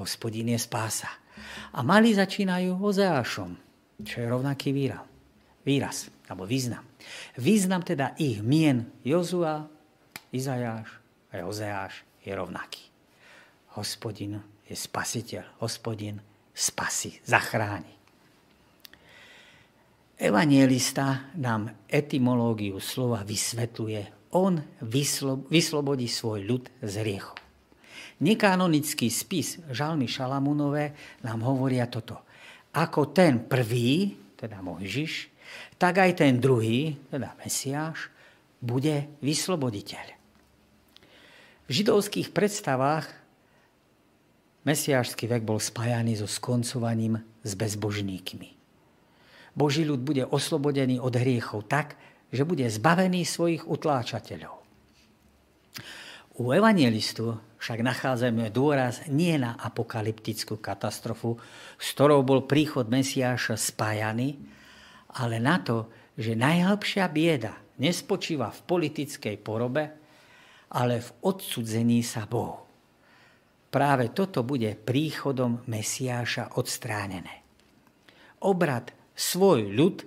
hospodin 0.00 0.56
je 0.56 0.58
spása. 0.58 1.27
A 1.74 1.80
malí 1.82 2.14
začínajú 2.14 2.78
Ozeášom, 2.78 3.56
čo 4.02 4.16
je 4.22 4.26
rovnaký 4.26 4.70
výraz, 4.70 5.04
výraz 5.64 6.10
alebo 6.28 6.44
význam. 6.44 6.84
Význam 7.40 7.80
teda 7.82 8.12
ich 8.20 8.44
mien 8.44 8.84
Jozua, 9.00 9.64
Izajáš 10.28 10.92
a 11.32 11.44
Ozeáš 11.48 12.04
je 12.20 12.32
rovnaký. 12.36 12.84
Hospodin 13.80 14.36
je 14.68 14.76
spasiteľ, 14.76 15.64
hospodin 15.64 16.20
spasí, 16.52 17.16
zachráni. 17.24 17.96
Evanielista 20.18 21.30
nám 21.38 21.86
etymológiu 21.86 22.82
slova 22.82 23.22
vysvetľuje. 23.22 24.34
On 24.34 24.58
vyslobodí 25.48 26.10
svoj 26.10 26.42
ľud 26.44 26.64
z 26.82 26.92
hriechov. 27.00 27.47
Nekanonický 28.18 29.06
spis 29.14 29.62
Žalmy 29.70 30.10
Šalamúnové 30.10 30.90
nám 31.22 31.46
hovoria 31.46 31.86
toto. 31.86 32.26
Ako 32.74 33.14
ten 33.14 33.46
prvý, 33.46 34.18
teda 34.34 34.58
Mojžiš, 34.58 35.30
tak 35.78 36.02
aj 36.02 36.18
ten 36.18 36.42
druhý, 36.42 36.98
teda 37.08 37.38
Mesiáš, 37.38 38.10
bude 38.58 39.06
vysloboditeľ. 39.22 40.18
V 41.68 41.70
židovských 41.70 42.34
predstavách 42.34 43.06
mesiášsky 44.66 45.30
vek 45.30 45.46
bol 45.46 45.62
spájaný 45.62 46.18
so 46.18 46.26
skoncovaním 46.26 47.22
s 47.46 47.54
bezbožníkmi. 47.54 48.50
Boží 49.54 49.86
ľud 49.86 50.02
bude 50.02 50.26
oslobodený 50.26 50.98
od 50.98 51.14
hriechov 51.14 51.70
tak, 51.70 51.94
že 52.34 52.42
bude 52.42 52.66
zbavený 52.66 53.22
svojich 53.24 53.62
utláčateľov. 53.64 54.56
U 56.38 56.54
evangelistu 56.54 57.34
však 57.58 57.82
nachádzame 57.82 58.54
dôraz 58.54 59.06
nie 59.10 59.34
na 59.34 59.58
apokalyptickú 59.58 60.62
katastrofu, 60.62 61.38
s 61.74 61.86
ktorou 61.94 62.22
bol 62.22 62.46
príchod 62.46 62.86
Mesiáša 62.86 63.58
spájaný, 63.58 64.38
ale 65.18 65.42
na 65.42 65.58
to, 65.58 65.90
že 66.14 66.38
najhlbšia 66.38 67.06
bieda 67.10 67.54
nespočíva 67.82 68.50
v 68.54 68.60
politickej 68.66 69.36
porobe, 69.42 69.84
ale 70.74 71.02
v 71.02 71.10
odsudzení 71.26 72.02
sa 72.06 72.26
Bohu. 72.30 72.66
Práve 73.68 74.14
toto 74.16 74.46
bude 74.46 74.72
príchodom 74.78 75.66
Mesiáša 75.68 76.56
odstránené. 76.56 77.44
Obrad 78.40 78.94
svoj 79.12 79.68
ľud 79.74 80.06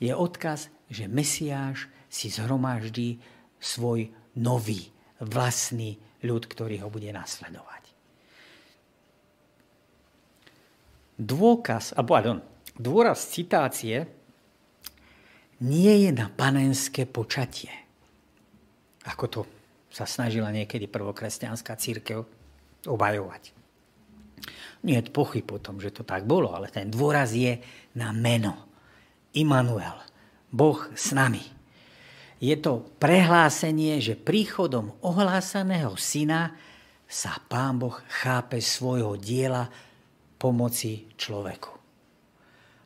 je 0.00 0.12
odkaz, 0.14 0.72
že 0.88 1.10
Mesiáš 1.10 1.90
si 2.06 2.30
zhromaždí 2.30 3.20
svoj 3.60 4.10
nový 4.38 4.90
vlastný 5.20 6.00
ľud, 6.22 6.42
ktorý 6.46 6.82
ho 6.82 6.88
bude 6.88 7.10
nasledovať. 7.10 7.82
Dôkaz, 11.22 11.94
a 11.94 12.02
pardon, 12.02 12.42
dôraz 12.74 13.30
citácie 13.30 14.08
nie 15.62 15.94
je 16.08 16.10
na 16.10 16.26
panenské 16.26 17.06
počatie, 17.06 17.70
ako 19.06 19.24
to 19.30 19.40
sa 19.92 20.08
snažila 20.08 20.50
niekedy 20.50 20.88
prvokresťanská 20.88 21.76
církev 21.78 22.24
obajovať. 22.88 23.54
Nie 24.82 24.98
je 24.98 25.14
pochyb 25.14 25.46
o 25.46 25.62
tom, 25.62 25.78
že 25.78 25.94
to 25.94 26.02
tak 26.02 26.26
bolo, 26.26 26.50
ale 26.50 26.72
ten 26.72 26.90
dôraz 26.90 27.30
je 27.30 27.62
na 27.94 28.10
meno. 28.10 28.66
Immanuel, 29.38 29.94
Boh 30.50 30.90
s 30.96 31.14
nami. 31.14 31.61
Je 32.42 32.58
to 32.58 32.82
prehlásenie, 32.98 34.02
že 34.02 34.18
príchodom 34.18 34.98
ohlásaného 34.98 35.94
syna 35.94 36.58
sa 37.06 37.38
Pán 37.38 37.78
Boh 37.78 38.02
chápe 38.10 38.58
svojho 38.58 39.14
diela 39.14 39.70
pomoci 40.42 41.06
človeku. 41.14 41.70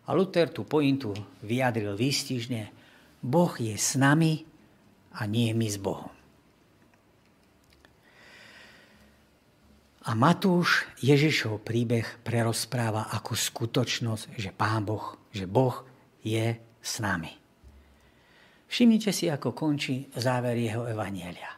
A 0.07 0.13
Luther 0.13 0.53
tú 0.53 0.69
pointu 0.69 1.17
vyjadril 1.41 1.97
výstižne. 1.97 2.69
Boh 3.25 3.57
je 3.57 3.73
s 3.73 3.97
nami 3.97 4.45
a 5.17 5.25
nie 5.25 5.57
my 5.57 5.69
s 5.73 5.81
Bohom. 5.81 6.13
A 10.07 10.15
Matúš 10.15 10.85
Ježišov 11.01 11.65
príbeh 11.65 12.21
prerozpráva 12.23 13.09
ako 13.09 13.33
skutočnosť, 13.33 14.37
že 14.37 14.53
Pán 14.53 14.85
Boh, 14.85 15.17
že 15.33 15.49
Boh 15.49 15.81
je 16.21 16.61
s 16.61 16.93
nami. 17.01 17.46
Všimnite 18.67 19.15
si, 19.15 19.31
ako 19.31 19.55
končí 19.55 20.11
záver 20.15 20.59
jeho 20.59 20.85
evanielia. 20.87 21.55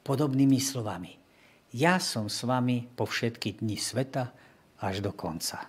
Podobnými 0.00 0.56
slovami. 0.56 1.12
Ja 1.76 2.00
som 2.00 2.32
s 2.32 2.40
vami 2.48 2.88
po 2.88 3.04
všetky 3.04 3.60
dni 3.60 3.76
sveta 3.76 4.32
až 4.80 5.04
do 5.04 5.12
konca. 5.12 5.68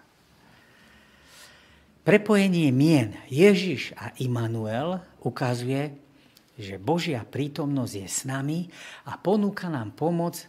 Prepojenie 2.07 2.71
mien 2.71 3.19
Ježiš 3.27 3.91
a 3.99 4.15
Immanuel 4.23 5.03
ukazuje, 5.19 5.91
že 6.55 6.79
Božia 6.79 7.27
prítomnosť 7.27 7.93
je 7.93 8.07
s 8.07 8.23
nami 8.23 8.71
a 9.05 9.19
ponúka 9.19 9.67
nám 9.67 9.91
pomoc 9.91 10.39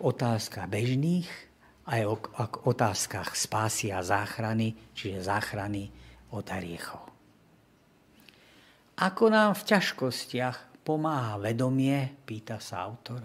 otázka 0.00 0.64
bežných, 0.66 1.28
aj 1.86 2.02
o 2.02 2.18
otázkach 2.66 3.38
spásy 3.38 3.94
a 3.94 4.02
záchrany, 4.02 4.74
čiže 4.90 5.22
záchrany 5.22 5.86
od 6.34 6.42
hriechov. 6.42 7.05
Ako 8.96 9.28
nám 9.28 9.52
v 9.52 9.76
ťažkostiach 9.76 10.80
pomáha 10.80 11.36
vedomie, 11.36 12.16
pýta 12.24 12.56
sa 12.56 12.80
autor, 12.80 13.20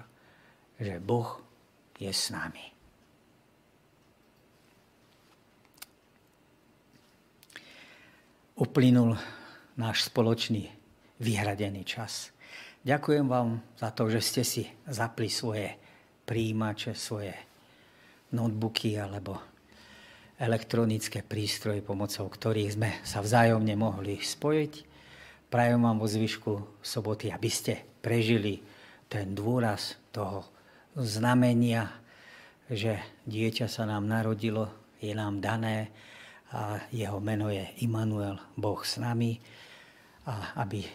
že 0.76 1.00
Boh 1.00 1.40
je 1.96 2.12
s 2.12 2.28
nami. 2.28 2.66
Uplynul 8.60 9.16
náš 9.80 10.12
spoločný 10.12 10.68
vyhradený 11.24 11.88
čas. 11.88 12.36
Ďakujem 12.84 13.32
vám 13.32 13.64
za 13.80 13.96
to, 13.96 14.12
že 14.12 14.20
ste 14.20 14.44
si 14.44 14.64
zapli 14.92 15.32
svoje 15.32 15.72
príjimače, 16.28 16.92
svoje 17.00 17.32
notebooky 18.36 19.00
alebo 19.00 19.40
elektronické 20.36 21.24
prístroje, 21.24 21.80
pomocou 21.80 22.28
ktorých 22.28 22.76
sme 22.76 22.90
sa 23.08 23.24
vzájomne 23.24 23.78
mohli 23.80 24.20
spojiť. 24.20 24.91
Prajem 25.52 25.84
vám 25.84 26.00
vo 26.00 26.08
zvyšku 26.08 26.80
soboty, 26.80 27.28
aby 27.28 27.52
ste 27.52 27.84
prežili 28.00 28.64
ten 29.12 29.36
dôraz 29.36 30.00
toho 30.16 30.48
znamenia, 30.96 31.92
že 32.72 32.96
dieťa 33.28 33.68
sa 33.68 33.84
nám 33.84 34.08
narodilo, 34.08 34.72
je 35.04 35.12
nám 35.12 35.44
dané 35.44 35.92
a 36.56 36.80
jeho 36.96 37.20
meno 37.20 37.52
je 37.52 37.68
Immanuel, 37.84 38.40
Boh 38.56 38.80
s 38.80 38.96
nami. 38.96 39.44
A 40.24 40.56
aby 40.64 40.88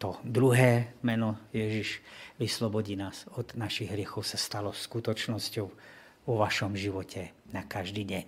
to 0.00 0.16
druhé 0.24 0.96
meno 1.04 1.36
Ježiš 1.52 2.00
vyslobodí 2.40 2.96
nás 2.96 3.28
od 3.36 3.60
našich 3.60 3.92
hriechov 3.92 4.24
sa 4.24 4.40
stalo 4.40 4.72
skutočnosťou 4.72 5.66
vo 6.24 6.34
vašom 6.40 6.72
živote 6.80 7.36
na 7.52 7.60
každý 7.60 8.08
deň. 8.08 8.26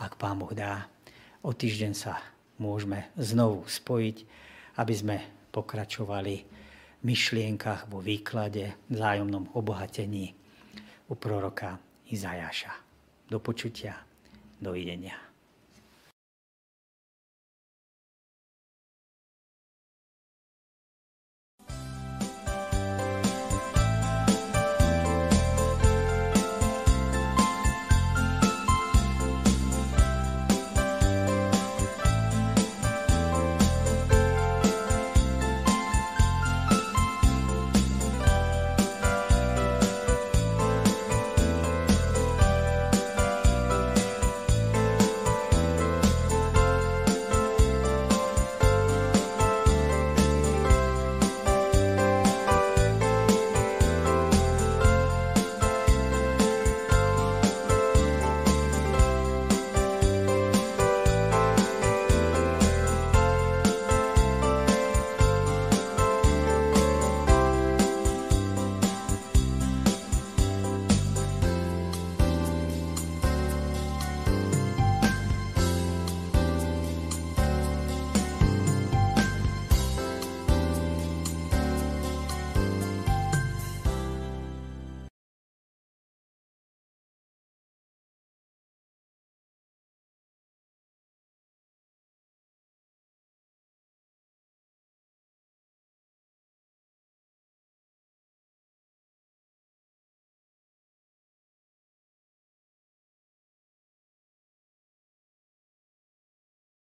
Ak 0.00 0.16
Pán 0.16 0.40
Boh 0.40 0.56
dá, 0.56 0.88
o 1.44 1.52
týždeň 1.52 1.92
sa 1.92 2.16
môžeme 2.56 3.12
znovu 3.20 3.68
spojiť, 3.68 4.45
aby 4.76 4.94
sme 4.94 5.16
pokračovali 5.50 6.34
v 7.00 7.02
myšlienkach 7.02 7.90
vo 7.90 8.00
výklade, 8.00 8.88
vzájomnom 8.92 9.56
obohatení 9.56 10.32
u 11.10 11.14
proroka 11.14 11.80
Izajaša. 12.06 12.72
Do 13.26 13.42
počutia, 13.42 13.98
dovidenia. 14.62 15.25